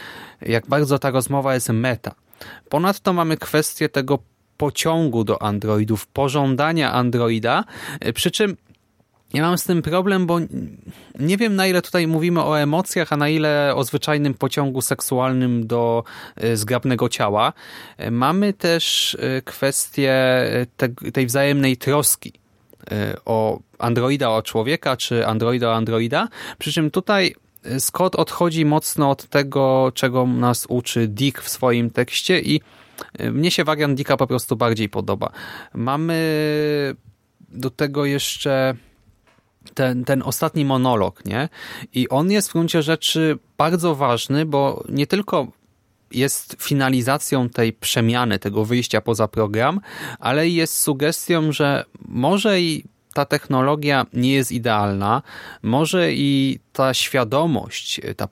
jak 0.41 0.67
bardzo 0.67 0.99
ta 0.99 1.11
rozmowa 1.11 1.53
jest 1.53 1.69
meta. 1.69 2.15
Ponadto 2.69 3.13
mamy 3.13 3.37
kwestię 3.37 3.89
tego 3.89 4.19
pociągu 4.61 5.23
do 5.23 5.41
androidów, 5.41 6.07
pożądania 6.07 6.93
androida, 6.93 7.63
przy 8.13 8.31
czym 8.31 8.57
ja 9.33 9.41
mam 9.41 9.57
z 9.57 9.63
tym 9.63 9.81
problem, 9.81 10.25
bo 10.25 10.39
nie 11.19 11.37
wiem 11.37 11.55
na 11.55 11.67
ile 11.67 11.81
tutaj 11.81 12.07
mówimy 12.07 12.43
o 12.43 12.59
emocjach, 12.59 13.13
a 13.13 13.17
na 13.17 13.29
ile 13.29 13.73
o 13.75 13.83
zwyczajnym 13.83 14.33
pociągu 14.33 14.81
seksualnym 14.81 15.67
do 15.67 16.03
e, 16.35 16.57
zgrabnego 16.57 17.09
ciała. 17.09 17.53
E, 17.97 18.11
mamy 18.11 18.53
też 18.53 19.17
e, 19.19 19.41
kwestię 19.41 20.15
tej 21.13 21.25
wzajemnej 21.25 21.77
troski 21.77 22.33
o 23.25 23.59
androida 23.79 24.29
o 24.29 24.41
człowieka, 24.41 24.97
czy 24.97 25.27
androida 25.27 25.69
o 25.69 25.75
androida. 25.75 26.27
Przy 26.57 26.71
czym 26.71 26.91
tutaj 26.91 27.35
Scott 27.79 28.15
odchodzi 28.15 28.65
mocno 28.65 29.09
od 29.09 29.25
tego, 29.25 29.91
czego 29.95 30.27
nas 30.27 30.65
uczy 30.69 31.07
Dick 31.07 31.41
w 31.41 31.49
swoim 31.49 31.89
tekście 31.89 32.39
i 32.39 32.61
mnie 33.31 33.51
się 33.51 33.63
wariant 33.63 33.97
Dicka 33.97 34.17
po 34.17 34.27
prostu 34.27 34.55
bardziej 34.55 34.89
podoba. 34.89 35.31
Mamy 35.73 36.15
do 37.49 37.69
tego 37.69 38.05
jeszcze 38.05 38.75
ten, 39.73 40.05
ten 40.05 40.23
ostatni 40.23 40.65
monolog, 40.65 41.25
nie? 41.25 41.49
I 41.93 42.09
on 42.09 42.31
jest 42.31 42.49
w 42.49 42.53
gruncie 42.53 42.83
rzeczy 42.83 43.39
bardzo 43.57 43.95
ważny, 43.95 44.45
bo 44.45 44.83
nie 44.89 45.07
tylko 45.07 45.47
jest 46.11 46.55
finalizacją 46.59 47.49
tej 47.49 47.73
przemiany, 47.73 48.39
tego 48.39 48.65
wyjścia 48.65 49.01
poza 49.01 49.27
program, 49.27 49.81
ale 50.19 50.49
jest 50.49 50.77
sugestią, 50.77 51.51
że 51.51 51.85
może 52.05 52.61
i 52.61 52.83
ta 53.13 53.25
technologia 53.25 54.05
nie 54.13 54.33
jest 54.33 54.51
idealna, 54.51 55.21
może 55.61 56.13
i 56.13 56.59
ta 56.73 56.93
świadomość, 56.93 58.01
ta 58.17 58.27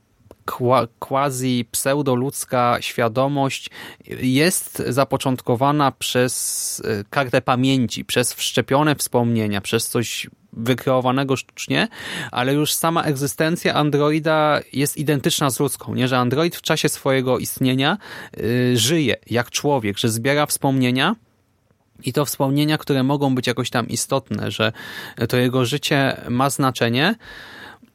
quasi 1.00 1.66
pseudoludzka 1.72 2.78
świadomość 2.82 3.70
jest 4.22 4.84
zapoczątkowana 4.88 5.92
przez 5.92 6.82
e, 6.86 7.04
kartę 7.10 7.42
pamięci, 7.42 8.06
przez 8.06 8.34
wszczepione 8.34 8.96
wspomnienia, 8.96 9.62
przez 9.62 9.90
coś 9.90 10.30
wykreowanego 10.54 11.36
sztucznie, 11.36 11.88
ale 12.32 12.54
już 12.54 12.74
sama 12.74 13.04
egzystencja 13.04 13.74
androida 13.74 14.60
jest 14.74 14.98
identyczna 14.98 15.50
z 15.50 15.60
ludzką, 15.60 15.96
nie? 15.96 16.08
że 16.08 16.18
android 16.18 16.56
w 16.56 16.62
czasie 16.62 16.90
swojego 16.90 17.38
istnienia 17.38 17.98
yy, 18.38 18.78
żyje 18.78 19.16
jak 19.30 19.52
człowiek, 19.52 19.98
że 19.98 20.10
zbiera 20.10 20.46
wspomnienia 20.46 21.16
i 22.04 22.14
to 22.14 22.26
wspomnienia, 22.26 22.78
które 22.78 23.04
mogą 23.04 23.36
być 23.36 23.48
jakoś 23.48 23.70
tam 23.70 23.88
istotne, 23.88 24.52
że 24.52 24.72
to 25.30 25.38
jego 25.38 25.66
życie 25.66 26.22
ma 26.30 26.50
znaczenie, 26.50 27.16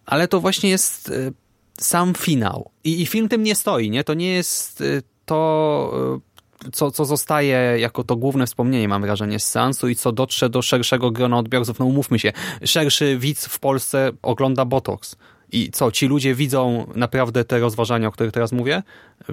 ale 0.07 0.28
to 0.28 0.40
właśnie 0.40 0.70
jest 0.70 1.09
y, 1.09 1.32
sam 1.80 2.14
finał. 2.14 2.70
I, 2.84 3.02
i 3.02 3.06
film 3.06 3.28
tym 3.28 3.42
nie 3.42 3.54
stoi, 3.54 3.90
nie? 3.90 4.04
To 4.04 4.14
nie 4.14 4.34
jest 4.34 4.80
y, 4.80 5.02
to 5.24 6.20
y, 6.66 6.70
co, 6.72 6.90
co 6.90 7.04
zostaje 7.04 7.76
jako 7.78 8.04
to 8.04 8.16
główne 8.16 8.46
wspomnienie, 8.46 8.88
mam 8.88 9.02
wrażenie, 9.02 9.38
z 9.38 9.48
seansu 9.48 9.88
i 9.88 9.96
co 9.96 10.12
dotrze 10.12 10.50
do 10.50 10.62
szerszego 10.62 11.10
grona 11.10 11.38
odbiorców. 11.38 11.78
No 11.78 11.86
umówmy 11.86 12.18
się, 12.18 12.32
szerszy 12.64 13.18
widz 13.18 13.46
w 13.46 13.58
Polsce 13.58 14.12
ogląda 14.22 14.64
Botox 14.64 15.16
I 15.55 15.70
co, 15.70 15.92
ci 15.92 16.07
ludzie 16.07 16.34
widzą 16.34 16.86
naprawdę 16.94 17.44
te 17.44 17.59
rozważania, 17.59 18.09
o 18.09 18.11
których 18.11 18.32
teraz 18.32 18.52
mówię? 18.52 18.82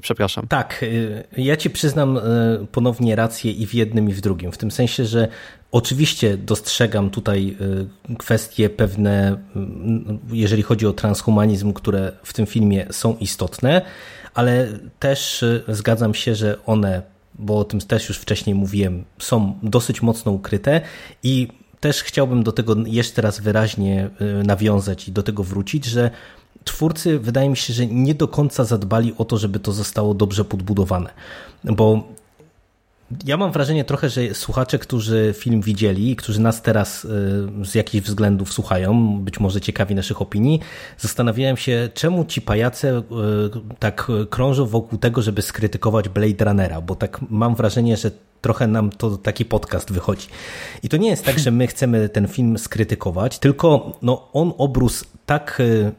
Przepraszam. 0.01 0.47
Tak, 0.47 0.83
y, 0.83 1.23
ja 1.37 1.57
ci 1.57 1.69
przyznam 1.69 2.17
y, 2.17 2.21
ponownie 2.71 3.15
rację 3.15 3.51
i 3.51 3.67
w 3.67 3.73
jednym, 3.73 4.09
i 4.09 4.13
w 4.13 4.21
drugim. 4.21 4.51
W 4.51 4.57
tym 4.57 4.71
sensie, 4.71 5.05
że 5.05 5.27
oczywiście 5.71 6.37
dostrzegam 6.37 7.09
tutaj 7.09 7.55
y, 8.11 8.15
kwestie 8.17 8.69
pewne, 8.69 9.37
jeżeli 10.31 10.63
chodzi 10.63 10.87
o 10.87 10.93
transhumanizm, 10.93 11.73
które 11.73 12.11
w 12.23 12.33
tym 12.33 12.45
filmie 12.45 12.85
są 12.91 13.17
istotne, 13.17 13.81
ale 14.33 14.67
też 14.99 15.45
zgadzam 15.67 16.13
się, 16.13 16.35
że 16.35 16.65
one, 16.65 17.01
bo 17.35 17.59
o 17.59 17.63
tym 17.63 17.79
też 17.79 18.09
już 18.09 18.17
wcześniej 18.17 18.55
mówiłem, 18.55 19.03
są 19.19 19.59
dosyć 19.63 20.01
mocno 20.01 20.31
ukryte 20.31 20.81
i 21.23 21.47
też 21.81 22.03
chciałbym 22.03 22.43
do 22.43 22.51
tego 22.51 22.75
jeszcze 22.85 23.21
raz 23.21 23.39
wyraźnie 23.39 24.09
y, 24.41 24.43
nawiązać 24.43 25.07
i 25.07 25.11
do 25.11 25.23
tego 25.23 25.43
wrócić, 25.43 25.85
że 25.85 26.11
twórcy 26.63 27.19
wydaje 27.19 27.49
mi 27.49 27.57
się, 27.57 27.73
że 27.73 27.87
nie 27.87 28.15
do 28.15 28.27
końca 28.27 28.63
zadbali 28.63 29.13
o 29.17 29.25
to, 29.25 29.37
żeby 29.37 29.59
to 29.59 29.71
zostało 29.71 30.13
dobrze 30.13 30.45
podbudowane. 30.45 31.09
Bo 31.63 32.03
ja 33.25 33.37
mam 33.37 33.51
wrażenie 33.51 33.83
trochę, 33.83 34.09
że 34.09 34.33
słuchacze, 34.33 34.79
którzy 34.79 35.33
film 35.37 35.61
widzieli, 35.61 36.15
którzy 36.15 36.41
nas 36.41 36.61
teraz 36.61 37.05
y, 37.05 37.07
z 37.65 37.75
jakichś 37.75 38.07
względów 38.07 38.53
słuchają, 38.53 39.19
być 39.19 39.39
może 39.39 39.61
ciekawi 39.61 39.95
naszych 39.95 40.21
opinii, 40.21 40.59
zastanawiałem 40.97 41.57
się, 41.57 41.89
czemu 41.93 42.25
ci 42.25 42.41
pajace 42.41 42.99
y, 42.99 43.03
tak 43.79 44.07
krążą 44.29 44.65
wokół 44.65 44.99
tego, 44.99 45.21
żeby 45.21 45.41
skrytykować 45.41 46.09
Blade 46.09 46.45
Runnera, 46.45 46.81
bo 46.81 46.95
tak 46.95 47.19
mam 47.29 47.55
wrażenie, 47.55 47.97
że 47.97 48.11
trochę 48.41 48.67
nam 48.67 48.89
to 48.89 49.17
taki 49.17 49.45
podcast 49.45 49.91
wychodzi. 49.91 50.27
I 50.83 50.89
to 50.89 50.97
nie 50.97 51.09
jest 51.09 51.25
tak, 51.25 51.39
że 51.39 51.51
my 51.51 51.67
chcemy 51.67 52.09
ten 52.09 52.27
film 52.27 52.57
skrytykować, 52.57 53.39
tylko 53.39 53.97
no, 54.01 54.29
on 54.33 54.53
obrósł 54.57 55.05
tak 55.25 55.59
y, 55.59 55.91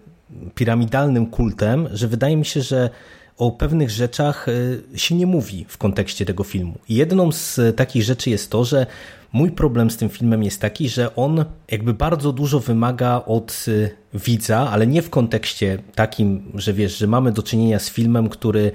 piramidalnym 0.55 1.27
kultem, 1.27 1.89
że 1.93 2.09
wydaje 2.09 2.37
mi 2.37 2.45
się, 2.45 2.63
że 2.63 2.91
o 3.37 3.51
pewnych 3.51 3.91
rzeczach 3.91 4.49
y, 4.49 4.83
się 4.95 5.15
nie 5.15 5.27
mówi 5.27 5.67
w 5.69 5.79
kontekście 5.79 6.25
tego 6.27 6.45
filmu. 6.45 6.79
Jedną 6.89 7.33
z 7.33 7.77
takich 7.77 8.03
rzeczy 8.03 8.31
jest 8.31 8.51
to, 8.51 8.65
że 8.65 8.87
mój 9.33 9.51
problem 9.51 9.91
z 9.91 9.97
tym 9.97 10.09
filmem 10.09 10.43
jest 10.43 10.61
taki, 10.61 10.89
że 10.89 11.17
on 11.17 11.45
jakby 11.71 11.95
bardzo 11.95 12.33
dużo 12.33 12.61
wymaga 12.61 13.23
od 13.27 13.65
y, 13.69 13.91
widza, 14.15 14.71
ale 14.71 14.87
nie 14.87 15.03
w 15.03 15.11
kontekście 15.11 15.79
takim, 15.95 16.53
że 16.55 16.73
wiesz, 16.73 16.99
że 16.99 17.07
mamy 17.07 17.33
do 17.33 17.43
czynienia 17.43 17.79
z 17.79 17.91
filmem, 17.91 18.29
który 18.29 18.73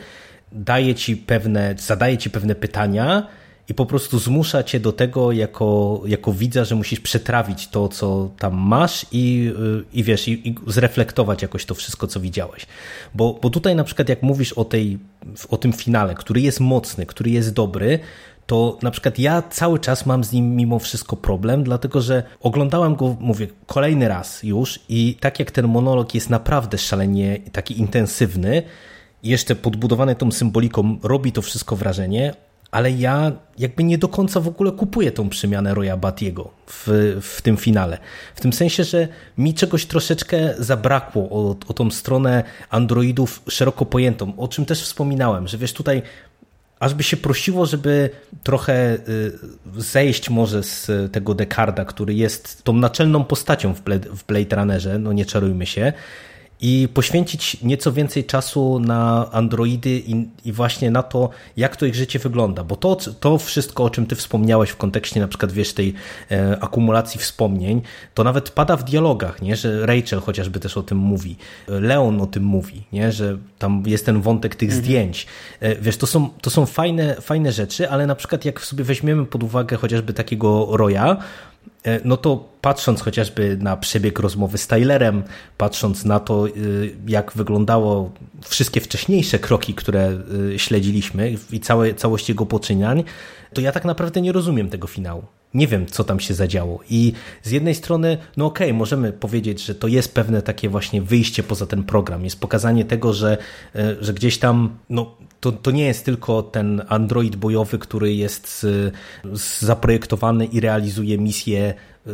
daje 0.52 0.96
ci 0.96 1.18
pewne, 1.18 1.76
zadaje 1.78 2.18
ci 2.18 2.30
pewne 2.30 2.56
pytania, 2.56 3.28
i 3.70 3.74
po 3.74 3.86
prostu 3.86 4.20
zmusza 4.20 4.64
cię 4.64 4.80
do 4.80 4.92
tego 4.92 5.32
jako, 5.32 6.02
jako 6.06 6.34
widza, 6.34 6.66
że 6.66 6.76
musisz 6.76 7.00
przetrawić 7.00 7.68
to, 7.68 7.88
co 7.88 8.30
tam 8.40 8.56
masz 8.56 9.06
i, 9.12 9.54
i 9.94 10.04
wiesz, 10.04 10.28
i, 10.28 10.50
i 10.50 10.56
zreflektować 10.68 11.42
jakoś 11.42 11.66
to 11.66 11.76
wszystko, 11.76 12.08
co 12.08 12.20
widziałeś. 12.20 12.66
Bo, 13.16 13.40
bo 13.42 13.50
tutaj 13.50 13.76
na 13.76 13.84
przykład 13.84 14.10
jak 14.10 14.24
mówisz 14.24 14.54
o, 14.54 14.66
tej, 14.66 15.00
o 15.50 15.58
tym 15.58 15.74
finale, 15.74 16.16
który 16.16 16.42
jest 16.42 16.60
mocny, 16.60 17.06
który 17.06 17.32
jest 17.32 17.54
dobry, 17.54 18.00
to 18.46 18.78
na 18.82 18.92
przykład 18.92 19.20
ja 19.20 19.42
cały 19.42 19.80
czas 19.80 20.06
mam 20.06 20.24
z 20.24 20.32
nim 20.32 20.56
mimo 20.56 20.80
wszystko 20.80 21.16
problem, 21.16 21.64
dlatego 21.64 22.02
że 22.02 22.24
oglądałem 22.42 22.96
go, 22.96 23.18
mówię, 23.20 23.48
kolejny 23.66 24.08
raz 24.08 24.44
już 24.44 24.80
i 24.90 25.18
tak 25.20 25.40
jak 25.40 25.52
ten 25.52 25.68
monolog 25.68 26.16
jest 26.16 26.30
naprawdę 26.30 26.78
szalenie 26.78 27.40
taki 27.52 27.80
intensywny, 27.80 28.64
jeszcze 29.24 29.56
podbudowany 29.56 30.16
tą 30.16 30.32
symboliką, 30.32 30.98
robi 31.04 31.32
to 31.32 31.42
wszystko 31.42 31.76
wrażenie 31.76 32.34
ale 32.72 32.92
ja 32.92 33.32
jakby 33.58 33.84
nie 33.84 33.98
do 33.98 34.08
końca 34.08 34.40
w 34.40 34.48
ogóle 34.48 34.72
kupuję 34.72 35.12
tą 35.12 35.30
przemianę 35.30 35.74
Roya 35.74 35.98
Batiego 35.98 36.50
w, 36.68 37.18
w 37.22 37.42
tym 37.42 37.58
finale. 37.58 37.98
W 38.36 38.42
tym 38.42 38.54
sensie, 38.54 38.84
że 38.84 39.08
mi 39.38 39.54
czegoś 39.54 39.86
troszeczkę 39.86 40.54
zabrakło 40.60 41.30
o, 41.30 41.56
o 41.68 41.74
tą 41.74 41.92
stronę 41.92 42.44
androidów 42.70 43.42
szeroko 43.50 43.86
pojętą, 43.86 44.34
o 44.38 44.48
czym 44.48 44.66
też 44.66 44.82
wspominałem, 44.82 45.48
że 45.48 45.58
wiesz, 45.58 45.74
tutaj 45.74 46.02
aż 46.80 46.94
by 46.94 47.04
się 47.04 47.18
prosiło, 47.18 47.66
żeby 47.66 48.10
trochę 48.44 48.96
y, 48.96 49.32
zejść 49.78 50.30
może 50.30 50.64
z 50.64 51.12
tego 51.12 51.34
Dekarda, 51.34 51.86
który 51.86 52.14
jest 52.14 52.64
tą 52.64 52.74
naczelną 52.74 53.24
postacią 53.24 53.74
w 53.74 54.24
Blade, 54.28 54.56
Runnerze, 54.56 55.00
no 55.00 55.14
nie 55.14 55.26
czarujmy 55.26 55.66
się, 55.66 55.94
i 56.62 56.88
poświęcić 56.94 57.64
nieco 57.64 57.92
więcej 57.92 58.26
czasu 58.26 58.80
na 58.80 59.32
Androidy 59.32 59.90
i, 59.90 60.28
i, 60.46 60.52
właśnie 60.52 60.92
na 60.92 61.04
to, 61.04 61.30
jak 61.58 61.76
to 61.76 61.86
ich 61.86 61.96
życie 61.96 62.20
wygląda. 62.20 62.64
Bo 62.64 62.76
to, 62.76 62.96
to 62.96 63.38
wszystko, 63.38 63.84
o 63.84 63.90
czym 63.90 64.06
ty 64.06 64.16
wspomniałeś 64.16 64.70
w 64.70 64.78
kontekście 64.78 65.20
na 65.20 65.28
przykład, 65.28 65.52
wiesz, 65.52 65.74
tej 65.74 65.94
e, 66.32 66.58
akumulacji 66.62 67.20
wspomnień, 67.20 67.82
to 68.14 68.24
nawet 68.24 68.50
pada 68.50 68.76
w 68.78 68.84
dialogach, 68.84 69.42
nie? 69.42 69.56
że 69.56 69.86
Rachel 69.86 70.20
chociażby 70.20 70.60
też 70.60 70.78
o 70.78 70.84
tym 70.84 70.98
mówi, 70.98 71.36
Leon 71.68 72.22
o 72.22 72.28
tym 72.28 72.44
mówi, 72.44 72.84
nie? 72.94 73.12
że 73.12 73.38
tam 73.60 73.84
jest 73.86 74.06
ten 74.06 74.22
wątek 74.22 74.56
tych 74.56 74.70
mhm. 74.70 74.84
zdjęć. 74.86 75.28
E, 75.60 75.76
wiesz, 75.76 75.98
to 75.98 76.08
są, 76.08 76.30
to 76.42 76.50
są 76.50 76.66
fajne, 76.66 77.16
fajne 77.22 77.52
rzeczy, 77.52 77.90
ale 77.90 78.08
na 78.08 78.16
przykład 78.16 78.46
jak 78.46 78.62
sobie 78.62 78.84
weźmiemy 78.84 79.26
pod 79.26 79.44
uwagę 79.44 79.78
chociażby 79.78 80.14
takiego 80.14 80.78
Roya, 80.78 81.18
no 82.06 82.18
to 82.18 82.50
patrząc 82.62 83.02
chociażby 83.02 83.58
na 83.62 83.78
przebieg 83.78 84.20
rozmowy 84.20 84.58
z 84.58 84.68
Tylerem, 84.68 85.24
patrząc 85.58 86.06
na 86.06 86.20
to, 86.20 86.48
y, 86.48 86.96
jak 87.08 87.32
wyglądało 87.32 88.12
wszystkie 88.46 88.82
wcześniejsze 88.82 89.40
kroki, 89.40 89.74
które 89.74 90.18
y, 90.54 90.60
śledziliśmy 90.60 91.36
i 91.52 91.60
całe, 91.60 91.94
całość 91.94 92.30
jego 92.30 92.46
poczynań, 92.46 93.04
to 93.54 93.62
ja 93.62 93.72
tak 93.72 93.86
naprawdę 93.86 94.22
nie 94.22 94.32
rozumiem 94.32 94.70
tego 94.70 94.88
finału. 94.88 95.24
Nie 95.54 95.68
wiem, 95.68 95.86
co 95.86 96.04
tam 96.04 96.20
się 96.20 96.34
zadziało. 96.34 96.80
I 96.90 97.14
z 97.44 97.52
jednej 97.52 97.76
strony, 97.76 98.18
no 98.38 98.46
okej, 98.46 98.68
okay, 98.68 98.78
możemy 98.78 99.14
powiedzieć, 99.14 99.66
że 99.66 99.76
to 99.76 99.88
jest 99.88 100.14
pewne 100.14 100.42
takie 100.42 100.70
właśnie 100.70 101.02
wyjście 101.02 101.44
poza 101.44 101.66
ten 101.66 101.84
program. 101.84 102.24
Jest 102.24 102.40
pokazanie 102.40 102.86
tego, 102.86 103.14
że, 103.14 103.38
e, 103.76 103.96
że 104.02 104.14
gdzieś 104.14 104.38
tam, 104.38 104.78
no 104.90 105.16
to, 105.40 105.52
to 105.52 105.72
nie 105.72 105.86
jest 105.86 106.06
tylko 106.06 106.44
ten 106.44 106.82
android 106.88 107.36
bojowy, 107.36 107.80
który 107.80 108.14
jest 108.14 108.68
zaprojektowany 109.60 110.46
i 110.46 110.60
realizuje 110.60 111.18
misję 111.18 111.74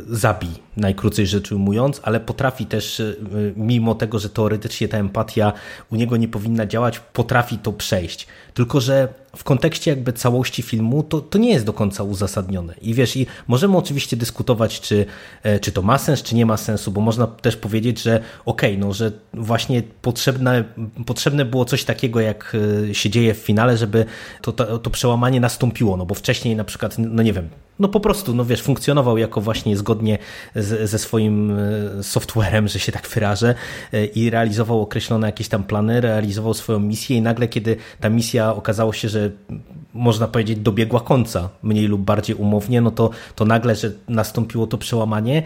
zabij, 0.09 0.49
najkrócej 0.77 1.27
rzecz 1.27 1.51
ujmując, 1.51 2.01
ale 2.03 2.19
potrafi 2.19 2.65
też, 2.65 2.99
y, 2.99 3.15
mimo 3.55 3.95
tego, 3.95 4.19
że 4.19 4.29
teoretycznie 4.29 4.87
ta 4.87 4.97
empatia 4.97 5.53
u 5.91 5.95
niego 5.95 6.17
nie 6.17 6.27
powinna 6.27 6.65
działać, 6.65 6.99
potrafi 6.99 7.57
to 7.57 7.73
przejść. 7.73 8.27
Tylko, 8.53 8.81
że 8.81 9.13
w 9.35 9.43
kontekście 9.43 9.91
jakby 9.91 10.13
całości 10.13 10.61
filmu 10.61 11.03
to, 11.03 11.21
to 11.21 11.37
nie 11.37 11.51
jest 11.51 11.65
do 11.65 11.73
końca 11.73 12.03
uzasadnione. 12.03 12.73
I 12.81 12.93
wiesz, 12.93 13.17
i 13.17 13.27
możemy 13.47 13.77
oczywiście 13.77 14.17
dyskutować, 14.17 14.81
czy, 14.81 15.05
e, 15.43 15.59
czy 15.59 15.71
to 15.71 15.81
ma 15.81 15.97
sens, 15.97 16.23
czy 16.23 16.35
nie 16.35 16.45
ma 16.45 16.57
sensu, 16.57 16.91
bo 16.91 17.01
można 17.01 17.27
też 17.27 17.57
powiedzieć, 17.57 18.01
że 18.01 18.19
okej, 18.45 18.71
okay, 18.71 18.87
no, 18.87 18.93
że 18.93 19.11
właśnie 19.33 19.83
potrzebne, 20.01 20.63
potrzebne 21.05 21.45
było 21.45 21.65
coś 21.65 21.83
takiego, 21.83 22.19
jak 22.19 22.57
e, 22.89 22.93
się 22.95 23.09
dzieje 23.13 23.33
w 23.33 23.37
finale, 23.37 23.77
żeby 23.77 24.05
to, 24.41 24.51
to, 24.51 24.79
to 24.79 24.89
przełamanie 24.89 25.39
nastąpiło, 25.39 25.97
no 25.97 26.05
bo 26.05 26.15
wcześniej 26.15 26.55
na 26.55 26.63
przykład, 26.63 26.95
no 26.97 27.23
nie 27.23 27.33
wiem, 27.33 27.49
no 27.79 27.87
po 27.87 27.99
prostu, 27.99 28.33
no 28.33 28.45
wiesz, 28.45 28.61
funkcjonował 28.61 29.17
jako 29.17 29.41
właśnie 29.41 29.77
zgodnie 29.77 30.17
z, 30.55 30.89
ze 30.89 30.99
swoim 30.99 31.57
e, 31.99 32.03
softwarem, 32.03 32.67
że 32.67 32.79
się 32.79 32.91
tak 32.91 33.07
wyrażę 33.07 33.55
e, 33.93 34.05
i 34.05 34.29
realizował 34.29 34.81
określone 34.81 35.27
jakieś 35.27 35.47
tam 35.47 35.63
plany, 35.63 36.01
realizował 36.01 36.53
swoją 36.53 36.79
misję 36.79 37.17
i 37.17 37.21
nagle, 37.21 37.47
kiedy 37.47 37.77
ta 37.99 38.09
misja 38.09 38.53
okazało 38.55 38.93
się, 38.93 39.09
że 39.09 39.31
można 39.93 40.27
powiedzieć 40.27 40.59
dobiegła 40.59 40.99
końca, 40.99 41.49
mniej 41.63 41.87
lub 41.87 42.01
bardziej 42.01 42.35
umownie, 42.35 42.81
no 42.81 42.91
to, 42.91 43.09
to 43.35 43.45
nagle, 43.45 43.75
że 43.75 43.91
nastąpiło 44.07 44.67
to 44.67 44.77
przełamanie, 44.77 45.43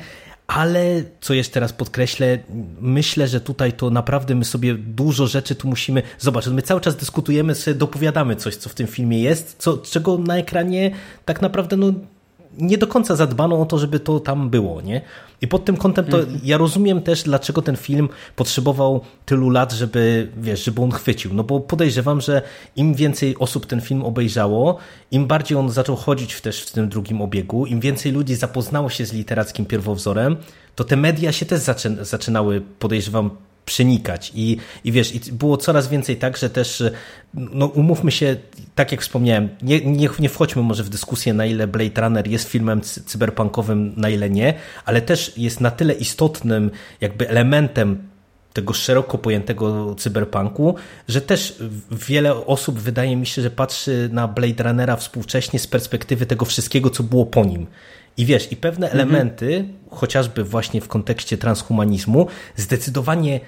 ale 0.48 1.04
co 1.22 1.34
jeszcze 1.34 1.60
raz 1.60 1.74
podkreślę, 1.74 2.40
myślę, 2.82 3.28
że 3.28 3.42
tutaj 3.42 3.74
to 3.74 3.90
naprawdę 3.90 4.36
my 4.36 4.46
sobie 4.46 4.76
dużo 4.76 5.28
rzeczy 5.28 5.56
tu 5.56 5.68
musimy. 5.68 6.02
zobaczyć. 6.20 6.54
my 6.54 6.62
cały 6.62 6.82
czas 6.82 6.96
dyskutujemy, 6.96 7.56
sobie 7.56 7.76
dopowiadamy 7.76 8.36
coś, 8.36 8.56
co 8.56 8.70
w 8.70 8.74
tym 8.74 8.88
filmie 8.88 9.22
jest, 9.22 9.56
co, 9.60 9.78
czego 9.78 10.18
na 10.18 10.38
ekranie 10.38 10.92
tak 11.26 11.42
naprawdę 11.42 11.78
no, 11.78 11.94
nie 12.58 12.78
do 12.78 12.88
końca 12.88 13.16
zadbano 13.16 13.62
o 13.62 13.66
to, 13.66 13.80
żeby 13.80 14.00
to 14.00 14.20
tam 14.20 14.50
było, 14.50 14.82
nie? 14.82 15.02
I 15.42 15.48
pod 15.48 15.66
tym 15.66 15.78
kątem 15.78 16.06
to 16.06 16.20
mm. 16.20 16.40
ja 16.44 16.58
rozumiem 16.58 17.02
też, 17.02 17.24
dlaczego 17.24 17.62
ten 17.62 17.76
film 17.76 18.10
potrzebował 18.36 19.02
tylu 19.26 19.50
lat, 19.50 19.74
żeby, 19.74 20.32
wiesz, 20.38 20.66
żeby 20.66 20.82
on 20.82 20.92
chwycił. 20.92 21.34
No 21.34 21.44
bo 21.44 21.60
podejrzewam, 21.60 22.22
że 22.22 22.42
im 22.76 22.94
więcej 22.94 23.36
osób 23.40 23.66
ten 23.66 23.82
film 23.82 24.04
obejrzało, 24.04 24.78
im 25.12 25.28
bardziej 25.28 25.58
on 25.58 25.70
zaczął 25.70 25.96
chodzić 25.96 26.42
też 26.42 26.64
w 26.64 26.72
tym 26.72 26.90
drugim 26.90 27.22
obiegu, 27.22 27.66
im 27.66 27.80
więcej 27.80 28.12
ludzi 28.12 28.36
zapoznało 28.36 28.90
się 28.90 29.06
z 29.06 29.14
literackim 29.14 29.66
pierwowzorem, 29.66 30.38
to 30.76 30.84
te 30.84 30.96
media 30.98 31.32
się 31.32 31.46
też 31.46 31.62
zaczynały, 32.02 32.62
podejrzewam, 32.80 33.30
przenikać. 33.68 34.32
I, 34.36 34.58
I 34.84 34.92
wiesz, 34.92 35.16
i 35.16 35.32
było 35.32 35.58
coraz 35.58 35.88
więcej 35.88 36.18
tak, 36.18 36.38
że 36.38 36.50
też, 36.50 36.84
no 37.34 37.66
umówmy 37.66 38.12
się, 38.12 38.36
tak 38.76 38.92
jak 38.92 39.02
wspomniałem, 39.02 39.50
nie, 39.62 39.82
nie, 39.82 40.10
nie 40.20 40.30
wchodźmy 40.30 40.62
może 40.62 40.84
w 40.84 40.90
dyskusję, 40.90 41.34
na 41.34 41.46
ile 41.46 41.68
Blade 41.68 42.02
Runner 42.02 42.28
jest 42.28 42.50
filmem 42.50 42.82
cyberpunkowym, 42.82 43.94
na 43.98 44.10
ile 44.10 44.30
nie, 44.30 44.54
ale 44.86 45.02
też 45.02 45.38
jest 45.38 45.62
na 45.62 45.72
tyle 45.72 45.94
istotnym 45.94 46.72
jakby 47.02 47.30
elementem 47.30 48.08
tego 48.54 48.74
szeroko 48.74 49.18
pojętego 49.18 49.96
cyberpunku, 49.96 50.76
że 51.08 51.22
też 51.22 51.64
wiele 51.92 52.46
osób 52.46 52.80
wydaje 52.80 53.16
mi 53.16 53.26
się, 53.26 53.42
że 53.42 53.50
patrzy 53.50 54.10
na 54.12 54.28
Blade 54.28 54.64
Runnera 54.64 54.96
współcześnie 54.96 55.60
z 55.60 55.68
perspektywy 55.68 56.26
tego 56.26 56.46
wszystkiego, 56.46 56.90
co 56.90 57.04
było 57.04 57.26
po 57.26 57.46
nim. 57.46 57.68
I 58.18 58.26
wiesz, 58.26 58.52
i 58.52 58.56
pewne 58.56 58.88
mhm. 58.92 59.02
elementy, 59.02 59.66
chociażby 59.92 60.44
właśnie 60.44 60.82
w 60.82 60.88
kontekście 60.88 61.38
transhumanizmu, 61.38 62.28
zdecydowanie 62.56 63.40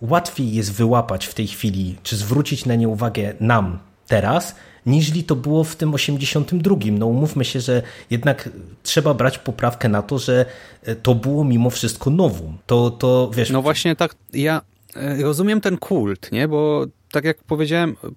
łatwiej 0.00 0.52
jest 0.52 0.72
wyłapać 0.72 1.26
w 1.26 1.34
tej 1.34 1.46
chwili, 1.46 1.96
czy 2.02 2.16
zwrócić 2.16 2.66
na 2.66 2.74
nie 2.74 2.88
uwagę 2.88 3.34
nam 3.40 3.78
teraz, 4.06 4.54
niżli 4.86 5.24
to 5.24 5.36
było 5.36 5.64
w 5.64 5.76
tym 5.76 5.94
82. 5.94 6.76
No 6.92 7.06
umówmy 7.06 7.44
się, 7.44 7.60
że 7.60 7.82
jednak 8.10 8.48
trzeba 8.82 9.14
brać 9.14 9.38
poprawkę 9.38 9.88
na 9.88 10.02
to, 10.02 10.18
że 10.18 10.46
e, 10.82 10.96
to 10.96 11.14
było 11.14 11.44
mimo 11.44 11.70
wszystko 11.70 12.10
nowum. 12.10 12.58
To, 12.66 12.90
to 12.90 13.30
wiesz... 13.34 13.50
No 13.50 13.62
właśnie 13.62 13.96
tak, 13.96 14.14
ja 14.32 14.60
e, 14.96 15.22
rozumiem 15.22 15.60
ten 15.60 15.78
kult, 15.78 16.32
nie? 16.32 16.48
Bo 16.48 16.86
tak 17.12 17.24
jak 17.24 17.44
powiedziałem, 17.44 17.96
po 17.96 18.08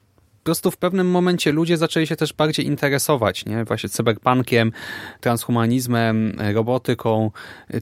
prostu 0.44 0.72
w 0.72 0.78
pewnym 0.78 1.12
momencie 1.12 1.52
ludzie 1.52 1.78
zaczęli 1.78 2.08
się 2.08 2.16
też 2.16 2.34
bardziej 2.34 2.66
interesować, 2.66 3.46
nie? 3.46 3.66
Właśnie 3.66 3.90
cyberpunkiem, 3.90 4.72
transhumanizmem, 5.22 6.38
robotyką, 6.54 7.32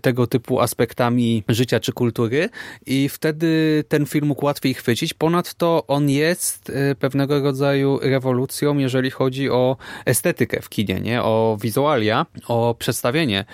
tego 0.01 0.27
typu 0.27 0.59
aspektami 0.59 1.43
życia 1.47 1.79
czy 1.79 1.93
kultury 1.93 2.49
i 2.85 3.09
wtedy 3.09 3.83
ten 3.87 4.05
film 4.05 4.27
mógł 4.27 4.45
łatwiej 4.45 4.73
chwycić. 4.73 5.13
Ponadto 5.13 5.83
on 5.87 6.09
jest 6.09 6.69
e, 6.69 6.95
pewnego 6.95 7.41
rodzaju 7.41 7.99
rewolucją, 8.01 8.77
jeżeli 8.77 9.11
chodzi 9.11 9.49
o 9.49 9.77
estetykę 10.05 10.61
w 10.61 10.69
kinie, 10.69 10.99
nie? 10.99 11.23
O 11.23 11.57
wizualia, 11.61 12.25
o 12.47 12.75
przedstawienie 12.79 13.45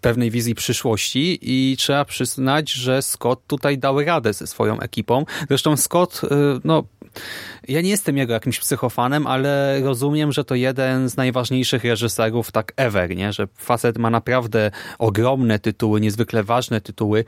pewnej 0.00 0.30
wizji 0.30 0.54
przyszłości 0.54 1.38
i 1.42 1.76
trzeba 1.76 2.04
przyznać, 2.04 2.72
że 2.72 3.02
Scott 3.02 3.40
tutaj 3.46 3.78
dał 3.78 4.00
radę 4.00 4.32
ze 4.32 4.46
swoją 4.46 4.80
ekipą. 4.80 5.24
Zresztą 5.48 5.76
Scott, 5.76 6.20
e, 6.24 6.60
no 6.64 6.84
ja 7.68 7.80
nie 7.80 7.90
jestem 7.90 8.16
jego 8.16 8.32
jakimś 8.32 8.58
psychofanem, 8.58 9.26
ale 9.26 9.80
rozumiem, 9.80 10.32
że 10.32 10.44
to 10.44 10.54
jeden 10.54 11.08
z 11.08 11.16
najważniejszych 11.16 11.84
reżyserów 11.84 12.52
tak 12.52 12.72
ever, 12.76 13.16
nie? 13.16 13.32
że 13.32 13.48
facet 13.56 13.98
ma 13.98 14.10
naprawdę 14.10 14.70
ogromne 14.98 15.58
tytuły, 15.58 16.00
niezwykle 16.00 16.42
ważne 16.42 16.80
tytuły 16.80 17.24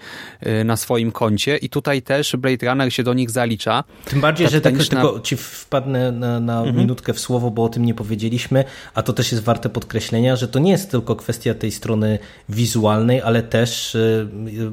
y, 0.47 0.65
na 0.65 0.77
swoim 0.77 1.13
koncie 1.13 1.57
i 1.57 1.69
tutaj 1.69 2.03
też 2.03 2.37
Blade 2.37 2.67
Runner 2.67 2.93
się 2.93 3.03
do 3.03 3.15
nich 3.15 3.31
zalicza. 3.31 3.85
Tym 4.05 4.21
bardziej, 4.21 4.49
że 4.49 4.61
tak 4.61 4.79
tylko 4.79 5.21
ci 5.21 5.37
wpadnę 5.37 6.13
na, 6.13 6.41
na 6.41 6.59
mhm. 6.59 6.77
minutkę 6.77 7.13
w 7.13 7.21
słowo, 7.21 7.51
bo 7.51 7.65
o 7.65 7.69
tym 7.69 7.85
nie 7.85 7.95
powiedzieliśmy, 7.95 8.65
a 8.95 9.03
to 9.03 9.13
też 9.13 9.33
jest 9.33 9.45
warte 9.45 9.69
podkreślenia, 9.69 10.37
że 10.37 10.49
to 10.49 10.59
nie 10.59 10.71
jest 10.71 10.91
tylko 10.91 11.17
kwestia 11.17 11.55
tej 11.55 11.71
strony 11.71 12.19
wizualnej, 12.49 13.23
ale 13.23 13.43
też 13.43 13.95
y, 13.95 14.29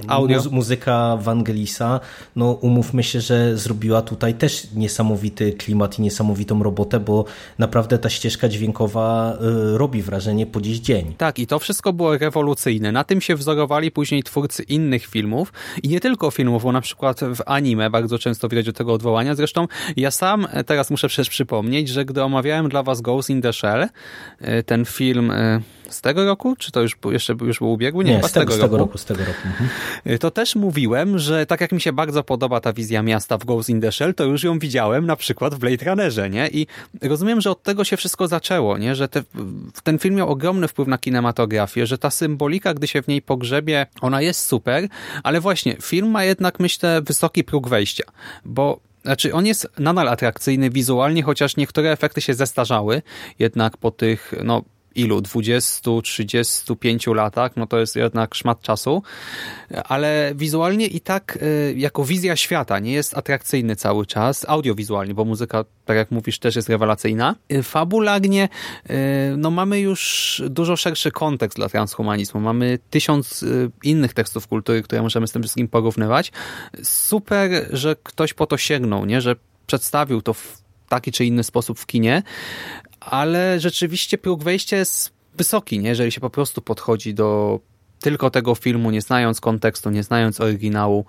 Audio. 0.07 0.41
muzyka 0.51 1.17
Wangelisa, 1.17 1.99
no 2.35 2.51
umówmy 2.51 3.03
się, 3.03 3.21
że 3.21 3.57
zrobiła 3.57 4.01
tutaj 4.01 4.33
też 4.33 4.67
niesamowity 4.99 5.53
klimat 5.53 5.99
i 5.99 6.01
niesamowitą 6.01 6.63
robotę, 6.63 6.99
bo 6.99 7.25
naprawdę 7.57 7.97
ta 7.97 8.09
ścieżka 8.09 8.49
dźwiękowa 8.49 9.37
y, 9.73 9.77
robi 9.77 10.01
wrażenie 10.01 10.45
po 10.45 10.61
dziś 10.61 10.79
dzień. 10.79 11.13
Tak, 11.17 11.39
i 11.39 11.47
to 11.47 11.59
wszystko 11.59 11.93
było 11.93 12.17
rewolucyjne. 12.17 12.91
Na 12.91 13.03
tym 13.03 13.21
się 13.21 13.35
wzorowali 13.35 13.91
później 13.91 14.23
twórcy 14.23 14.63
innych 14.63 15.05
filmów 15.05 15.53
i 15.83 15.89
nie 15.89 15.99
tylko 15.99 16.31
filmów, 16.31 16.63
bo 16.63 16.71
na 16.71 16.81
przykład 16.81 17.19
w 17.19 17.41
anime 17.45 17.89
bardzo 17.89 18.19
często 18.19 18.49
widać 18.49 18.65
do 18.65 18.73
tego 18.73 18.93
odwołania. 18.93 19.35
Zresztą 19.35 19.67
ja 19.97 20.11
sam 20.11 20.47
teraz 20.65 20.91
muszę 20.91 21.07
przecież 21.07 21.29
przypomnieć, 21.29 21.89
że 21.89 22.05
gdy 22.05 22.23
omawiałem 22.23 22.69
dla 22.69 22.83
was 22.83 23.01
Ghost 23.01 23.29
in 23.29 23.41
the 23.41 23.53
Shell, 23.53 23.83
y, 23.83 24.63
ten 24.63 24.85
film 24.85 25.31
y, 25.31 25.61
z 25.89 26.01
tego 26.01 26.25
roku? 26.25 26.55
Czy 26.55 26.71
to 26.71 26.81
już 26.81 26.97
jeszcze 27.11 27.35
już 27.41 27.59
był 27.59 27.71
ubiegły? 27.71 28.03
Nie, 28.03 28.17
Nie 28.17 28.23
z, 28.23 28.31
tego, 28.31 28.53
z 28.53 28.59
tego 28.59 28.77
roku. 28.77 28.97
Z 28.97 29.05
tego 29.05 29.19
roku. 29.19 29.41
Mhm. 29.45 29.69
To 30.19 30.31
też 30.31 30.55
mówiłem, 30.55 31.19
że 31.19 31.45
tak 31.45 31.61
jak 31.61 31.71
mi 31.71 31.81
się 31.81 31.93
bardzo 31.93 32.23
podoba 32.23 32.61
ta 32.61 32.73
wizja 32.73 33.03
miasta 33.03 33.37
w 33.37 33.45
Ghost 33.45 33.69
in 33.69 33.81
the 33.81 33.91
Shell, 33.91 34.13
to 34.13 34.23
już 34.23 34.43
ją 34.43 34.59
widziałem 34.59 35.05
na 35.05 35.15
przykład 35.15 35.55
w 35.55 35.57
Blade 35.57 35.85
Runnerze, 35.85 36.29
nie? 36.29 36.47
I 36.47 36.67
rozumiem, 37.01 37.41
że 37.41 37.51
od 37.51 37.63
tego 37.63 37.83
się 37.83 37.97
wszystko 37.97 38.27
zaczęło, 38.27 38.77
nie? 38.77 38.95
Że 38.95 39.07
te, 39.07 39.23
ten 39.83 39.99
film 39.99 40.15
miał 40.15 40.29
ogromny 40.29 40.67
wpływ 40.67 40.87
na 40.87 40.97
kinematografię, 40.97 41.87
że 41.87 41.97
ta 41.97 42.09
symbolika, 42.11 42.73
gdy 42.73 42.87
się 42.87 43.01
w 43.01 43.07
niej 43.07 43.21
pogrzebie, 43.21 43.85
ona 44.01 44.21
jest 44.21 44.47
super, 44.47 44.87
ale 45.23 45.41
właśnie 45.41 45.75
film 45.81 46.11
ma 46.11 46.23
jednak, 46.23 46.59
myślę, 46.59 47.01
wysoki 47.01 47.43
próg 47.43 47.69
wejścia, 47.69 48.03
bo 48.45 48.79
znaczy, 49.03 49.33
on 49.33 49.45
jest 49.45 49.67
nadal 49.79 50.07
atrakcyjny 50.07 50.69
wizualnie, 50.69 51.23
chociaż 51.23 51.57
niektóre 51.57 51.91
efekty 51.91 52.21
się 52.21 52.33
zestarzały, 52.33 53.01
jednak 53.39 53.77
po 53.77 53.91
tych, 53.91 54.33
no, 54.43 54.61
ilu, 54.95 55.21
20, 55.21 55.91
35 56.03 57.07
latach, 57.07 57.51
no 57.55 57.67
to 57.67 57.79
jest 57.79 57.95
jednak 57.95 58.35
szmat 58.35 58.61
czasu, 58.61 59.03
ale 59.85 60.31
wizualnie 60.35 60.87
i 60.87 61.01
tak 61.01 61.39
y, 61.41 61.73
jako 61.77 62.03
wizja 62.03 62.35
świata 62.35 62.79
nie 62.79 62.91
jest 62.91 63.17
atrakcyjny 63.17 63.75
cały 63.75 64.05
czas, 64.05 64.45
audiowizualnie, 64.49 65.13
bo 65.13 65.25
muzyka, 65.25 65.65
tak 65.85 65.97
jak 65.97 66.11
mówisz, 66.11 66.39
też 66.39 66.55
jest 66.55 66.69
rewelacyjna. 66.69 67.35
Y, 67.51 67.63
fabularnie 67.63 68.49
y, 68.89 68.93
no 69.37 69.51
mamy 69.51 69.79
już 69.79 70.41
dużo 70.49 70.75
szerszy 70.75 71.11
kontekst 71.11 71.57
dla 71.57 71.69
transhumanizmu, 71.69 72.41
mamy 72.41 72.79
tysiąc 72.89 73.45
innych 73.83 74.13
tekstów 74.13 74.47
kultury, 74.47 74.83
które 74.83 75.01
możemy 75.01 75.27
z 75.27 75.31
tym 75.31 75.41
wszystkim 75.41 75.67
porównywać. 75.67 76.31
Super, 76.83 77.69
że 77.71 77.95
ktoś 78.03 78.33
po 78.33 78.45
to 78.45 78.57
sięgnął, 78.57 79.05
nie? 79.05 79.21
że 79.21 79.35
przedstawił 79.67 80.21
to 80.21 80.33
w 80.33 80.61
taki 80.89 81.11
czy 81.11 81.25
inny 81.25 81.43
sposób 81.43 81.79
w 81.79 81.85
kinie, 81.85 82.23
ale 83.09 83.59
rzeczywiście 83.59 84.17
próg 84.17 84.43
wejścia 84.43 84.77
jest 84.77 85.13
wysoki, 85.35 85.79
nie? 85.79 85.89
jeżeli 85.89 86.11
się 86.11 86.21
po 86.21 86.29
prostu 86.29 86.61
podchodzi 86.61 87.13
do 87.13 87.59
tylko 87.99 88.29
tego 88.29 88.55
filmu, 88.55 88.91
nie 88.91 89.01
znając 89.01 89.41
kontekstu, 89.41 89.89
nie 89.89 90.03
znając 90.03 90.41
oryginału. 90.41 91.05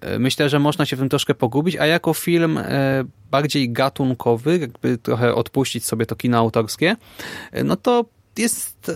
E, 0.00 0.18
myślę, 0.18 0.48
że 0.48 0.58
można 0.58 0.86
się 0.86 0.96
w 0.96 0.98
tym 0.98 1.08
troszkę 1.08 1.34
pogubić, 1.34 1.76
a 1.76 1.86
jako 1.86 2.14
film 2.14 2.58
e, 2.58 3.04
bardziej 3.30 3.72
gatunkowy, 3.72 4.58
jakby 4.58 4.98
trochę 4.98 5.34
odpuścić 5.34 5.84
sobie 5.84 6.06
to 6.06 6.16
kino 6.16 6.38
autorskie, 6.38 6.96
e, 7.52 7.64
no 7.64 7.76
to 7.76 8.04
jest 8.36 8.90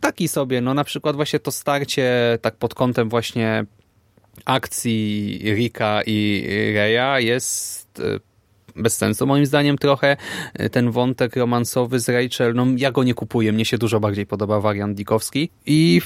taki 0.00 0.28
sobie, 0.28 0.60
no 0.60 0.74
na 0.74 0.84
przykład 0.84 1.16
właśnie 1.16 1.38
to 1.38 1.50
starcie 1.50 2.38
tak 2.42 2.56
pod 2.56 2.74
kątem 2.74 3.08
właśnie 3.08 3.64
akcji 4.44 5.40
Rika 5.44 6.02
i 6.06 6.46
Reya 6.74 7.24
jest 7.24 8.02
bez 8.76 8.96
sensu 8.96 9.26
moim 9.26 9.46
zdaniem 9.46 9.78
trochę. 9.78 10.16
E, 10.54 10.70
ten 10.70 10.90
wątek 10.90 11.36
romansowy 11.36 12.00
z 12.00 12.08
Rachel, 12.08 12.54
no 12.54 12.66
ja 12.76 12.92
go 12.92 13.04
nie 13.04 13.14
kupuję, 13.14 13.52
mnie 13.52 13.64
się 13.64 13.78
dużo 13.78 14.00
bardziej 14.00 14.26
podoba 14.26 14.60
wariant 14.60 14.96
Dikowski. 14.96 15.50
I 15.66 16.00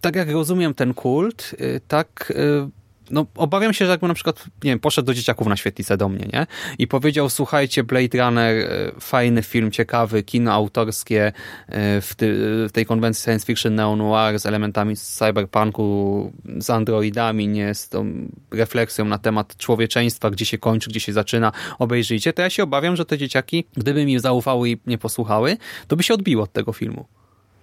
tak 0.00 0.16
jak 0.16 0.30
rozumiem 0.30 0.74
ten 0.74 0.94
kult, 0.94 1.54
e, 1.58 1.80
tak 1.80 2.32
e, 2.36 2.68
no, 3.10 3.26
obawiam 3.36 3.72
się, 3.72 3.84
że 3.84 3.90
jakby 3.90 4.08
na 4.08 4.14
przykład, 4.14 4.44
nie 4.64 4.70
wiem, 4.70 4.80
poszedł 4.80 5.06
do 5.06 5.14
dzieciaków 5.14 5.46
na 5.46 5.56
świetlicę 5.56 5.96
do 5.96 6.08
mnie, 6.08 6.26
nie? 6.32 6.46
I 6.78 6.86
powiedział, 6.86 7.30
słuchajcie, 7.30 7.84
Blade 7.84 8.18
Runner, 8.18 8.56
e, 8.56 8.92
fajny 9.00 9.42
film, 9.42 9.70
ciekawy, 9.70 10.22
kino 10.22 10.52
autorskie 10.52 11.32
e, 11.68 12.00
w, 12.00 12.14
ty, 12.14 12.34
w 12.68 12.72
tej 12.72 12.86
konwencji 12.86 13.24
science 13.24 13.46
fiction 13.46 13.74
neo-noir 13.74 14.38
z 14.38 14.46
elementami 14.46 14.96
cyberpunku, 14.96 16.32
z 16.58 16.70
androidami, 16.70 17.48
nie? 17.48 17.74
Z 17.74 17.88
tą 17.88 18.28
refleksją 18.50 19.04
na 19.04 19.18
temat 19.18 19.56
człowieczeństwa, 19.56 20.30
gdzie 20.30 20.46
się 20.46 20.58
kończy, 20.58 20.90
gdzie 20.90 21.00
się 21.00 21.12
zaczyna, 21.12 21.52
obejrzyjcie, 21.78 22.32
to 22.32 22.42
ja 22.42 22.50
się 22.50 22.62
obawiam, 22.62 22.96
że 22.96 23.04
te 23.04 23.18
dzieciaki, 23.18 23.64
gdyby 23.76 24.06
mi 24.06 24.18
zaufały 24.18 24.70
i 24.70 24.76
nie 24.86 24.98
posłuchały, 24.98 25.56
to 25.88 25.96
by 25.96 26.02
się 26.02 26.14
odbiło 26.14 26.42
od 26.44 26.52
tego 26.52 26.72
filmu. 26.72 27.06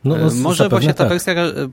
No, 0.03 0.17
no, 0.17 0.31
Może 0.35 0.69
właśnie 0.69 0.93
ta 0.93 1.03
tak. 1.03 1.09
wersja 1.09 1.33
e, 1.33 1.69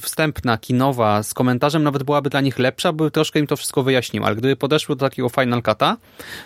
wstępna, 0.00 0.58
kinowa, 0.58 1.22
z 1.22 1.34
komentarzem 1.34 1.82
nawet 1.82 2.02
byłaby 2.02 2.30
dla 2.30 2.40
nich 2.40 2.58
lepsza, 2.58 2.92
by 2.92 3.10
troszkę 3.10 3.38
im 3.38 3.46
to 3.46 3.56
wszystko 3.56 3.82
wyjaśnił, 3.82 4.24
ale 4.24 4.36
gdyby 4.36 4.56
podeszły 4.56 4.96
do 4.96 5.06
takiego 5.06 5.28
Final 5.28 5.60
Cut'a, 5.60 5.96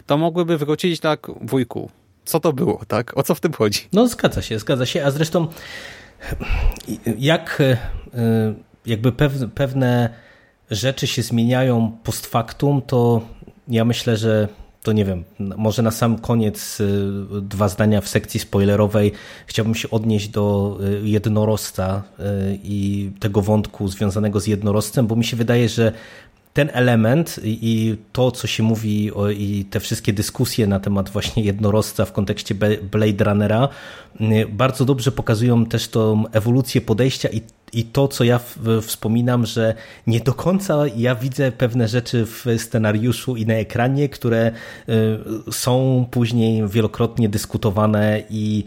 to 0.07 0.19
mogłyby 0.19 0.59
wrócić 0.59 1.01
tak, 1.01 1.27
wujku, 1.41 1.91
co 2.25 2.41
to 2.41 2.53
było, 2.53 2.81
tak? 2.89 3.19
O 3.19 3.23
co 3.23 3.35
w 3.35 3.41
tym 3.41 3.53
chodzi? 3.53 3.81
No 3.93 4.09
zgadza 4.09 4.43
się, 4.43 4.59
zgadza 4.59 4.87
się, 4.87 5.05
a 5.05 5.11
zresztą 5.11 5.49
jak 7.19 7.61
e, 7.61 7.77
jakby 8.87 9.13
pewne 9.55 10.11
rzeczy 10.71 11.07
się 11.07 11.23
zmieniają 11.23 11.99
post 12.05 12.27
factum, 12.27 12.83
to 12.83 13.23
ja 13.69 13.85
myślę, 13.85 14.17
że 14.17 14.49
to 14.83 14.93
nie 14.93 15.05
wiem, 15.05 15.25
może 15.39 15.83
na 15.83 15.91
sam 15.91 16.19
koniec 16.19 16.81
y, 16.81 16.87
dwa 17.43 17.69
zdania 17.69 18.01
w 18.01 18.09
sekcji 18.09 18.41
spoilerowej. 18.41 19.13
Chciałbym 19.47 19.75
się 19.75 19.91
odnieść 19.91 20.29
do 20.29 20.79
y, 21.05 21.09
jednorożca 21.09 22.03
y, 22.21 22.23
i 22.63 23.11
tego 23.21 23.43
wątku 23.43 23.89
związanego 23.89 24.41
z 24.41 24.47
jednorożcem, 24.47 25.07
bo 25.07 25.17
mi 25.17 25.25
się 25.25 25.37
wydaje, 25.37 25.69
że 25.69 25.93
ten 26.61 26.71
element 26.73 27.41
i 27.45 27.97
to, 28.13 28.31
co 28.31 28.47
się 28.47 28.63
mówi 28.63 29.13
o, 29.13 29.31
i 29.31 29.65
te 29.71 29.81
wszystkie 29.81 30.13
dyskusje 30.13 30.67
na 30.67 30.81
temat 30.81 31.11
właśnie 31.11 31.43
jednorożca 31.43 32.05
w 32.05 32.13
kontekście 32.13 32.55
Blade 32.93 33.25
Runnera 33.25 33.69
bardzo 34.49 34.85
dobrze 34.85 35.13
pokazują 35.13 35.67
też 35.67 35.89
tą 35.89 36.25
ewolucję 36.33 36.81
podejścia 36.81 37.29
i 37.29 37.43
i 37.73 37.85
to, 37.85 38.09
co 38.09 38.25
ja 38.25 38.41
wspominam, 38.83 39.47
że 39.47 39.75
nie 40.07 40.21
do 40.21 40.35
końca 40.35 40.85
ja 40.97 41.15
widzę 41.15 41.53
pewne 41.53 41.89
rzeczy 41.89 42.27
w 42.27 42.47
scenariuszu 42.59 43.37
i 43.37 43.47
na 43.47 43.55
ekranie, 43.55 44.09
które 44.09 44.53
y, 44.89 45.53
są 45.53 46.07
później 46.11 46.69
wielokrotnie 46.69 47.29
dyskutowane 47.29 48.23
i 48.31 48.65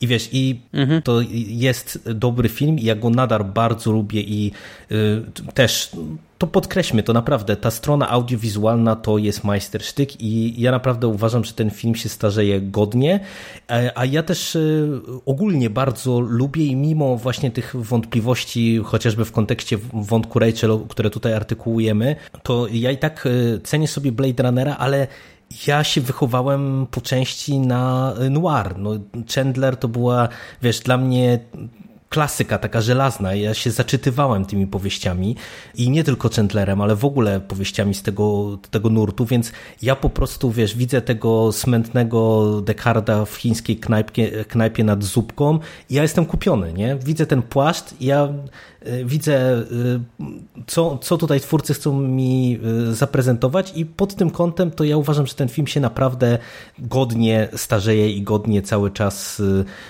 I 0.00 0.06
wiesz, 0.06 0.28
i 0.32 0.60
mhm. 0.72 1.02
to 1.02 1.20
jest 1.46 2.12
dobry 2.14 2.48
film 2.48 2.78
i 2.78 2.84
ja 2.84 2.94
go 2.94 3.10
nadal 3.10 3.44
bardzo 3.44 3.92
lubię 3.92 4.20
i 4.20 4.52
y, 4.92 5.22
też 5.54 5.90
to 6.38 6.46
podkreślmy, 6.46 7.02
to 7.02 7.12
naprawdę 7.12 7.56
ta 7.56 7.70
strona 7.70 8.08
audiowizualna 8.08 8.96
to 8.96 9.18
jest 9.18 9.44
majstersztyk 9.44 10.20
i 10.20 10.60
ja 10.60 10.70
naprawdę 10.70 11.06
uważam, 11.06 11.44
że 11.44 11.52
ten 11.52 11.70
film 11.70 11.94
się 11.94 12.08
starzeje 12.08 12.60
godnie, 12.60 13.20
e, 13.70 13.92
a 13.94 14.04
ja 14.04 14.22
też 14.22 14.56
y, 14.56 15.00
ogólnie 15.26 15.70
bardzo 15.70 16.20
lubię 16.20 16.66
i 16.66 16.76
mimo 16.76 17.16
właśnie 17.16 17.50
tych 17.50 17.76
wątpliwości, 17.76 18.80
chociażby 18.84 19.24
w 19.24 19.32
kontekście 19.32 19.78
wątku 19.92 20.38
Rachel, 20.38 20.80
które 20.88 21.10
tutaj 21.10 21.34
artykułujemy, 21.34 22.16
to 22.42 22.66
ja 22.72 22.90
i 22.90 22.98
tak 22.98 23.26
y, 23.26 23.60
cenię 23.64 23.88
sobie 23.88 24.12
Blade 24.12 24.42
Runnera, 24.42 24.76
ale 24.76 25.06
ja 25.66 25.84
się 25.84 26.00
wychowałem 26.00 26.86
po 26.90 27.00
części 27.00 27.58
na 27.58 28.14
noir. 28.30 28.78
No, 28.78 28.90
Chandler 29.34 29.76
to 29.76 29.88
była, 29.88 30.28
wiesz, 30.62 30.80
dla 30.80 30.98
mnie 30.98 31.38
klasyka, 32.08 32.58
taka 32.58 32.80
żelazna. 32.80 33.34
Ja 33.34 33.54
się 33.54 33.70
zaczytywałem 33.70 34.44
tymi 34.44 34.66
powieściami 34.66 35.36
i 35.74 35.90
nie 35.90 36.04
tylko 36.04 36.28
Chandlerem, 36.28 36.80
ale 36.80 36.96
w 36.96 37.04
ogóle 37.04 37.40
powieściami 37.40 37.94
z 37.94 38.02
tego, 38.02 38.58
tego 38.70 38.90
nurtu, 38.90 39.26
więc 39.26 39.52
ja 39.82 39.96
po 39.96 40.10
prostu, 40.10 40.50
wiesz, 40.50 40.76
widzę 40.76 41.02
tego 41.02 41.52
smętnego 41.52 42.46
Dekarda 42.60 43.24
w 43.24 43.34
chińskiej 43.34 43.76
knajpie, 43.76 44.44
knajpie 44.44 44.84
nad 44.84 45.04
zupką 45.04 45.58
i 45.90 45.94
ja 45.94 46.02
jestem 46.02 46.26
kupiony, 46.26 46.72
nie? 46.72 46.96
Widzę 46.96 47.26
ten 47.26 47.42
płaszcz 47.42 48.00
i 48.00 48.06
ja 48.06 48.28
widzę, 49.04 49.58
y, 49.58 50.00
co, 50.66 50.98
co 50.98 51.18
tutaj 51.18 51.40
twórcy 51.40 51.74
chcą 51.74 52.00
mi 52.00 52.58
y, 52.90 52.94
zaprezentować 52.94 53.72
i 53.76 53.86
pod 53.86 54.14
tym 54.14 54.30
kątem 54.30 54.70
to 54.70 54.84
ja 54.84 54.96
uważam, 54.96 55.26
że 55.26 55.34
ten 55.34 55.48
film 55.48 55.66
się 55.66 55.80
naprawdę 55.80 56.38
godnie 56.78 57.48
starzeje 57.56 58.10
i 58.10 58.22
godnie 58.22 58.62
cały 58.62 58.90
czas 58.90 59.42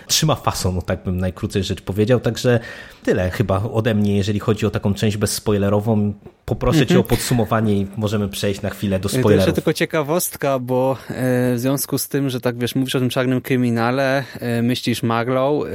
trzyma 0.06 0.34
fason, 0.34 0.82
tak 0.82 1.04
bym 1.04 1.18
najkrócej 1.18 1.64
rzecz 1.64 1.82
powiedział, 1.82 2.20
także 2.20 2.60
tyle 3.02 3.30
chyba 3.30 3.62
ode 3.62 3.94
mnie, 3.94 4.16
jeżeli 4.16 4.40
chodzi 4.40 4.66
o 4.66 4.70
taką 4.70 4.94
część 4.94 5.16
bezspoilerową. 5.16 6.12
Poproszę 6.46 6.80
mhm. 6.80 6.88
cię 6.88 6.98
o 6.98 7.04
podsumowanie 7.04 7.76
i 7.76 7.86
możemy 7.96 8.28
przejść 8.28 8.62
na 8.62 8.70
chwilę 8.70 8.98
do 8.98 9.08
spoilerów. 9.08 9.30
To 9.32 9.36
jeszcze 9.36 9.52
tylko 9.52 9.72
ciekawostka, 9.72 10.58
bo 10.58 10.98
e, 11.08 11.54
w 11.54 11.58
związku 11.58 11.98
z 11.98 12.08
tym, 12.08 12.30
że 12.30 12.40
tak 12.40 12.58
wiesz, 12.58 12.74
mówisz 12.74 12.94
o 12.94 12.98
tym 12.98 13.08
czarnym 13.08 13.40
kryminale, 13.40 14.24
e, 14.40 14.62
myślisz 14.62 15.02
Marlow, 15.02 15.66
e, 15.66 15.68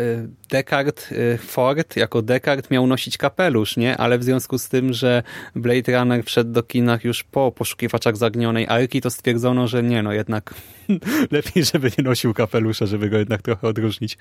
Deckard 0.50 1.10
Ford 1.40 1.96
jako 1.96 2.22
Deckard 2.22 2.72
miał 2.72 2.88
nosić 2.88 3.18
kapelusz, 3.18 3.78
nie? 3.78 3.98
Ale 3.98 4.18
w 4.18 4.24
związku 4.24 4.58
z 4.58 4.70
tym, 4.70 4.94
że 4.94 5.24
Blade 5.56 6.00
Runner 6.00 6.24
wszedł 6.24 6.52
do 6.52 6.64
kinach 6.64 7.04
już 7.04 7.24
po 7.24 7.52
poszukiwaczach 7.52 8.18
zagnionej 8.18 8.68
Arki, 8.68 9.02
to 9.02 9.10
stwierdzono, 9.10 9.68
że 9.68 9.84
nie, 9.84 10.04
no 10.04 10.14
jednak 10.14 10.54
lepiej, 11.32 11.66
żeby 11.66 11.92
nie 11.98 12.04
nosił 12.04 12.34
kapelusza, 12.34 12.86
żeby 12.86 13.10
go 13.10 13.18
jednak 13.18 13.42
trochę 13.42 13.68
odróżnić. 13.68 14.18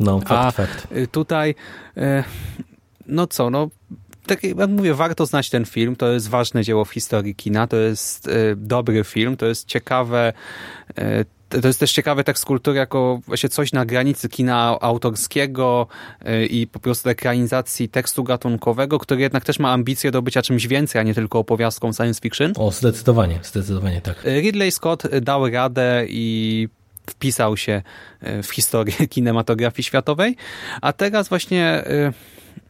No, 0.00 0.20
fakt, 0.20 0.32
A 0.32 0.50
fakt. 0.50 0.88
tutaj, 1.12 1.54
e, 1.96 2.24
no 3.06 3.26
co, 3.26 3.50
no 3.50 3.70
tak 4.26 4.44
jak 4.44 4.68
mówię, 4.68 4.94
warto 4.94 5.26
znać 5.26 5.50
ten 5.50 5.64
film. 5.64 5.96
To 5.96 6.12
jest 6.12 6.28
ważne 6.28 6.64
dzieło 6.64 6.84
w 6.84 6.90
historii 6.90 7.34
kina. 7.34 7.66
To 7.66 7.76
jest 7.76 8.28
e, 8.28 8.32
dobry 8.56 9.04
film. 9.04 9.36
To 9.36 9.46
jest 9.46 9.68
ciekawe. 9.68 10.32
E, 10.98 11.24
to 11.60 11.68
jest 11.68 11.80
też 11.80 11.92
ciekawy 11.92 12.24
tekst 12.24 12.44
kultury 12.44 12.78
jako 12.78 13.20
właśnie 13.26 13.48
coś 13.48 13.72
na 13.72 13.86
granicy 13.86 14.28
kina 14.28 14.78
autorskiego 14.80 15.86
i 16.50 16.66
po 16.72 16.80
prostu 16.80 17.08
ekranizacji 17.08 17.88
tekstu 17.88 18.24
gatunkowego, 18.24 18.98
który 18.98 19.20
jednak 19.20 19.44
też 19.44 19.58
ma 19.58 19.72
ambicje 19.72 20.10
do 20.10 20.22
bycia 20.22 20.42
czymś 20.42 20.66
więcej, 20.66 21.00
a 21.00 21.02
nie 21.02 21.14
tylko 21.14 21.38
opowiastką 21.38 21.92
science 21.92 22.20
fiction. 22.20 22.52
O, 22.56 22.70
zdecydowanie, 22.70 23.38
zdecydowanie 23.42 24.00
tak. 24.00 24.24
Ridley 24.24 24.72
Scott 24.72 25.02
dał 25.20 25.50
radę 25.50 26.04
i 26.08 26.68
wpisał 27.10 27.56
się 27.56 27.82
e, 28.20 28.42
w 28.42 28.50
historię 28.50 29.06
kinematografii 29.14 29.84
światowej, 29.84 30.36
a 30.80 30.92
teraz 30.92 31.28
właśnie 31.28 31.64
e, 31.64 32.12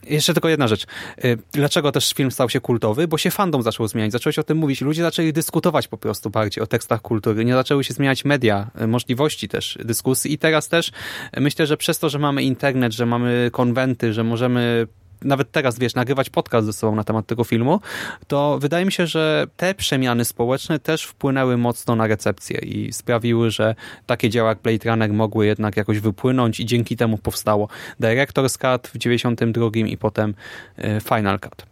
jeszcze 0.05 0.35
tylko 0.35 0.49
jedna 0.49 0.69
rzecz. 0.69 0.87
E, 1.19 1.37
dlaczego 1.53 1.93
też 1.93 2.13
film 2.13 2.31
stał 2.31 2.51
się 2.51 2.61
kultowy? 2.61 3.09
Bo 3.09 3.19
się 3.19 3.31
fandom 3.31 3.63
zaczął 3.63 3.89
zmieniać. 3.89 4.13
Zaczęło 4.13 4.33
się 4.33 4.41
o 4.41 4.45
tym 4.45 4.59
mówić. 4.59 4.81
Ludzie 4.81 5.03
zaczęli 5.03 5.33
dyskutować 5.33 5.89
po 5.89 5.99
prostu 5.99 6.31
bardziej 6.31 6.63
o 6.63 6.67
tekstach 6.67 7.03
kultury. 7.03 7.45
Nie 7.45 7.55
zaczęły 7.55 7.85
się 7.85 7.95
zmieniać 7.95 8.25
media, 8.25 8.71
możliwości 8.87 9.49
też 9.49 9.79
dyskusji. 9.85 10.33
I 10.33 10.39
teraz 10.39 10.69
też 10.69 10.93
myślę, 11.37 11.67
że 11.67 11.77
przez 11.77 11.99
to, 11.99 12.09
że 12.09 12.19
mamy 12.19 12.43
internet, 12.43 12.93
że 12.93 13.07
mamy 13.07 13.51
konwenty, 13.53 14.13
że 14.13 14.25
możemy 14.25 14.87
nawet 15.23 15.51
teraz, 15.51 15.79
wiesz, 15.79 15.95
nagrywać 15.95 16.31
podcast 16.31 16.67
ze 16.67 16.73
sobą 16.73 16.95
na 16.95 17.05
temat 17.05 17.27
tego 17.27 17.45
filmu, 17.45 17.81
to 18.27 18.59
wydaje 18.59 18.85
mi 18.85 18.93
się, 18.93 19.07
że 19.07 19.47
te 19.57 19.75
przemiany 19.75 20.25
społeczne 20.25 20.79
też 20.79 21.05
wpłynęły 21.05 21.57
mocno 21.57 21.97
na 21.97 22.07
recepcję 22.07 22.59
i 22.59 22.93
sprawiły, 22.93 23.51
że 23.51 23.75
takie 24.07 24.31
dzieła 24.31 24.49
jak 24.49 24.59
Blade 24.59 24.91
Runner 24.91 25.13
mogły 25.13 25.47
jednak 25.47 25.77
jakoś 25.77 25.99
wypłynąć 25.99 26.61
i 26.61 26.67
dzięki 26.67 26.97
temu 26.97 27.19
powstało 27.19 27.69
Director's 28.01 28.59
Cut 28.59 28.89
w 28.89 28.99
92 28.99 29.71
i 29.75 29.97
potem 29.97 30.35
e, 30.79 31.01
Final 31.01 31.41
Cut. 31.41 31.67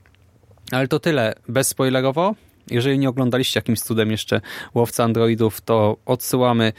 Ale 0.73 0.89
to 0.89 0.99
tyle, 0.99 1.35
bezspoilerowo. 1.49 2.35
Jeżeli 2.71 2.99
nie 2.99 3.09
oglądaliście 3.09 3.59
jakimś 3.59 3.81
cudem 3.81 4.11
jeszcze 4.11 4.41
Łowca 4.75 5.05
Androidów, 5.05 5.61
to 5.61 5.97
odsyłamy, 6.07 6.73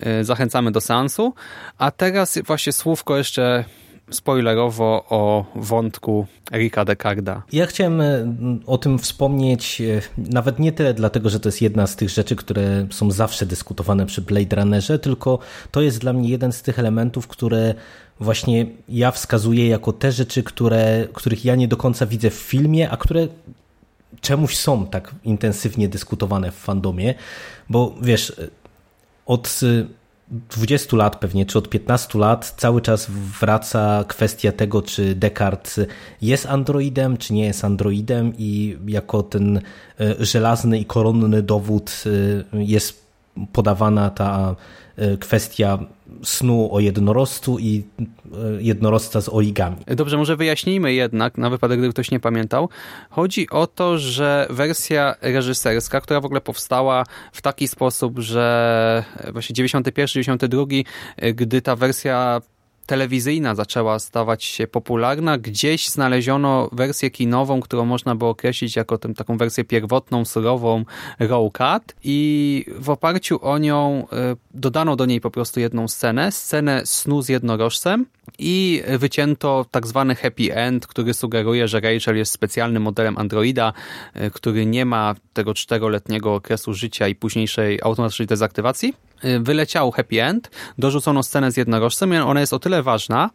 e, 0.00 0.24
zachęcamy 0.24 0.70
do 0.70 0.80
seansu. 0.80 1.34
A 1.78 1.90
teraz 1.90 2.38
właśnie 2.46 2.72
słówko 2.72 3.16
jeszcze 3.16 3.64
spoilerowo 4.10 5.04
o 5.10 5.44
wątku 5.54 6.26
Rika 6.52 6.84
Decarda. 6.84 7.42
Ja 7.52 7.66
chciałem 7.66 8.00
e, 8.00 8.34
o 8.66 8.78
tym 8.78 8.98
wspomnieć 8.98 9.80
e, 9.80 10.00
nawet 10.18 10.58
nie 10.58 10.72
tyle 10.72 10.94
dlatego, 10.94 11.30
że 11.30 11.40
to 11.40 11.48
jest 11.48 11.62
jedna 11.62 11.86
z 11.86 11.96
tych 11.96 12.10
rzeczy, 12.10 12.36
które 12.36 12.86
są 12.90 13.10
zawsze 13.10 13.46
dyskutowane 13.46 14.06
przy 14.06 14.22
Blade 14.22 14.56
Runnerze, 14.56 14.98
tylko 14.98 15.38
to 15.70 15.80
jest 15.80 15.98
dla 15.98 16.12
mnie 16.12 16.28
jeden 16.28 16.52
z 16.52 16.62
tych 16.62 16.78
elementów, 16.78 17.28
które 17.28 17.74
właśnie 18.20 18.66
ja 18.88 19.10
wskazuję 19.10 19.68
jako 19.68 19.92
te 19.92 20.12
rzeczy, 20.12 20.42
które, 20.42 21.08
których 21.12 21.44
ja 21.44 21.54
nie 21.54 21.68
do 21.68 21.76
końca 21.76 22.06
widzę 22.06 22.30
w 22.30 22.34
filmie, 22.34 22.90
a 22.90 22.96
które 22.96 23.28
czemuś 24.20 24.56
są 24.56 24.86
tak 24.86 25.14
intensywnie 25.24 25.88
dyskutowane 25.88 26.50
w 26.50 26.54
fandomie, 26.54 27.14
bo 27.68 27.94
wiesz, 28.02 28.32
od 29.26 29.60
20 30.30 30.96
lat 30.96 31.16
pewnie, 31.16 31.46
czy 31.46 31.58
od 31.58 31.68
15 31.68 32.18
lat 32.18 32.54
cały 32.56 32.80
czas 32.80 33.06
wraca 33.40 34.04
kwestia 34.08 34.52
tego, 34.52 34.82
czy 34.82 35.14
Descartes 35.14 35.80
jest 36.22 36.46
androidem, 36.46 37.16
czy 37.16 37.32
nie 37.32 37.44
jest 37.44 37.64
androidem 37.64 38.32
i 38.38 38.78
jako 38.86 39.22
ten 39.22 39.56
e, 40.00 40.24
żelazny 40.24 40.78
i 40.78 40.84
koronny 40.84 41.42
dowód 41.42 42.04
e, 42.54 42.62
jest 42.62 43.04
podawana 43.52 44.10
ta 44.10 44.56
e, 44.96 45.16
kwestia 45.16 45.78
snu 46.22 46.68
o 46.72 46.80
jednorożcu 46.80 47.58
i 47.58 47.84
e, 47.98 48.62
jednorożca 48.62 49.20
z 49.20 49.28
origami. 49.28 49.76
Dobrze, 49.86 50.16
może 50.16 50.36
wyjaśnijmy 50.36 50.92
jednak, 50.92 51.38
na 51.38 51.50
wypadek, 51.50 51.78
gdyby 51.78 51.92
ktoś 51.92 52.10
nie 52.10 52.20
pamiętał. 52.20 52.68
Chodzi 53.10 53.50
o 53.50 53.66
to, 53.66 53.98
że 53.98 54.46
wersja 54.50 55.14
reżyserska, 55.22 56.00
która 56.00 56.20
w 56.20 56.24
ogóle 56.24 56.40
powstała 56.40 57.04
w 57.32 57.42
taki 57.42 57.68
sposób, 57.68 58.18
że 58.18 59.04
właśnie 59.32 59.54
91, 59.54 60.22
92, 60.22 60.64
e, 61.16 61.32
gdy 61.32 61.62
ta 61.62 61.76
wersja 61.76 62.40
telewizyjna 62.90 63.54
zaczęła 63.54 63.98
stawać 63.98 64.44
się 64.44 64.66
popularna, 64.66 65.38
gdzieś 65.38 65.88
znaleziono 65.88 66.68
wersję 66.72 67.10
kinową, 67.10 67.60
którą 67.60 67.84
można 67.84 68.14
było 68.14 68.30
określić 68.30 68.76
jako 68.76 68.98
tę 68.98 69.14
taką 69.14 69.36
wersję 69.36 69.64
pierwotną, 69.64 70.24
surową 70.24 70.84
raw 71.18 71.52
cut. 71.52 71.94
I 72.04 72.64
w 72.78 72.90
oparciu 72.90 73.44
o 73.44 73.58
nią 73.58 74.06
e, 74.12 74.36
dodano 74.54 74.96
do 74.96 75.06
niej 75.06 75.20
po 75.20 75.30
prostu 75.30 75.60
jedną 75.60 75.88
scenę, 75.88 76.32
scenę 76.32 76.82
snu 76.84 77.22
z 77.22 77.28
jednorożcem. 77.28 78.06
I 78.38 78.82
wycięto 78.98 79.66
tak 79.70 79.86
zwany 79.86 80.14
happy 80.14 80.54
end, 80.54 80.86
który 80.86 81.14
sugeruje, 81.14 81.68
że 81.68 81.80
Rachel 81.80 82.16
jest 82.16 82.32
specjalnym 82.32 82.82
modelem 82.82 83.18
androida, 83.18 83.72
e, 84.14 84.30
który 84.30 84.66
nie 84.66 84.84
ma 84.84 85.14
tego 85.32 85.54
czteroletniego 85.54 86.34
okresu 86.34 86.74
życia 86.74 87.08
i 87.08 87.14
późniejszej 87.14 87.78
automatycznej 87.82 88.28
dezaktywacji. 88.28 88.94
E, 89.22 89.40
wyleciał 89.40 89.90
happy 89.90 90.22
end, 90.22 90.50
dorzucono 90.78 91.22
scenę 91.22 91.52
z 91.52 91.56
jednorożcem 91.56 92.14
i 92.14 92.16
ona 92.16 92.40
jest 92.40 92.52
o 92.52 92.58
tyle 92.58 92.79
ważna, 92.82 93.30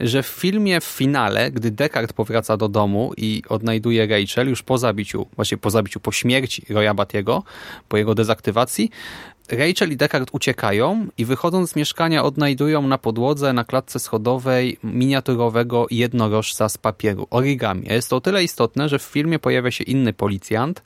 że 0.00 0.22
w 0.22 0.26
filmie 0.26 0.80
w 0.80 0.84
finale, 0.84 1.50
gdy 1.50 1.70
Deckard 1.70 2.12
powraca 2.12 2.56
do 2.56 2.68
domu 2.68 3.12
i 3.16 3.42
odnajduje 3.48 4.06
Rachel 4.06 4.48
już 4.48 4.62
po 4.62 4.78
zabiciu, 4.78 5.26
właśnie 5.36 5.58
po 5.58 5.70
zabiciu, 5.70 6.00
po 6.00 6.12
śmierci 6.12 6.66
Roya 6.70 6.94
Batiego, 6.94 7.42
po 7.88 7.96
jego 7.96 8.14
dezaktywacji, 8.14 8.90
Rachel 9.48 9.92
i 9.92 9.96
Deckard 9.96 10.30
uciekają 10.32 11.06
i 11.18 11.24
wychodząc 11.24 11.70
z 11.70 11.76
mieszkania 11.76 12.24
odnajdują 12.24 12.82
na 12.82 12.98
podłodze, 12.98 13.52
na 13.52 13.64
klatce 13.64 13.98
schodowej 13.98 14.78
miniaturowego 14.84 15.86
jednorożca 15.90 16.68
z 16.68 16.78
papieru, 16.78 17.26
origami. 17.30 17.86
Jest 17.90 18.10
to 18.10 18.16
o 18.16 18.20
tyle 18.20 18.44
istotne, 18.44 18.88
że 18.88 18.98
w 18.98 19.02
filmie 19.02 19.38
pojawia 19.38 19.70
się 19.70 19.84
inny 19.84 20.12
policjant, 20.12 20.82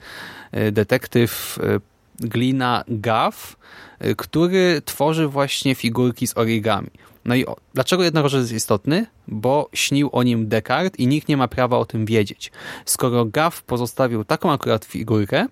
e, 0.51 0.71
detektyw 0.71 1.59
e, 1.63 1.79
Glina 2.27 2.83
Gaff, 2.87 3.55
e, 3.99 4.15
który 4.15 4.81
tworzy 4.85 5.27
właśnie 5.27 5.75
figurki 5.75 6.27
z 6.27 6.37
origami. 6.37 6.89
No 7.25 7.35
i 7.35 7.45
dlaczego 7.73 8.03
jednorożec 8.03 8.41
jest 8.41 8.53
istotny? 8.53 9.05
Bo 9.27 9.69
śnił 9.73 10.09
o 10.11 10.23
nim 10.23 10.47
Descartes 10.47 10.99
i 10.99 11.07
nikt 11.07 11.27
nie 11.27 11.37
ma 11.37 11.47
prawa 11.47 11.77
o 11.77 11.85
tym 11.85 12.05
wiedzieć. 12.05 12.51
Skoro 12.85 13.25
Gaff 13.25 13.63
pozostawił 13.63 14.23
taką 14.23 14.51
akurat 14.51 14.85
figurkę, 14.85 15.47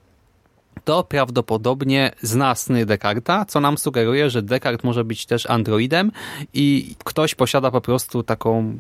to 0.84 1.04
prawdopodobnie 1.04 2.12
zna 2.22 2.56
sny 2.56 2.86
Descarta, 2.86 3.46
co 3.46 3.60
nam 3.60 3.78
sugeruje, 3.78 4.30
że 4.30 4.42
Descartes 4.42 4.84
może 4.84 5.04
być 5.04 5.26
też 5.26 5.46
androidem 5.46 6.12
i 6.54 6.96
ktoś 7.04 7.36
posiada 7.36 7.72
po 7.72 7.82
prostu 7.82 8.24
taką, 8.24 8.78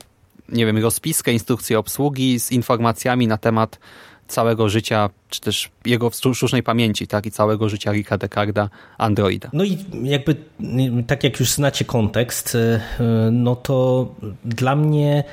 nie 0.50 0.66
wiem, 0.66 0.78
rozpiskę, 0.78 1.34
instrukcję 1.34 1.80
obsługi 1.80 2.40
z 2.40 2.52
informacjami 2.52 3.28
na 3.28 3.38
temat 3.38 3.80
całego 4.28 4.70
życia, 4.70 5.10
czy 5.30 5.42
też 5.42 5.70
jego 5.86 6.12
sztucznej 6.34 6.64
pamięci, 6.64 7.08
tak, 7.08 7.26
i 7.26 7.32
całego 7.32 7.70
życia 7.70 7.92
Ricka 7.92 8.18
Descarda, 8.18 8.70
androida. 8.98 9.50
No 9.54 9.64
i 9.64 9.78
jakby, 10.04 10.36
tak 11.08 11.24
jak 11.24 11.40
już 11.40 11.52
znacie 11.52 11.86
kontekst, 11.86 12.56
e, 12.56 12.82
no 13.32 13.56
to 13.56 14.08
dla 14.46 14.76
mnie 14.76 15.24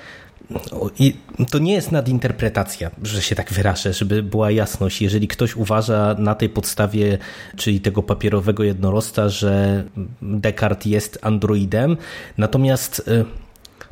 i 0.98 1.16
to 1.50 1.58
nie 1.58 1.72
jest 1.72 1.92
nadinterpretacja, 1.92 2.90
że 3.02 3.22
się 3.22 3.34
tak 3.34 3.52
wyrażę, 3.52 3.92
żeby 3.92 4.22
była 4.22 4.50
jasność. 4.50 5.02
Jeżeli 5.02 5.28
ktoś 5.28 5.56
uważa 5.56 6.16
na 6.18 6.34
tej 6.34 6.48
podstawie, 6.48 7.18
czyli 7.56 7.80
tego 7.80 8.02
papierowego 8.02 8.64
jednorosta, 8.64 9.28
że 9.28 9.84
Descartes 10.22 10.86
jest 10.86 11.18
androidem, 11.22 11.96
natomiast 12.38 13.08
y, 13.08 13.24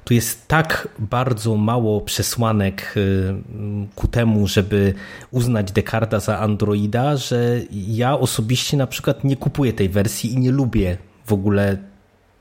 tu 0.05 0.15
jest 0.15 0.49
tak 0.49 0.89
bardzo 0.99 1.57
mało 1.57 2.01
przesłanek 2.01 2.95
y, 2.97 3.35
ku 3.95 4.09
temu, 4.09 4.47
żeby 4.47 4.95
uznać 5.31 5.73
Descarta 5.73 6.21
za 6.21 6.39
androida, 6.39 7.17
że 7.17 7.61
ja 7.71 8.19
osobiście 8.19 8.77
na 8.77 8.87
przykład 8.87 9.25
nie 9.25 9.37
kupuję 9.37 9.73
tej 9.73 9.89
wersji 9.89 10.33
i 10.33 10.39
nie 10.39 10.51
lubię 10.51 10.99
w 11.27 11.33
ogóle 11.33 11.92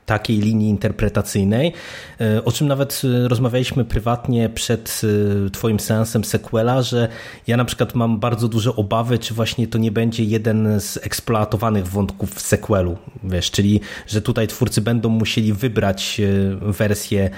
takiej 0.06 0.38
linii 0.38 0.68
interpretacyjnej, 0.68 1.72
e, 2.20 2.44
o 2.44 2.52
czym 2.52 2.68
nawet 2.68 3.02
e, 3.04 3.28
rozmawialiśmy 3.28 3.84
prywatnie 3.84 4.48
przed 4.48 5.00
e, 5.46 5.50
twoim 5.50 5.80
seansem 5.80 6.24
sequela, 6.24 6.82
że 6.82 7.08
ja 7.46 7.56
na 7.56 7.64
przykład 7.64 7.94
mam 7.94 8.20
bardzo 8.20 8.48
duże 8.48 8.76
obawy, 8.76 9.18
czy 9.18 9.34
właśnie 9.34 9.66
to 9.66 9.78
nie 9.78 9.92
będzie 9.92 10.24
jeden 10.24 10.80
z 10.80 10.96
eksploatowanych 10.96 11.86
wątków 11.86 12.34
w 12.34 12.40
sequelu, 12.40 12.98
wiesz, 13.24 13.50
czyli, 13.50 13.80
że 14.06 14.22
tutaj 14.22 14.48
twórcy 14.48 14.80
będą 14.80 15.08
musieli 15.08 15.52
wybrać 15.52 16.20
wersję 16.60 17.30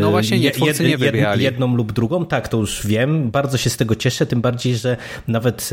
no 0.00 0.10
właśnie, 0.10 0.40
nie, 0.40 0.50
twórcy 0.50 0.88
jed, 0.88 1.00
nie 1.00 1.20
jed, 1.20 1.40
jedną 1.40 1.76
lub 1.76 1.92
drugą, 1.92 2.26
tak, 2.26 2.48
to 2.48 2.56
już 2.56 2.86
wiem, 2.86 3.30
bardzo 3.30 3.58
się 3.58 3.70
z 3.70 3.76
tego 3.76 3.94
cieszę, 3.94 4.26
tym 4.26 4.40
bardziej, 4.40 4.76
że 4.76 4.96
nawet 5.28 5.70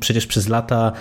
przecież 0.00 0.26
przez 0.26 0.48
lata 0.48 0.92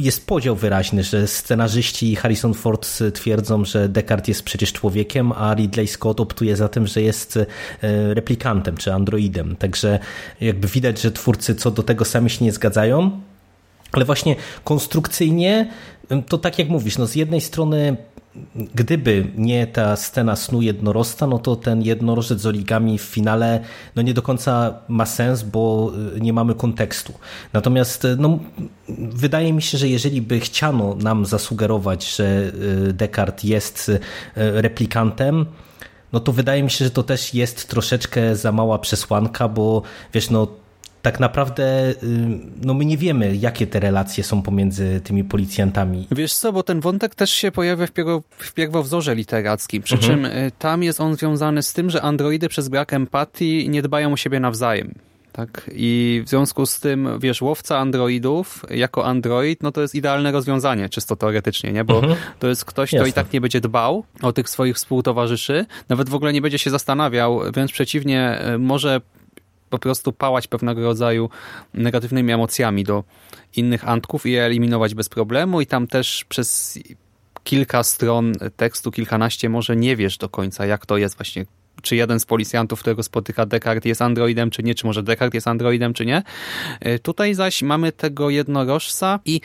jest 0.00 0.26
podział 0.26 0.56
wyraźny, 0.56 1.02
że 1.02 1.26
scenarzyści 1.26 2.16
Harrison 2.16 2.54
Ford 2.54 2.86
twierdzą, 3.12 3.25
że 3.64 3.88
Descartes 3.88 4.28
jest 4.28 4.42
przecież 4.42 4.72
człowiekiem, 4.72 5.32
a 5.32 5.54
Ridley 5.54 5.86
Scott 5.86 6.20
optuje 6.20 6.56
za 6.56 6.68
tym, 6.68 6.86
że 6.86 7.02
jest 7.02 7.36
e, 7.36 7.46
replikantem 8.14 8.76
czy 8.76 8.92
androidem. 8.92 9.56
Także 9.56 9.98
jakby 10.40 10.68
widać, 10.68 11.00
że 11.00 11.12
twórcy 11.12 11.54
co 11.54 11.70
do 11.70 11.82
tego 11.82 12.04
sami 12.04 12.30
się 12.30 12.44
nie 12.44 12.52
zgadzają. 12.52 13.20
Ale 13.92 14.04
właśnie 14.04 14.36
konstrukcyjnie, 14.64 15.70
to 16.28 16.38
tak 16.38 16.58
jak 16.58 16.68
mówisz, 16.68 16.98
no 16.98 17.06
z 17.06 17.14
jednej 17.14 17.40
strony 17.40 17.96
gdyby 18.74 19.32
nie 19.36 19.66
ta 19.66 19.96
scena 19.96 20.36
snu 20.36 20.62
jednorosta, 20.62 21.26
no 21.26 21.38
to 21.38 21.56
ten 21.56 21.82
jednorożec 21.82 22.40
z 22.40 22.46
origami 22.46 22.98
w 22.98 23.02
finale 23.02 23.60
no 23.96 24.02
nie 24.02 24.14
do 24.14 24.22
końca 24.22 24.74
ma 24.88 25.06
sens, 25.06 25.42
bo 25.42 25.92
y, 26.16 26.20
nie 26.20 26.32
mamy 26.32 26.54
kontekstu. 26.54 27.12
Natomiast 27.52 28.04
y, 28.04 28.16
no, 28.18 28.38
wydaje 28.98 29.52
mi 29.52 29.62
się, 29.62 29.78
że 29.78 29.88
jeżeli 29.88 30.22
by 30.22 30.40
chciano 30.40 30.94
nam 30.94 31.26
zasugerować, 31.26 32.16
że 32.16 32.52
y, 32.88 32.92
Descartes 32.92 33.44
jest 33.44 33.92
replikantem, 34.34 35.46
no 36.12 36.20
to 36.20 36.32
wydaje 36.32 36.62
mi 36.62 36.70
się, 36.70 36.84
że 36.84 36.90
to 36.90 37.02
też 37.02 37.34
jest 37.34 37.68
troszeczkę 37.68 38.36
za 38.36 38.52
mała 38.52 38.78
przesłanka, 38.78 39.48
bo 39.48 39.82
wiesz, 40.12 40.30
no 40.30 40.46
tak 41.06 41.20
naprawdę 41.20 41.94
no 42.62 42.74
my 42.74 42.84
nie 42.84 42.96
wiemy, 42.96 43.36
jakie 43.36 43.66
te 43.66 43.80
relacje 43.80 44.24
są 44.24 44.42
pomiędzy 44.42 45.00
tymi 45.04 45.24
policjantami. 45.24 46.06
Wiesz 46.10 46.34
co, 46.34 46.52
bo 46.52 46.62
ten 46.62 46.80
wątek 46.80 47.14
też 47.14 47.30
się 47.30 47.52
pojawia 47.52 47.86
w, 47.86 47.90
pierwo, 47.90 48.22
w 48.30 48.52
pierwowzorze 48.52 49.14
literackim, 49.14 49.82
przy 49.82 49.94
mhm. 49.94 50.12
czym 50.12 50.24
y, 50.24 50.52
tam 50.58 50.82
jest 50.82 51.00
on 51.00 51.16
związany 51.16 51.62
z 51.62 51.72
tym, 51.72 51.90
że 51.90 52.02
androidy 52.02 52.48
przez 52.48 52.68
brak 52.68 52.92
empatii 52.92 53.68
nie 53.68 53.82
dbają 53.82 54.12
o 54.12 54.16
siebie 54.16 54.40
nawzajem. 54.40 54.94
Tak? 55.32 55.70
I 55.72 56.22
w 56.26 56.28
związku 56.28 56.66
z 56.66 56.80
tym, 56.80 57.08
wiesz, 57.20 57.42
łowca 57.42 57.78
androidów 57.78 58.64
jako 58.70 59.06
android, 59.06 59.62
no 59.62 59.72
to 59.72 59.80
jest 59.80 59.94
idealne 59.94 60.32
rozwiązanie, 60.32 60.88
czysto 60.88 61.16
teoretycznie, 61.16 61.72
nie? 61.72 61.84
Bo 61.84 61.96
mhm. 61.98 62.16
to 62.38 62.48
jest 62.48 62.64
ktoś, 62.64 62.88
kto 62.88 62.96
Jasne. 62.96 63.10
i 63.10 63.12
tak 63.12 63.32
nie 63.32 63.40
będzie 63.40 63.60
dbał 63.60 64.04
o 64.22 64.32
tych 64.32 64.50
swoich 64.50 64.76
współtowarzyszy, 64.76 65.66
nawet 65.88 66.08
w 66.08 66.14
ogóle 66.14 66.32
nie 66.32 66.40
będzie 66.40 66.58
się 66.58 66.70
zastanawiał, 66.70 67.40
wręcz 67.52 67.72
przeciwnie, 67.72 68.40
y, 68.54 68.58
może 68.58 69.00
po 69.70 69.78
prostu 69.78 70.12
pałać 70.12 70.46
pewnego 70.46 70.82
rodzaju 70.82 71.30
negatywnymi 71.74 72.32
emocjami 72.32 72.84
do 72.84 73.04
innych 73.56 73.88
antków 73.88 74.26
i 74.26 74.30
je 74.30 74.42
eliminować 74.42 74.94
bez 74.94 75.08
problemu 75.08 75.60
i 75.60 75.66
tam 75.66 75.86
też 75.86 76.24
przez 76.28 76.78
kilka 77.44 77.82
stron 77.82 78.32
tekstu, 78.56 78.90
kilkanaście 78.90 79.48
może 79.48 79.76
nie 79.76 79.96
wiesz 79.96 80.18
do 80.18 80.28
końca 80.28 80.66
jak 80.66 80.86
to 80.86 80.96
jest 80.96 81.16
właśnie 81.16 81.46
czy 81.82 81.96
jeden 81.96 82.20
z 82.20 82.26
policjantów, 82.26 82.80
którego 82.80 83.02
spotyka 83.02 83.46
Descartes 83.46 83.84
jest 83.84 84.02
androidem, 84.02 84.50
czy 84.50 84.62
nie, 84.62 84.74
czy 84.74 84.86
może 84.86 85.02
Descartes 85.02 85.34
jest 85.34 85.48
androidem, 85.48 85.94
czy 85.94 86.06
nie. 86.06 86.22
E, 86.80 86.98
tutaj 86.98 87.34
zaś 87.34 87.62
mamy 87.62 87.92
tego 87.92 88.30
jednorożca 88.30 89.20
i 89.24 89.40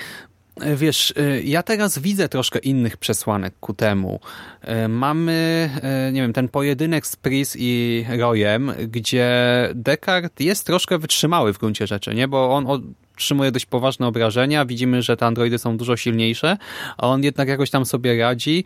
wiesz, 0.76 1.14
e, 1.18 1.42
ja 1.42 1.64
teraz 1.64 2.00
widzę 2.00 2.30
troszkę 2.30 2.60
innych 2.60 2.98
przesłanek 2.98 3.54
ku 3.60 3.74
temu. 3.74 4.20
E, 4.62 4.88
mamy, 4.88 5.70
nie 6.14 6.22
wiem, 6.22 6.34
ten 6.34 6.48
pojedynek 6.48 7.08
z 7.08 7.16
Pris 7.16 7.56
i 7.60 8.06
Royem, 8.20 8.72
gdzie 8.88 9.30
Descartes 9.76 10.46
jest 10.46 10.66
troszkę 10.66 10.98
wytrzymały 10.98 11.54
w 11.54 11.58
gruncie 11.58 11.88
rzeczy, 11.88 12.16
nie? 12.16 12.28
Bo 12.28 12.56
on 12.56 12.84
otrzymuje 13.16 13.52
dość 13.52 13.66
poważne 13.66 14.08
obrażenia, 14.08 14.66
widzimy, 14.66 15.02
że 15.02 15.18
te 15.18 15.26
androidy 15.26 15.58
są 15.58 15.78
dużo 15.78 15.98
silniejsze, 15.98 16.58
a 16.98 17.08
on 17.08 17.24
jednak 17.24 17.48
jakoś 17.48 17.70
tam 17.70 17.86
sobie 17.86 18.18
radzi. 18.18 18.64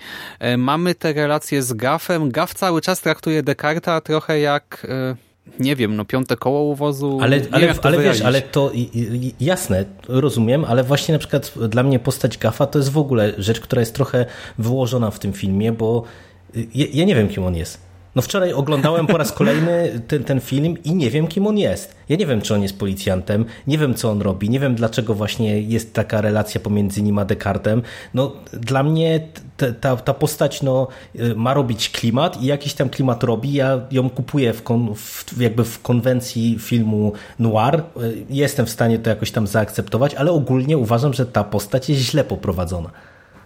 Mamy 0.58 0.96
te 0.96 1.14
relacje 1.14 1.64
z 1.64 1.74
Gaffem. 1.74 2.32
Gaff 2.32 2.54
cały 2.54 2.82
czas 2.82 3.02
traktuje 3.02 3.44
Descartesa 3.44 4.02
trochę 4.02 4.40
jak 4.40 4.88
nie 5.60 5.76
wiem, 5.76 5.96
no 5.96 6.06
piąte 6.06 6.38
koło 6.38 6.62
uwozu. 6.62 7.20
Ale, 7.22 7.42
ale, 7.52 7.74
ale 7.82 7.98
wiesz, 8.00 8.22
ale 8.22 8.42
to 8.42 8.72
jasne, 9.40 9.86
rozumiem, 10.08 10.66
ale 10.66 10.84
właśnie 10.84 11.14
na 11.14 11.20
przykład 11.20 11.54
dla 11.70 11.84
mnie 11.84 12.00
postać 12.00 12.38
Gafa 12.38 12.66
to 12.68 12.80
jest 12.80 12.92
w 12.92 12.98
ogóle 12.98 13.34
rzecz, 13.38 13.60
która 13.60 13.80
jest 13.80 13.96
trochę 13.96 14.26
wyłożona 14.58 15.12
w 15.12 15.20
tym 15.20 15.34
filmie, 15.34 15.72
bo 15.72 16.04
ja, 16.56 16.86
ja 16.94 17.06
nie 17.06 17.16
wiem, 17.16 17.28
kim 17.28 17.44
on 17.44 17.56
jest. 17.56 17.85
No 18.16 18.22
wczoraj 18.22 18.54
oglądałem 18.54 19.08
po 19.08 19.18
raz 19.18 19.32
kolejny 19.32 20.02
ten, 20.08 20.24
ten 20.24 20.40
film 20.40 20.84
i 20.84 20.96
nie 20.96 21.10
wiem, 21.10 21.28
kim 21.28 21.48
on 21.48 21.58
jest. 21.58 21.96
Ja 22.10 22.16
nie 22.16 22.26
wiem, 22.26 22.42
czy 22.42 22.54
on 22.54 22.64
jest 22.64 22.80
policjantem, 22.80 23.46
nie 23.68 23.78
wiem, 23.78 23.96
co 23.96 24.12
on 24.12 24.22
robi, 24.22 24.50
nie 24.50 24.60
wiem, 24.60 24.76
dlaczego 24.76 25.14
właśnie 25.14 25.62
jest 25.62 25.94
taka 25.94 26.22
relacja 26.22 26.62
pomiędzy 26.62 27.02
nim 27.02 27.20
a 27.20 27.26
Descartem. 27.26 27.82
No, 28.14 28.32
dla 28.54 28.84
mnie 28.84 29.28
ta, 29.82 29.96
ta 29.96 30.14
postać 30.14 30.62
no, 30.62 30.88
y, 31.16 31.36
ma 31.36 31.54
robić 31.54 31.90
klimat 31.90 32.42
i 32.42 32.46
jakiś 32.46 32.74
tam 32.74 32.90
klimat 32.90 33.24
robi. 33.24 33.54
Ja 33.54 33.80
ją 33.92 34.10
kupuję 34.10 34.54
w, 34.54 34.64
kon, 34.64 34.96
w, 34.96 35.42
jakby 35.42 35.64
w 35.64 35.82
konwencji 35.82 36.58
filmu 36.60 37.14
noir. 37.40 37.84
Y, 38.02 38.26
jestem 38.30 38.66
w 38.66 38.70
stanie 38.70 39.00
to 39.00 39.10
jakoś 39.10 39.32
tam 39.32 39.48
zaakceptować, 39.48 40.16
ale 40.16 40.32
ogólnie 40.32 40.78
uważam, 40.78 41.14
że 41.14 41.26
ta 41.26 41.44
postać 41.44 41.90
jest 41.90 42.02
źle 42.02 42.24
poprowadzona. 42.24 42.90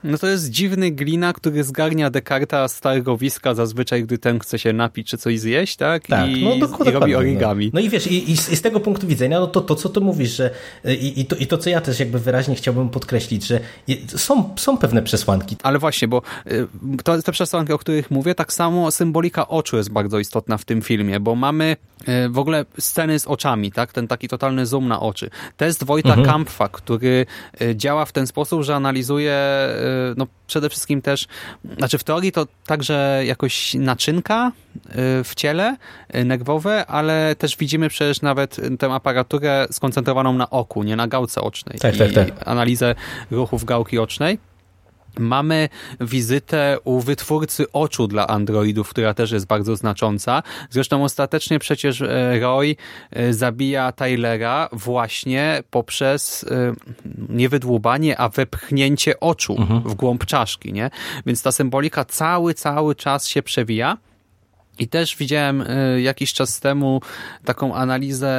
No 0.03 0.17
to 0.17 0.27
jest 0.27 0.49
dziwny 0.49 0.91
glina, 0.91 1.33
który 1.33 1.63
zgarnia 1.63 2.09
Descarta 2.09 2.67
z 2.67 2.79
targowiska 2.79 3.53
zazwyczaj, 3.53 4.03
gdy 4.03 4.17
ten 4.17 4.39
chce 4.39 4.59
się 4.59 4.73
napić 4.73 5.07
czy 5.07 5.17
coś 5.17 5.39
zjeść, 5.39 5.75
tak? 5.75 6.07
Tak, 6.07 6.29
I, 6.29 6.43
no 6.43 6.55
dokładnie. 6.55 6.91
I 6.91 6.93
robi 6.93 7.15
origami. 7.15 7.65
No, 7.65 7.71
no 7.73 7.79
i 7.79 7.89
wiesz, 7.89 8.07
i, 8.07 8.31
i, 8.31 8.37
z 8.37 8.61
tego 8.61 8.79
punktu 8.79 9.07
widzenia, 9.07 9.39
no 9.39 9.47
to, 9.47 9.61
to 9.61 9.75
co 9.75 9.89
ty 9.89 9.99
mówisz, 9.99 10.35
że 10.35 10.49
i, 10.85 11.19
i, 11.21 11.25
to, 11.25 11.35
i 11.35 11.47
to, 11.47 11.57
co 11.57 11.69
ja 11.69 11.81
też 11.81 11.99
jakby 11.99 12.19
wyraźnie 12.19 12.55
chciałbym 12.55 12.89
podkreślić, 12.89 13.45
że 13.47 13.59
są, 14.07 14.55
są 14.57 14.77
pewne 14.77 15.01
przesłanki. 15.01 15.55
Ale 15.63 15.79
właśnie, 15.79 16.07
bo 16.07 16.21
y, 16.51 16.67
to, 17.03 17.21
te 17.21 17.31
przesłanki, 17.31 17.73
o 17.73 17.77
których 17.77 18.11
mówię, 18.11 18.35
tak 18.35 18.53
samo 18.53 18.91
symbolika 18.91 19.47
oczu 19.47 19.77
jest 19.77 19.91
bardzo 19.91 20.19
istotna 20.19 20.57
w 20.57 20.65
tym 20.65 20.81
filmie, 20.81 21.19
bo 21.19 21.35
mamy 21.35 21.77
y, 22.25 22.29
w 22.29 22.39
ogóle 22.39 22.65
sceny 22.79 23.19
z 23.19 23.27
oczami, 23.27 23.71
tak? 23.71 23.93
Ten 23.93 24.07
taki 24.07 24.27
totalny 24.27 24.65
zoom 24.65 24.87
na 24.87 24.99
oczy. 24.99 25.29
Test 25.57 25.83
Wojta 25.83 26.09
mhm. 26.09 26.27
Kampfa, 26.27 26.69
który 26.69 27.25
y, 27.61 27.75
działa 27.75 28.05
w 28.05 28.11
ten 28.11 28.27
sposób, 28.27 28.63
że 28.63 28.75
analizuje 28.75 29.39
no 30.17 30.27
przede 30.47 30.69
wszystkim 30.69 31.01
też, 31.01 31.27
znaczy 31.77 31.97
w 31.97 32.03
teorii 32.03 32.31
to 32.31 32.47
także 32.65 33.21
jakoś 33.25 33.73
naczynka 33.73 34.51
y, 34.75 34.91
w 35.23 35.31
ciele 35.35 35.77
y, 36.15 36.25
nerwowe, 36.25 36.85
ale 36.85 37.35
też 37.35 37.57
widzimy 37.57 37.89
przecież 37.89 38.21
nawet 38.21 38.57
tę 38.79 38.93
aparaturę 38.93 39.67
skoncentrowaną 39.71 40.33
na 40.33 40.49
oku, 40.49 40.83
nie 40.83 40.95
na 40.95 41.07
gałce 41.07 41.41
ocznej. 41.41 41.79
Tak, 41.79 41.97
tak, 41.97 42.11
tak. 42.11 42.27
analizę 42.45 42.95
ruchów 43.31 43.65
gałki 43.65 43.99
ocznej. 43.99 44.48
Mamy 45.19 45.69
wizytę 46.01 46.77
u 46.83 46.99
wytwórcy 46.99 47.71
oczu 47.71 48.07
dla 48.07 48.27
androidów, 48.27 48.89
która 48.89 49.13
też 49.13 49.31
jest 49.31 49.45
bardzo 49.45 49.75
znacząca. 49.75 50.43
Zresztą 50.69 51.03
ostatecznie 51.03 51.59
przecież 51.59 52.01
e, 52.01 52.39
Roy 52.39 52.75
e, 53.11 53.33
zabija 53.33 53.91
Tylera 53.91 54.69
właśnie 54.71 55.63
poprzez 55.71 56.43
e, 56.43 56.73
nie 57.29 57.49
wydłubanie, 57.49 58.17
a 58.17 58.29
wepchnięcie 58.29 59.19
oczu 59.19 59.55
mhm. 59.57 59.81
w 59.81 59.93
głąb 59.93 60.25
czaszki. 60.25 60.73
Nie? 60.73 60.89
Więc 61.25 61.43
ta 61.43 61.51
symbolika 61.51 62.05
cały, 62.05 62.53
cały 62.53 62.95
czas 62.95 63.27
się 63.27 63.43
przewija. 63.43 63.97
I 64.79 64.87
też 64.87 65.15
widziałem 65.15 65.61
y, 65.61 66.01
jakiś 66.01 66.33
czas 66.33 66.59
temu 66.59 67.01
taką 67.45 67.75
analizę 67.75 68.29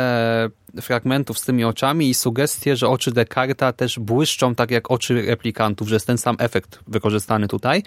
fragmentów 0.80 1.38
z 1.38 1.42
tymi 1.42 1.64
oczami 1.64 2.08
i 2.10 2.14
sugestię, 2.14 2.76
że 2.76 2.88
oczy 2.88 3.12
Descarta 3.12 3.72
też 3.72 3.98
błyszczą 3.98 4.54
tak 4.54 4.70
jak 4.70 4.90
oczy 4.90 5.22
replikantów, 5.26 5.88
że 5.88 5.96
jest 5.96 6.06
ten 6.06 6.18
sam 6.18 6.36
efekt 6.38 6.78
wykorzystany 6.86 7.48
tutaj. 7.48 7.82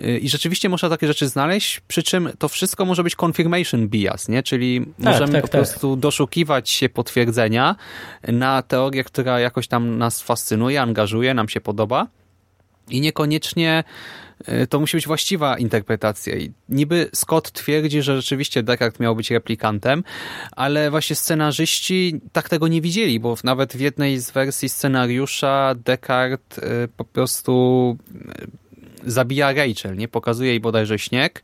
Y, 0.00 0.18
I 0.18 0.28
rzeczywiście 0.28 0.68
można 0.68 0.88
takie 0.88 1.06
rzeczy 1.06 1.28
znaleźć, 1.28 1.80
przy 1.80 2.02
czym 2.02 2.28
to 2.38 2.48
wszystko 2.48 2.84
może 2.84 3.02
być 3.02 3.16
confirmation 3.22 3.88
bias, 3.88 4.28
nie? 4.28 4.42
czyli 4.42 4.80
tak, 4.80 4.94
możemy 4.98 5.32
tak, 5.32 5.42
po 5.42 5.48
tak. 5.48 5.60
prostu 5.60 5.96
doszukiwać 5.96 6.70
się 6.70 6.88
potwierdzenia 6.88 7.76
na 8.28 8.62
teorię, 8.62 9.04
która 9.04 9.40
jakoś 9.40 9.68
tam 9.68 9.98
nas 9.98 10.22
fascynuje, 10.22 10.82
angażuje, 10.82 11.34
nam 11.34 11.48
się 11.48 11.60
podoba 11.60 12.06
i 12.90 13.00
niekoniecznie 13.00 13.84
y, 14.48 14.66
to 14.66 14.80
musi 14.80 14.96
być 14.96 15.06
właściwa 15.06 15.58
interpretacja. 15.58 16.36
I 16.36 16.52
niby 16.68 17.10
Scott 17.14 17.52
twierdzi, 17.52 18.02
że 18.02 18.16
rzeczywiście 18.16 18.62
Descartes 18.62 19.00
miał 19.00 19.16
być 19.16 19.30
replikantem, 19.30 20.04
ale 20.52 20.90
właśnie 20.90 21.16
scenarzyści 21.16 22.20
tak 22.32 22.48
tego 22.48 22.68
nie 22.68 22.80
widzieli, 22.80 23.20
bo 23.20 23.36
nawet 23.44 23.76
w 23.76 23.80
jednej 23.80 24.18
z 24.18 24.30
wersji 24.30 24.68
scenariusza 24.68 25.74
Descartes 25.84 26.58
y, 26.58 26.88
po 26.96 27.04
prostu 27.04 27.96
y, 29.06 29.10
zabija 29.10 29.52
Rachel, 29.52 29.96
nie? 29.96 30.08
Pokazuje 30.08 30.50
jej 30.50 30.60
bodajże 30.60 30.98
śnieg, 30.98 31.42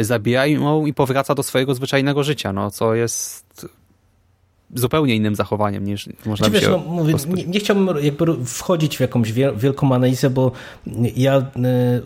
zabija 0.00 0.46
ją 0.46 0.86
i 0.86 0.94
powraca 0.94 1.34
do 1.34 1.42
swojego 1.42 1.74
zwyczajnego 1.74 2.24
życia, 2.24 2.52
no, 2.52 2.70
co 2.70 2.94
jest 2.94 3.66
zupełnie 4.74 5.16
innym 5.16 5.34
zachowaniem 5.34 5.84
niż 5.84 6.08
można 6.26 6.48
by 6.48 6.52
wiesz, 6.52 6.68
no, 6.68 6.78
mówię, 6.78 7.14
nie, 7.28 7.44
nie, 7.44 7.60
chciałbym 7.60 8.04
jakby 8.04 8.44
wchodzić 8.44 8.96
w 8.96 9.00
jakąś 9.00 9.32
wielką 9.56 9.94
analizę, 9.94 10.30
bo 10.30 10.52
ja 11.16 11.36
e, 11.36 11.42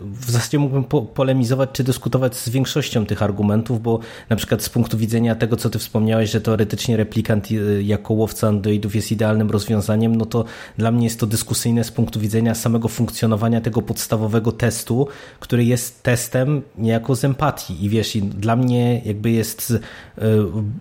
w 0.01 0.31
zasadzie 0.31 0.59
mógłbym 0.59 0.83
po, 0.83 1.01
polemizować 1.01 1.69
czy 1.73 1.83
dyskutować 1.83 2.35
z 2.35 2.49
większością 2.49 3.05
tych 3.05 3.23
argumentów, 3.23 3.81
bo 3.81 3.99
na 4.29 4.35
przykład 4.35 4.63
z 4.63 4.69
punktu 4.69 4.97
widzenia 4.97 5.35
tego, 5.35 5.55
co 5.55 5.69
ty 5.69 5.79
wspomniałeś, 5.79 6.31
że 6.31 6.41
teoretycznie 6.41 6.97
replikant 6.97 7.47
e, 7.51 7.81
jako 7.81 8.13
łowca 8.13 8.47
androidów 8.47 8.95
jest 8.95 9.11
idealnym 9.11 9.51
rozwiązaniem, 9.51 10.15
no 10.15 10.25
to 10.25 10.45
dla 10.77 10.91
mnie 10.91 11.03
jest 11.03 11.19
to 11.19 11.27
dyskusyjne 11.27 11.83
z 11.83 11.91
punktu 11.91 12.19
widzenia 12.19 12.55
samego 12.55 12.87
funkcjonowania 12.87 13.61
tego 13.61 13.81
podstawowego 13.81 14.51
testu, 14.51 15.07
który 15.39 15.65
jest 15.65 16.03
testem 16.03 16.61
niejako 16.77 17.15
z 17.15 17.23
empatii. 17.23 17.85
I 17.85 17.89
wiesz, 17.89 18.15
i 18.15 18.21
dla 18.21 18.55
mnie 18.55 19.01
jakby 19.05 19.31
jest 19.31 19.73
e, 20.17 20.21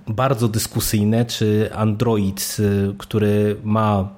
bardzo 0.06 0.48
dyskusyjne, 0.48 1.24
czy 1.24 1.70
Android, 1.76 2.40
y, 2.58 2.94
który 2.98 3.56
ma 3.64 4.08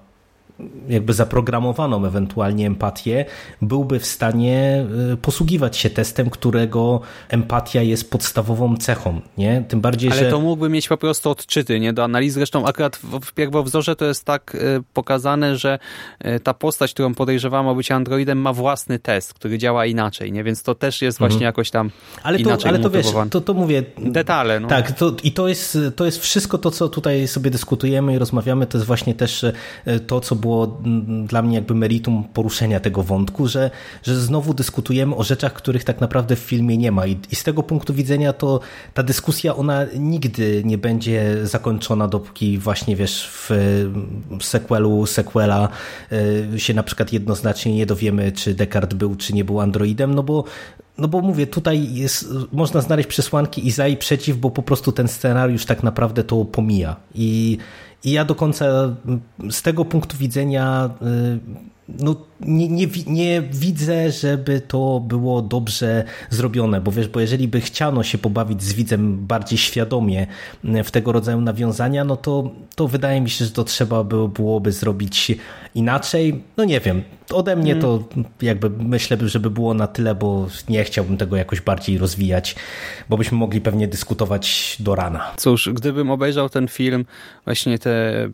jakby 0.88 1.12
zaprogramowaną 1.12 2.06
ewentualnie 2.06 2.66
empatię, 2.66 3.24
byłby 3.62 3.98
w 3.98 4.06
stanie 4.06 4.86
y, 5.12 5.16
posługiwać 5.16 5.76
się 5.76 5.90
testem, 5.90 6.30
którego 6.30 7.00
empatia 7.28 7.82
jest 7.82 8.10
podstawową 8.10 8.76
cechą, 8.76 9.20
nie? 9.38 9.64
Tym 9.68 9.80
bardziej, 9.80 10.10
Ale 10.10 10.20
że... 10.20 10.30
to 10.30 10.40
mógłby 10.40 10.68
mieć 10.68 10.88
po 10.88 10.96
prostu 10.96 11.30
odczyty, 11.30 11.80
nie? 11.80 11.92
Do 11.92 12.04
analizy. 12.04 12.34
Zresztą 12.34 12.66
akurat 12.66 12.96
w 12.96 13.32
pierwowzorze 13.32 13.96
to 13.96 14.04
jest 14.04 14.24
tak 14.24 14.54
y, 14.54 14.82
pokazane, 14.94 15.56
że 15.56 15.78
y, 16.26 16.40
ta 16.40 16.54
postać, 16.54 16.94
którą 16.94 17.14
podejrzewam 17.14 17.66
o 17.66 17.74
bycie 17.74 17.94
androidem 17.94 18.38
ma 18.38 18.52
własny 18.52 18.98
test, 18.98 19.34
który 19.34 19.58
działa 19.58 19.86
inaczej, 19.86 20.32
nie? 20.32 20.44
Więc 20.44 20.62
to 20.62 20.74
też 20.74 21.02
jest 21.02 21.18
właśnie 21.18 21.34
mhm. 21.34 21.48
jakoś 21.48 21.70
tam 21.70 21.90
ale 22.22 22.38
to, 22.38 22.58
Ale 22.64 22.78
to 22.78 22.90
wiesz, 22.90 23.06
to, 23.30 23.40
to 23.40 23.54
mówię... 23.54 23.82
Detale, 23.98 24.60
no. 24.60 24.68
Tak, 24.68 24.92
to, 24.92 25.12
i 25.22 25.32
to 25.32 25.48
jest, 25.48 25.78
to 25.96 26.04
jest 26.04 26.18
wszystko 26.18 26.58
to, 26.58 26.70
co 26.70 26.88
tutaj 26.88 27.28
sobie 27.28 27.50
dyskutujemy 27.50 28.14
i 28.14 28.18
rozmawiamy, 28.18 28.66
to 28.66 28.78
jest 28.78 28.86
właśnie 28.86 29.14
też 29.14 29.44
to, 30.06 30.20
co 30.20 30.36
było 30.36 30.47
było 30.48 30.80
dla 31.26 31.42
mnie 31.42 31.54
jakby 31.54 31.74
meritum 31.74 32.24
poruszenia 32.24 32.80
tego 32.80 33.02
wątku, 33.02 33.48
że, 33.48 33.70
że 34.02 34.20
znowu 34.20 34.54
dyskutujemy 34.54 35.16
o 35.16 35.24
rzeczach, 35.24 35.52
których 35.52 35.84
tak 35.84 36.00
naprawdę 36.00 36.36
w 36.36 36.38
filmie 36.38 36.78
nie 36.78 36.92
ma. 36.92 37.06
I, 37.06 37.16
i 37.32 37.36
z 37.36 37.44
tego 37.44 37.62
punktu 37.62 37.94
widzenia 37.94 38.32
to 38.32 38.60
ta 38.94 39.02
dyskusja, 39.02 39.56
ona 39.56 39.86
nigdy 39.98 40.62
nie 40.64 40.78
będzie 40.78 41.46
zakończona, 41.46 42.08
dopóki 42.08 42.58
właśnie 42.58 42.96
wiesz, 42.96 43.28
w 43.30 43.50
sequelu, 44.40 45.06
sequela 45.06 45.68
e, 46.54 46.58
się 46.58 46.74
na 46.74 46.82
przykład 46.82 47.12
jednoznacznie 47.12 47.74
nie 47.74 47.86
dowiemy, 47.86 48.32
czy 48.32 48.54
Descartes 48.54 48.98
był, 48.98 49.16
czy 49.16 49.32
nie 49.32 49.44
był 49.44 49.60
androidem, 49.60 50.14
no 50.14 50.22
bo 50.22 50.44
no 50.98 51.08
bo 51.08 51.20
mówię, 51.20 51.46
tutaj 51.46 51.94
jest, 51.94 52.28
można 52.52 52.80
znaleźć 52.80 53.08
przesłanki 53.08 53.66
i 53.66 53.70
za 53.70 53.88
i 53.88 53.96
przeciw, 53.96 54.36
bo 54.36 54.50
po 54.50 54.62
prostu 54.62 54.92
ten 54.92 55.08
scenariusz 55.08 55.64
tak 55.64 55.82
naprawdę 55.82 56.24
to 56.24 56.44
pomija. 56.44 56.96
I 57.14 57.58
i 58.04 58.12
ja 58.12 58.24
do 58.24 58.34
końca 58.34 58.66
z 59.50 59.62
tego 59.62 59.84
punktu 59.84 60.16
widzenia 60.16 60.90
y, 61.02 61.77
no, 61.88 62.16
nie, 62.40 62.68
nie, 62.68 62.86
nie, 63.06 63.42
widzę, 63.42 64.10
żeby 64.10 64.60
to 64.60 65.00
było 65.00 65.42
dobrze 65.42 66.04
zrobione, 66.30 66.80
bo 66.80 66.92
wiesz, 66.92 67.08
bo 67.08 67.20
jeżeli 67.20 67.48
by 67.48 67.60
chciano 67.60 68.02
się 68.02 68.18
pobawić 68.18 68.62
z 68.62 68.72
widzem 68.72 69.26
bardziej 69.26 69.58
świadomie 69.58 70.26
w 70.84 70.90
tego 70.90 71.12
rodzaju 71.12 71.40
nawiązania, 71.40 72.04
no 72.04 72.16
to, 72.16 72.50
to 72.74 72.88
wydaje 72.88 73.20
mi 73.20 73.30
się, 73.30 73.44
że 73.44 73.50
to 73.50 73.64
trzeba 73.64 74.04
by, 74.04 74.28
byłoby 74.28 74.72
zrobić 74.72 75.32
inaczej. 75.74 76.42
No 76.56 76.64
nie 76.64 76.80
wiem, 76.80 77.02
ode 77.32 77.56
mnie 77.56 77.76
to 77.76 78.04
mm. 78.16 78.28
jakby 78.42 78.70
myślę, 78.70 79.16
żeby 79.22 79.50
było 79.50 79.74
na 79.74 79.86
tyle, 79.86 80.14
bo 80.14 80.48
nie 80.68 80.84
chciałbym 80.84 81.16
tego 81.16 81.36
jakoś 81.36 81.60
bardziej 81.60 81.98
rozwijać, 81.98 82.56
bo 83.08 83.16
byśmy 83.16 83.38
mogli 83.38 83.60
pewnie 83.60 83.88
dyskutować 83.88 84.76
do 84.80 84.94
rana. 84.94 85.32
Cóż, 85.36 85.70
gdybym 85.74 86.10
obejrzał 86.10 86.48
ten 86.48 86.68
film 86.68 87.04
właśnie 87.44 87.78
te 87.78 88.28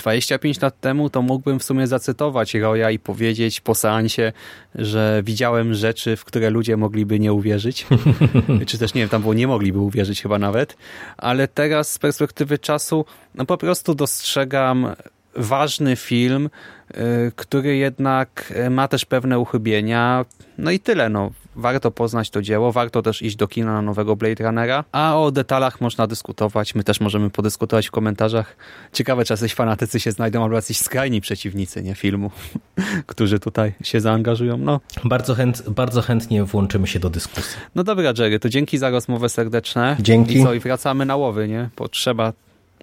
25 0.00 0.60
lat 0.60 0.80
temu 0.80 1.10
to 1.10 1.22
mógłbym 1.22 1.58
w 1.58 1.64
sumie 1.64 1.86
zacytować 1.86 2.54
Roya 2.54 2.90
i 2.90 2.98
powiedzieć 2.98 3.60
po 3.60 3.74
seansie, 3.74 4.32
że 4.74 5.22
widziałem 5.24 5.74
rzeczy, 5.74 6.16
w 6.16 6.24
które 6.24 6.50
ludzie 6.50 6.76
mogliby 6.76 7.20
nie 7.20 7.32
uwierzyć. 7.32 7.86
Czy 8.66 8.78
też 8.78 8.94
nie 8.94 9.00
wiem, 9.00 9.08
tam 9.08 9.22
było 9.22 9.34
nie 9.34 9.46
mogliby 9.46 9.78
uwierzyć 9.78 10.22
chyba 10.22 10.38
nawet. 10.38 10.76
Ale 11.16 11.48
teraz 11.48 11.92
z 11.92 11.98
perspektywy 11.98 12.58
czasu 12.58 13.04
no 13.34 13.46
po 13.46 13.56
prostu 13.56 13.94
dostrzegam 13.94 14.94
ważny 15.36 15.96
film, 15.96 16.50
y, 16.90 17.32
który 17.36 17.76
jednak 17.76 18.52
ma 18.70 18.88
też 18.88 19.04
pewne 19.04 19.38
uchybienia. 19.38 20.24
No 20.58 20.70
i 20.70 20.80
tyle. 20.80 21.08
No 21.08 21.30
warto 21.56 21.90
poznać 21.90 22.30
to 22.30 22.42
dzieło, 22.42 22.72
warto 22.72 23.02
też 23.02 23.22
iść 23.22 23.36
do 23.36 23.48
kina 23.48 23.72
na 23.72 23.82
nowego 23.82 24.16
Blade 24.16 24.44
Runnera, 24.44 24.84
a 24.92 25.16
o 25.16 25.30
detalach 25.30 25.80
można 25.80 26.06
dyskutować, 26.06 26.74
my 26.74 26.84
też 26.84 27.00
możemy 27.00 27.30
podyskutować 27.30 27.86
w 27.86 27.90
komentarzach. 27.90 28.56
Ciekawe, 28.92 29.24
czy 29.24 29.32
jacyś 29.32 29.54
fanatycy 29.54 30.00
się 30.00 30.12
znajdą, 30.12 30.42
albo 30.42 30.56
jacyś 30.56 30.78
skrajni 30.78 31.20
przeciwnicy 31.20 31.82
nie 31.82 31.94
filmu, 31.94 32.30
którzy 33.06 33.38
tutaj 33.38 33.72
się 33.82 34.00
zaangażują. 34.00 34.56
No. 34.56 34.80
Bardzo, 35.04 35.34
chęt, 35.34 35.68
bardzo 35.68 36.02
chętnie 36.02 36.44
włączymy 36.44 36.86
się 36.86 37.00
do 37.00 37.10
dyskusji. 37.10 37.56
No 37.74 37.84
dobra, 37.84 38.12
Jerry, 38.18 38.38
to 38.38 38.48
dzięki 38.48 38.78
za 38.78 38.90
rozmowę 38.90 39.28
serdeczne. 39.28 39.96
Dzięki. 40.00 40.38
I 40.38 40.44
co, 40.44 40.54
i 40.54 40.60
wracamy 40.60 41.06
na 41.06 41.16
łowy, 41.16 41.48
nie? 41.48 41.68
Potrzeba 41.76 42.32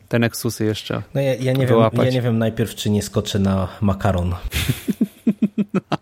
te 0.07 0.19
Nexusy 0.19 0.65
jeszcze 0.65 1.01
No 1.13 1.21
ja, 1.21 1.35
ja, 1.35 1.53
nie 1.53 1.67
wiem, 1.67 1.79
ja 1.93 2.09
nie 2.09 2.21
wiem 2.21 2.37
najpierw, 2.37 2.75
czy 2.75 2.89
nie 2.89 3.01
skoczę 3.01 3.39
na 3.39 3.67
makaron. 3.81 4.35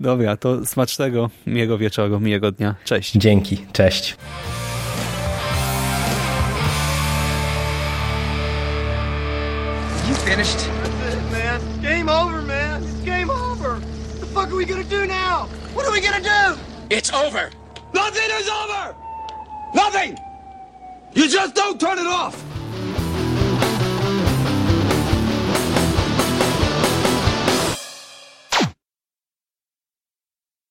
Dobra, 0.00 0.36
to 0.36 0.66
smacznego, 0.66 1.30
miłego 1.46 1.78
wieczoru, 1.78 2.20
miłego 2.20 2.52
dnia. 2.52 2.74
Cześć. 2.84 3.12
Dzięki, 3.12 3.66
cześć. 3.72 4.16
You 10.08 10.14
finished? 10.14 10.58
That's 10.58 11.14
it, 11.14 11.32
man. 11.32 11.60
Game 11.82 12.08
over, 12.08 12.42
man. 12.42 12.82
It's 12.82 13.04
game 13.04 13.30
over. 13.30 13.70
What 13.70 14.20
the 14.20 14.26
fuck 14.26 14.48
are 14.48 14.56
we 14.56 14.66
gonna 14.66 14.84
do 14.84 15.06
now? 15.06 15.48
What 15.74 15.86
are 15.86 15.92
we 15.92 16.00
gonna 16.00 16.20
do? 16.20 16.60
It's 16.90 17.12
over. 17.12 17.50
Nothing 17.94 18.30
is 18.40 18.48
over! 18.48 18.94
Nothing! 19.74 20.18
You 21.14 21.28
just 21.28 21.54
don't 21.54 21.80
turn 21.80 21.98
it 21.98 22.06
off! 22.06 22.34